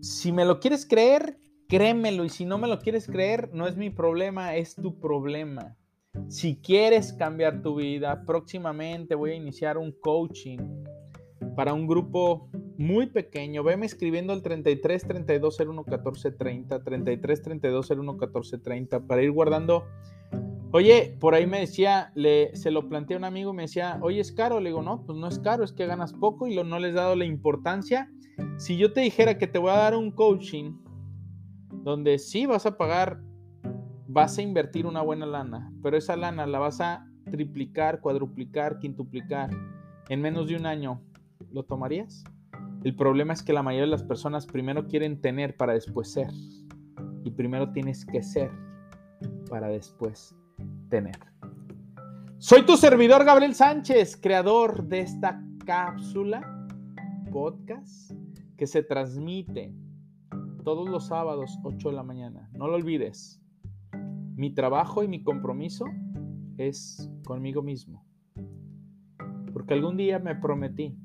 Si 0.02 0.32
me 0.32 0.45
lo 0.45 0.60
quieres 0.60 0.86
creer, 0.86 1.39
créemelo. 1.68 2.24
Y 2.24 2.30
si 2.30 2.45
no 2.45 2.58
me 2.58 2.68
lo 2.68 2.80
quieres 2.80 3.08
creer, 3.08 3.50
no 3.54 3.68
es 3.68 3.76
mi 3.76 3.89
problema, 3.89 4.56
es 4.56 4.76
tu 4.76 5.00
problema. 5.00 5.76
Si 6.30 6.58
quieres 6.58 7.14
cambiar 7.14 7.62
tu 7.62 7.76
vida, 7.76 8.24
próximamente 8.26 9.16
voy 9.16 9.32
a 9.32 9.36
iniciar 9.36 9.78
un 9.78 9.91
coaching 9.91 10.60
para 11.56 11.74
un 11.74 11.88
grupo 11.88 12.50
muy 12.78 13.08
pequeño. 13.08 13.64
Veme 13.64 13.86
escribiendo 13.86 14.34
el 14.34 14.41
33 14.41 15.08
32 15.08 15.60
01 15.60 15.84
14 15.84 16.32
30, 16.32 16.84
33 16.84 17.41
32 17.41 17.89
01 17.89 18.18
14 18.18 18.58
30 18.60 19.00
para 19.08 19.24
ir 19.24 19.32
guardando 19.32 19.86
Oye, 20.72 21.15
por 21.22 21.34
ahí 21.34 21.47
me 21.47 21.61
decía, 21.61 22.11
le, 22.13 22.53
se 22.55 22.72
lo 22.72 22.89
planteé 22.89 23.15
a 23.15 23.20
un 23.20 23.24
amigo, 23.24 23.53
me 23.53 23.63
decía, 23.63 23.99
oye, 24.01 24.20
¿es 24.20 24.34
caro? 24.34 24.59
Le 24.59 24.70
digo, 24.70 24.82
no, 24.82 25.05
pues 25.05 25.18
no 25.18 25.28
es 25.28 25.39
caro, 25.39 25.63
es 25.63 25.72
que 25.72 25.86
ganas 25.86 26.11
poco 26.11 26.45
y 26.45 26.55
lo, 26.55 26.65
no 26.65 26.78
les 26.78 26.91
he 26.91 26.95
dado 26.95 27.15
la 27.15 27.24
importancia. 27.24 28.11
Si 28.57 28.78
yo 28.78 28.91
te 28.91 28.99
dijera 28.99 29.38
que 29.38 29.47
te 29.47 29.59
voy 29.59 29.72
a 29.72 29.78
dar 29.78 29.95
un 29.95 30.11
coaching 30.11 30.74
donde 31.84 32.20
sí 32.20 32.45
vas 32.45 32.65
a 32.65 32.78
pagar, 32.78 33.22
vas 34.07 34.38
a 34.38 34.41
invertir 34.41 34.86
una 34.86 35.01
buena 35.01 35.26
lana, 35.26 35.72
pero 35.82 35.95
esa 35.95 36.18
lana 36.18 36.45
la 36.45 36.59
vas 36.59 36.82
a 36.82 37.07
triplicar, 37.32 38.01
cuadruplicar, 38.01 38.80
quintuplicar 38.80 39.49
en 40.09 40.22
menos 40.22 40.49
de 40.49 40.57
un 40.57 40.65
año, 40.65 41.01
¿lo 41.49 41.63
tomarías? 41.63 42.26
El 42.84 42.93
problema 42.93 43.32
es 43.32 43.41
que 43.41 43.53
la 43.53 43.63
mayoría 43.63 43.86
de 43.86 43.91
las 43.91 44.03
personas 44.03 44.45
primero 44.45 44.86
quieren 44.86 45.22
tener 45.22 45.55
para 45.55 45.74
después 45.74 46.11
ser. 46.11 46.30
Y 47.24 47.32
primero 47.32 47.72
tienes 47.72 48.05
que 48.05 48.22
ser 48.22 48.51
para 49.49 49.70
después 49.70 50.36
tener. 50.88 51.20
Soy 52.38 52.66
tu 52.66 52.78
servidor 52.78 53.26
Gabriel 53.26 53.56
Sánchez, 53.56 54.16
creador 54.16 54.88
de 54.88 55.02
esta 55.02 55.44
cápsula 55.66 56.68
podcast 57.32 58.12
que 58.58 58.68
se 58.68 58.84
transmite 58.84 59.74
todos 60.64 60.90
los 60.90 61.08
sábados 61.08 61.58
8 61.64 61.90
de 61.90 61.96
la 61.96 62.04
mañana. 62.04 62.50
No 62.54 62.68
lo 62.68 62.76
olvides. 62.76 63.42
Mi 64.36 64.54
trabajo 64.54 65.04
y 65.04 65.08
mi 65.08 65.24
compromiso 65.24 65.86
es 66.58 67.10
conmigo 67.26 67.62
mismo. 67.62 68.06
Porque 69.54 69.74
algún 69.74 69.98
día 69.98 70.20
me 70.20 70.36
prometí 70.36 70.98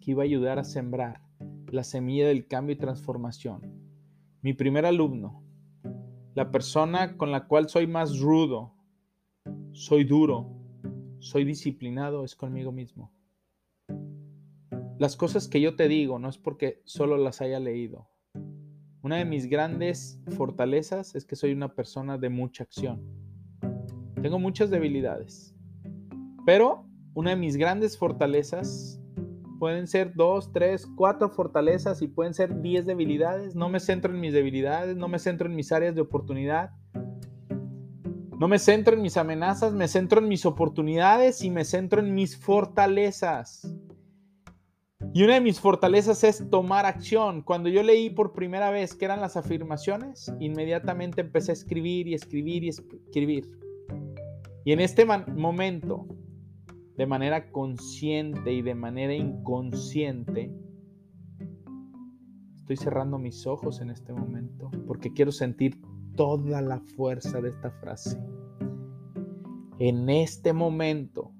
que 0.00 0.10
iba 0.10 0.22
a 0.22 0.24
ayudar 0.24 0.58
a 0.58 0.64
sembrar 0.64 1.22
la 1.68 1.84
semilla 1.84 2.28
del 2.28 2.46
cambio 2.46 2.74
y 2.74 2.78
transformación. 2.78 3.62
Mi 4.42 4.52
primer 4.52 4.84
alumno, 4.84 5.41
la 6.34 6.50
persona 6.50 7.16
con 7.16 7.30
la 7.30 7.46
cual 7.46 7.68
soy 7.68 7.86
más 7.86 8.18
rudo, 8.18 8.72
soy 9.72 10.04
duro, 10.04 10.50
soy 11.18 11.44
disciplinado 11.44 12.24
es 12.24 12.34
conmigo 12.34 12.72
mismo. 12.72 13.12
Las 14.98 15.16
cosas 15.16 15.48
que 15.48 15.60
yo 15.60 15.76
te 15.76 15.88
digo 15.88 16.18
no 16.18 16.28
es 16.28 16.38
porque 16.38 16.80
solo 16.84 17.16
las 17.16 17.40
haya 17.40 17.58
leído. 17.58 18.08
Una 19.02 19.16
de 19.16 19.24
mis 19.24 19.46
grandes 19.46 20.20
fortalezas 20.36 21.14
es 21.16 21.24
que 21.24 21.36
soy 21.36 21.52
una 21.52 21.74
persona 21.74 22.18
de 22.18 22.28
mucha 22.28 22.62
acción. 22.64 23.02
Tengo 24.22 24.38
muchas 24.38 24.70
debilidades, 24.70 25.56
pero 26.46 26.86
una 27.14 27.30
de 27.30 27.36
mis 27.36 27.56
grandes 27.56 27.98
fortalezas 27.98 29.01
pueden 29.62 29.86
ser 29.86 30.14
dos, 30.16 30.50
tres, 30.52 30.88
cuatro 30.96 31.30
fortalezas 31.30 32.02
y 32.02 32.08
pueden 32.08 32.34
ser 32.34 32.62
diez 32.62 32.84
debilidades. 32.84 33.54
No 33.54 33.68
me 33.68 33.78
centro 33.78 34.12
en 34.12 34.18
mis 34.18 34.32
debilidades, 34.32 34.96
no 34.96 35.06
me 35.06 35.20
centro 35.20 35.48
en 35.48 35.54
mis 35.54 35.70
áreas 35.70 35.94
de 35.94 36.00
oportunidad. 36.00 36.70
No 38.40 38.48
me 38.48 38.58
centro 38.58 38.96
en 38.96 39.02
mis 39.02 39.16
amenazas, 39.16 39.72
me 39.72 39.86
centro 39.86 40.20
en 40.20 40.26
mis 40.26 40.46
oportunidades 40.46 41.44
y 41.44 41.50
me 41.52 41.64
centro 41.64 42.00
en 42.00 42.12
mis 42.12 42.36
fortalezas. 42.36 43.72
Y 45.14 45.22
una 45.22 45.34
de 45.34 45.40
mis 45.40 45.60
fortalezas 45.60 46.24
es 46.24 46.50
tomar 46.50 46.84
acción. 46.84 47.42
Cuando 47.42 47.68
yo 47.68 47.84
leí 47.84 48.10
por 48.10 48.32
primera 48.32 48.72
vez 48.72 48.96
qué 48.96 49.04
eran 49.04 49.20
las 49.20 49.36
afirmaciones, 49.36 50.34
inmediatamente 50.40 51.20
empecé 51.20 51.52
a 51.52 51.54
escribir 51.54 52.08
y 52.08 52.14
escribir 52.14 52.64
y 52.64 52.70
escribir. 52.70 53.48
Y 54.64 54.72
en 54.72 54.80
este 54.80 55.04
momento 55.04 56.08
de 57.02 57.06
manera 57.08 57.50
consciente 57.50 58.52
y 58.52 58.62
de 58.62 58.76
manera 58.76 59.12
inconsciente, 59.12 60.54
estoy 62.58 62.76
cerrando 62.76 63.18
mis 63.18 63.44
ojos 63.44 63.80
en 63.80 63.90
este 63.90 64.12
momento 64.12 64.70
porque 64.86 65.12
quiero 65.12 65.32
sentir 65.32 65.82
toda 66.14 66.62
la 66.62 66.78
fuerza 66.78 67.40
de 67.40 67.48
esta 67.48 67.72
frase. 67.72 68.24
En 69.80 70.08
este 70.10 70.52
momento, 70.52 71.32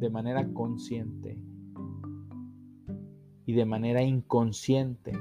de 0.00 0.10
manera 0.10 0.52
consciente 0.52 1.40
y 3.46 3.52
de 3.52 3.64
manera 3.64 4.02
inconsciente, 4.02 5.12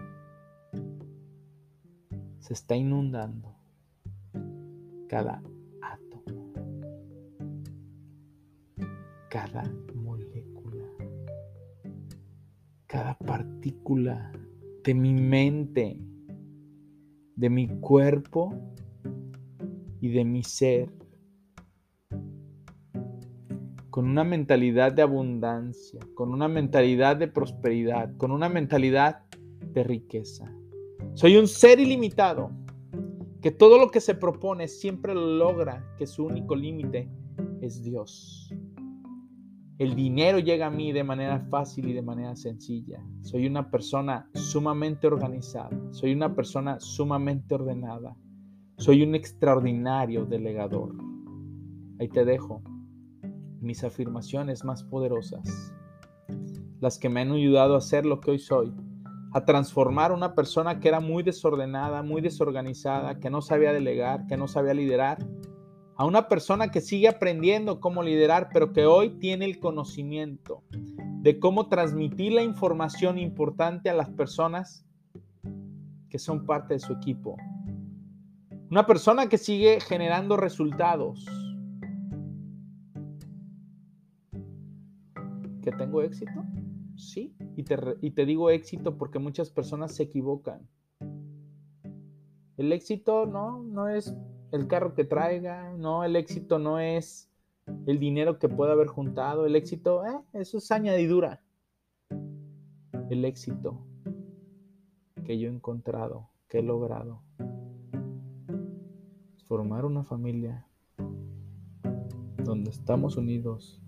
se 2.40 2.54
está 2.54 2.76
inundando 2.76 3.56
cada 5.08 5.44
cada 9.30 9.64
molécula, 9.94 10.86
cada 12.86 13.18
partícula 13.18 14.32
de 14.84 14.94
mi 14.94 15.14
mente, 15.14 16.00
de 17.36 17.50
mi 17.50 17.68
cuerpo 17.80 18.54
y 20.00 20.10
de 20.10 20.24
mi 20.24 20.44
ser, 20.44 20.90
con 23.90 24.08
una 24.08 24.24
mentalidad 24.24 24.94
de 24.94 25.02
abundancia, 25.02 26.00
con 26.14 26.32
una 26.32 26.48
mentalidad 26.48 27.18
de 27.18 27.28
prosperidad, 27.28 28.16
con 28.18 28.32
una 28.32 28.48
mentalidad 28.48 29.24
de 29.74 29.84
riqueza. 29.84 30.54
Soy 31.16 31.36
un 31.36 31.48
ser 31.48 31.80
ilimitado, 31.80 32.52
que 33.42 33.52
todo 33.52 33.78
lo 33.78 33.90
que 33.92 34.00
se 34.00 34.16
propone 34.16 34.68
siempre 34.68 35.14
lo 35.14 35.28
logra, 35.36 35.96
que 35.98 36.08
su 36.08 36.26
único 36.26 36.56
límite 36.56 37.10
es 37.62 37.84
Dios. 37.84 38.54
El 39.80 39.94
dinero 39.94 40.40
llega 40.40 40.66
a 40.66 40.72
mí 40.72 40.92
de 40.92 41.04
manera 41.04 41.40
fácil 41.40 41.88
y 41.88 41.94
de 41.94 42.02
manera 42.02 42.36
sencilla. 42.36 43.00
Soy 43.22 43.46
una 43.46 43.70
persona 43.70 44.28
sumamente 44.34 45.06
organizada. 45.06 45.70
Soy 45.92 46.14
una 46.14 46.34
persona 46.34 46.80
sumamente 46.80 47.54
ordenada. 47.54 48.18
Soy 48.78 49.04
un 49.04 49.14
extraordinario 49.14 50.26
delegador. 50.26 50.96
Ahí 52.00 52.08
te 52.10 52.26
dejo 52.26 52.64
mis 53.62 53.84
afirmaciones 53.84 54.66
más 54.66 54.84
poderosas. 54.84 55.72
Las 56.80 56.98
que 56.98 57.10
me 57.10 57.22
han 57.22 57.32
ayudado 57.32 57.76
a 57.76 57.82
ser 57.82 58.04
lo 58.04 58.20
que 58.20 58.32
hoy 58.32 58.40
soy. 58.40 58.74
A 59.34 59.46
transformar 59.46 60.12
una 60.12 60.34
persona 60.34 60.80
que 60.80 60.88
era 60.88 61.02
muy 61.02 61.22
desordenada, 61.22 62.02
muy 62.02 62.22
desorganizada, 62.22 63.20
que 63.20 63.30
no 63.30 63.42
sabía 63.42 63.74
delegar, 63.74 64.26
que 64.26 64.38
no 64.38 64.48
sabía 64.48 64.74
liderar, 64.74 65.20
a 65.98 66.06
una 66.06 66.28
persona 66.28 66.70
que 66.70 66.80
sigue 66.80 67.08
aprendiendo 67.08 67.80
cómo 67.80 68.04
liderar, 68.04 68.50
pero 68.54 68.72
que 68.72 68.86
hoy 68.86 69.18
tiene 69.18 69.46
el 69.46 69.60
conocimiento 69.60 70.64
de 71.22 71.40
cómo 71.40 71.70
transmitir 71.70 72.34
la 72.34 72.44
información 72.44 73.18
importante 73.18 73.90
a 73.90 73.96
las 73.96 74.10
personas 74.10 74.86
que 76.10 76.20
son 76.20 76.46
parte 76.46 76.76
de 76.76 76.80
su 76.80 76.94
equipo. 76.94 77.36
Una 78.70 78.86
persona 78.86 79.28
que 79.28 79.40
sigue 79.40 79.80
generando 79.80 80.38
resultados. 80.38 81.26
¿Que 85.64 85.72
tengo 85.72 86.04
éxito? 86.04 86.46
Sí. 86.96 87.36
Y 87.56 87.64
te, 87.64 87.76
y 88.02 88.12
te 88.12 88.26
digo 88.26 88.52
éxito 88.52 88.98
porque 88.98 89.18
muchas 89.18 89.50
personas 89.50 89.96
se 89.96 90.04
equivocan. 90.04 90.62
El 92.58 92.72
éxito 92.72 93.26
no, 93.26 93.64
no 93.64 93.88
es 93.88 94.16
el 94.52 94.68
carro 94.68 94.94
que 94.94 95.04
traiga, 95.04 95.74
no, 95.74 96.04
el 96.04 96.16
éxito 96.16 96.60
no 96.60 96.80
es 96.80 97.30
el 97.86 98.00
dinero 98.00 98.40
que 98.40 98.50
pueda 98.50 98.74
haber 98.74 98.88
juntado, 98.88 99.46
el 99.46 99.56
éxito, 99.56 100.06
eh, 100.06 100.20
eso 100.34 100.58
es 100.58 100.72
añadidura. 100.72 101.42
El 103.10 103.26
éxito 103.26 103.86
que 105.26 105.38
yo 105.38 105.50
he 105.50 105.54
encontrado, 105.54 106.30
que 106.48 106.60
he 106.60 106.64
logrado, 106.64 107.22
formar 109.46 109.86
una 109.86 110.04
familia 110.04 110.66
donde 112.44 112.70
estamos 112.70 113.18
unidos, 113.18 113.82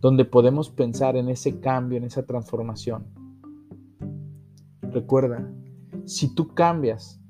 donde 0.00 0.24
podemos 0.24 0.70
pensar 0.70 1.16
en 1.16 1.28
ese 1.28 1.60
cambio, 1.60 1.98
en 1.98 2.04
esa 2.04 2.24
transformación. 2.24 3.06
Recuerda, 4.82 5.52
si 6.04 6.34
tú 6.34 6.48
cambias 6.54 7.20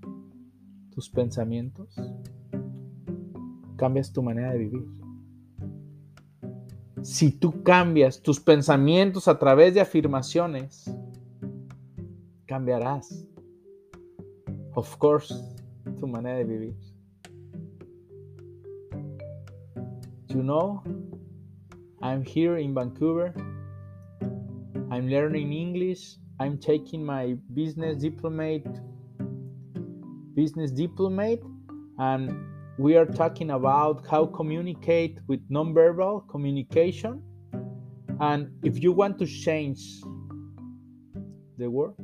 tus 0.98 1.08
pensamientos, 1.08 1.94
cambias 3.76 4.12
tu 4.12 4.20
manera 4.20 4.52
de 4.52 4.58
vivir. 4.58 4.84
Si 7.02 7.30
tú 7.30 7.62
cambias 7.62 8.20
tus 8.20 8.40
pensamientos 8.40 9.28
a 9.28 9.38
través 9.38 9.74
de 9.74 9.80
afirmaciones, 9.80 10.92
cambiarás. 12.46 13.24
Of 14.74 14.96
course, 14.98 15.32
tu 16.00 16.08
manera 16.08 16.38
de 16.38 16.44
vivir. 16.44 16.74
You 20.30 20.42
know, 20.42 20.82
I'm 22.02 22.24
here 22.24 22.58
in 22.58 22.74
Vancouver. 22.74 23.32
I'm 24.90 25.06
learning 25.06 25.52
English. 25.52 26.18
I'm 26.40 26.58
taking 26.58 27.06
my 27.06 27.36
business 27.54 27.98
diplomate 27.98 28.66
business 30.38 30.70
diplomat, 30.70 31.40
and 31.98 32.30
we 32.78 32.96
are 32.96 33.06
talking 33.06 33.50
about 33.50 34.06
how 34.06 34.24
communicate 34.24 35.18
with 35.26 35.40
nonverbal 35.50 36.28
communication 36.28 37.20
and 38.20 38.48
if 38.62 38.80
you 38.80 38.92
want 38.92 39.18
to 39.18 39.26
change 39.26 39.82
the 41.56 41.68
world 41.68 41.96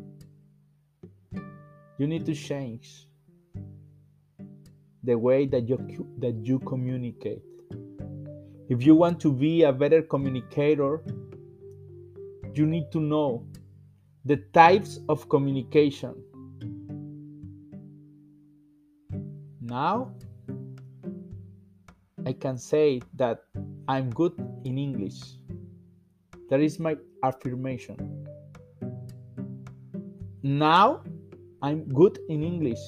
you 1.98 2.08
need 2.08 2.26
to 2.26 2.34
change 2.34 3.06
the 5.04 5.16
way 5.16 5.46
that 5.46 5.68
you 5.68 5.78
that 6.18 6.34
you 6.42 6.58
communicate. 6.60 7.42
If 8.68 8.82
you 8.82 8.94
want 8.96 9.20
to 9.20 9.32
be 9.32 9.62
a 9.62 9.72
better 9.72 10.02
communicator, 10.02 11.02
you 12.54 12.66
need 12.66 12.90
to 12.92 13.00
know 13.00 13.46
the 14.24 14.38
types 14.52 14.98
of 15.08 15.28
communication. 15.28 16.14
Now, 19.74 20.14
I 22.24 22.32
can 22.32 22.58
say 22.58 23.02
that 23.16 23.42
I'm 23.88 24.08
good 24.10 24.34
in 24.62 24.78
English. 24.78 25.18
That 26.48 26.60
is 26.60 26.78
my 26.78 26.94
affirmation. 27.24 27.96
Now, 30.44 31.02
I'm 31.60 31.88
good 31.88 32.20
in 32.28 32.44
English. 32.44 32.78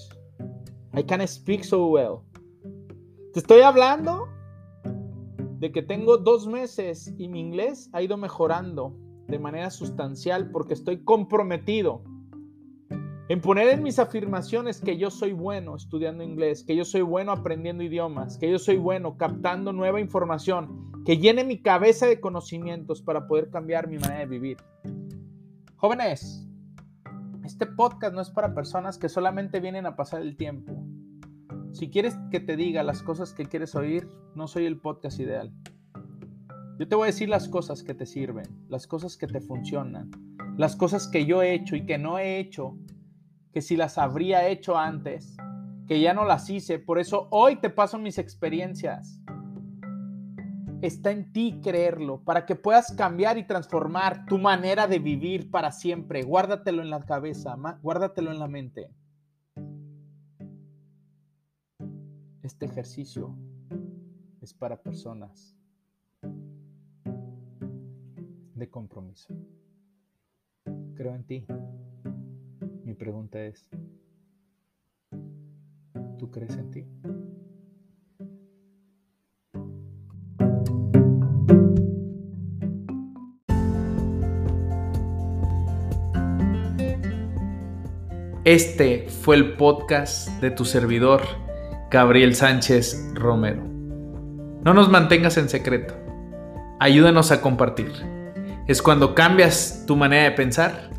I 0.94 1.02
can 1.02 1.26
speak 1.26 1.64
so 1.64 1.88
well. 1.88 2.22
Te 3.34 3.40
estoy 3.40 3.62
hablando 3.62 4.28
de 5.58 5.72
que 5.72 5.82
tengo 5.82 6.18
dos 6.18 6.46
meses 6.46 7.12
y 7.18 7.26
mi 7.26 7.40
inglés 7.40 7.90
ha 7.94 8.00
ido 8.00 8.16
mejorando 8.16 8.94
de 9.26 9.40
manera 9.40 9.70
sustancial 9.70 10.52
porque 10.52 10.74
estoy 10.74 11.02
comprometido 11.02 12.04
en 13.28 13.40
poner 13.40 13.68
en 13.68 13.82
mis 13.82 13.98
afirmaciones 13.98 14.80
que 14.80 14.96
yo 14.96 15.10
soy 15.10 15.32
bueno 15.32 15.74
estudiando 15.74 16.22
inglés, 16.22 16.62
que 16.62 16.76
yo 16.76 16.84
soy 16.84 17.02
bueno 17.02 17.32
aprendiendo 17.32 17.82
idiomas, 17.82 18.38
que 18.38 18.50
yo 18.50 18.58
soy 18.58 18.76
bueno 18.76 19.16
captando 19.16 19.72
nueva 19.72 20.00
información, 20.00 20.92
que 21.04 21.18
llene 21.18 21.42
mi 21.42 21.60
cabeza 21.60 22.06
de 22.06 22.20
conocimientos 22.20 23.02
para 23.02 23.26
poder 23.26 23.50
cambiar 23.50 23.88
mi 23.88 23.98
manera 23.98 24.20
de 24.20 24.26
vivir. 24.26 24.58
Jóvenes, 25.76 26.46
este 27.44 27.66
podcast 27.66 28.14
no 28.14 28.20
es 28.20 28.30
para 28.30 28.54
personas 28.54 28.96
que 28.96 29.08
solamente 29.08 29.58
vienen 29.58 29.86
a 29.86 29.96
pasar 29.96 30.22
el 30.22 30.36
tiempo. 30.36 30.84
Si 31.72 31.90
quieres 31.90 32.16
que 32.30 32.40
te 32.40 32.56
diga 32.56 32.84
las 32.84 33.02
cosas 33.02 33.32
que 33.32 33.46
quieres 33.46 33.74
oír, 33.74 34.08
no 34.34 34.46
soy 34.46 34.66
el 34.66 34.80
podcast 34.80 35.18
ideal. 35.18 35.52
Yo 36.78 36.86
te 36.86 36.94
voy 36.94 37.04
a 37.04 37.06
decir 37.06 37.28
las 37.28 37.48
cosas 37.48 37.82
que 37.82 37.94
te 37.94 38.06
sirven, 38.06 38.46
las 38.68 38.86
cosas 38.86 39.16
que 39.16 39.26
te 39.26 39.40
funcionan, 39.40 40.10
las 40.56 40.76
cosas 40.76 41.08
que 41.08 41.26
yo 41.26 41.42
he 41.42 41.54
hecho 41.54 41.74
y 41.74 41.86
que 41.86 41.98
no 41.98 42.18
he 42.18 42.38
hecho, 42.38 42.76
que 43.56 43.62
si 43.62 43.74
las 43.74 43.96
habría 43.96 44.46
hecho 44.48 44.76
antes, 44.76 45.34
que 45.88 45.98
ya 45.98 46.12
no 46.12 46.26
las 46.26 46.50
hice. 46.50 46.78
Por 46.78 46.98
eso 46.98 47.26
hoy 47.30 47.56
te 47.56 47.70
paso 47.70 47.98
mis 47.98 48.18
experiencias 48.18 49.18
está 50.82 51.10
en 51.10 51.32
ti 51.32 51.58
creerlo 51.62 52.22
para 52.22 52.44
que 52.44 52.54
puedas 52.54 52.94
cambiar 52.94 53.38
y 53.38 53.46
transformar 53.46 54.26
tu 54.26 54.36
manera 54.36 54.86
de 54.86 54.98
vivir 54.98 55.50
para 55.50 55.72
siempre. 55.72 56.22
Guárdatelo 56.22 56.82
en 56.82 56.90
la 56.90 57.02
cabeza, 57.06 57.56
guárdatelo 57.80 58.30
en 58.30 58.38
la 58.38 58.46
mente. 58.46 58.90
Este 62.42 62.66
ejercicio 62.66 63.34
es 64.42 64.52
para 64.52 64.82
personas 64.82 65.56
de 68.54 68.68
compromiso. 68.68 69.34
Creo 70.94 71.14
en 71.14 71.24
ti. 71.24 71.46
Pregunta 72.98 73.44
es, 73.44 73.68
¿tú 76.18 76.30
crees 76.30 76.56
en 76.56 76.70
ti? 76.70 76.86
Este 88.44 89.08
fue 89.08 89.36
el 89.36 89.56
podcast 89.56 90.28
de 90.40 90.50
tu 90.50 90.64
servidor, 90.64 91.20
Gabriel 91.90 92.34
Sánchez 92.34 93.10
Romero. 93.14 93.62
No 93.62 94.72
nos 94.72 94.88
mantengas 94.88 95.36
en 95.36 95.50
secreto. 95.50 95.94
Ayúdanos 96.80 97.30
a 97.30 97.42
compartir. 97.42 97.92
Es 98.66 98.80
cuando 98.80 99.14
cambias 99.14 99.84
tu 99.86 99.96
manera 99.96 100.24
de 100.24 100.30
pensar 100.30 100.95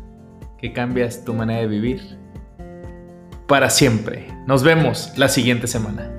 que 0.58 0.72
cambias 0.72 1.24
tu 1.24 1.34
manera 1.34 1.60
de 1.60 1.66
vivir 1.68 2.18
para 3.46 3.70
siempre. 3.70 4.26
Nos 4.46 4.62
vemos 4.62 5.12
la 5.16 5.28
siguiente 5.28 5.66
semana. 5.66 6.10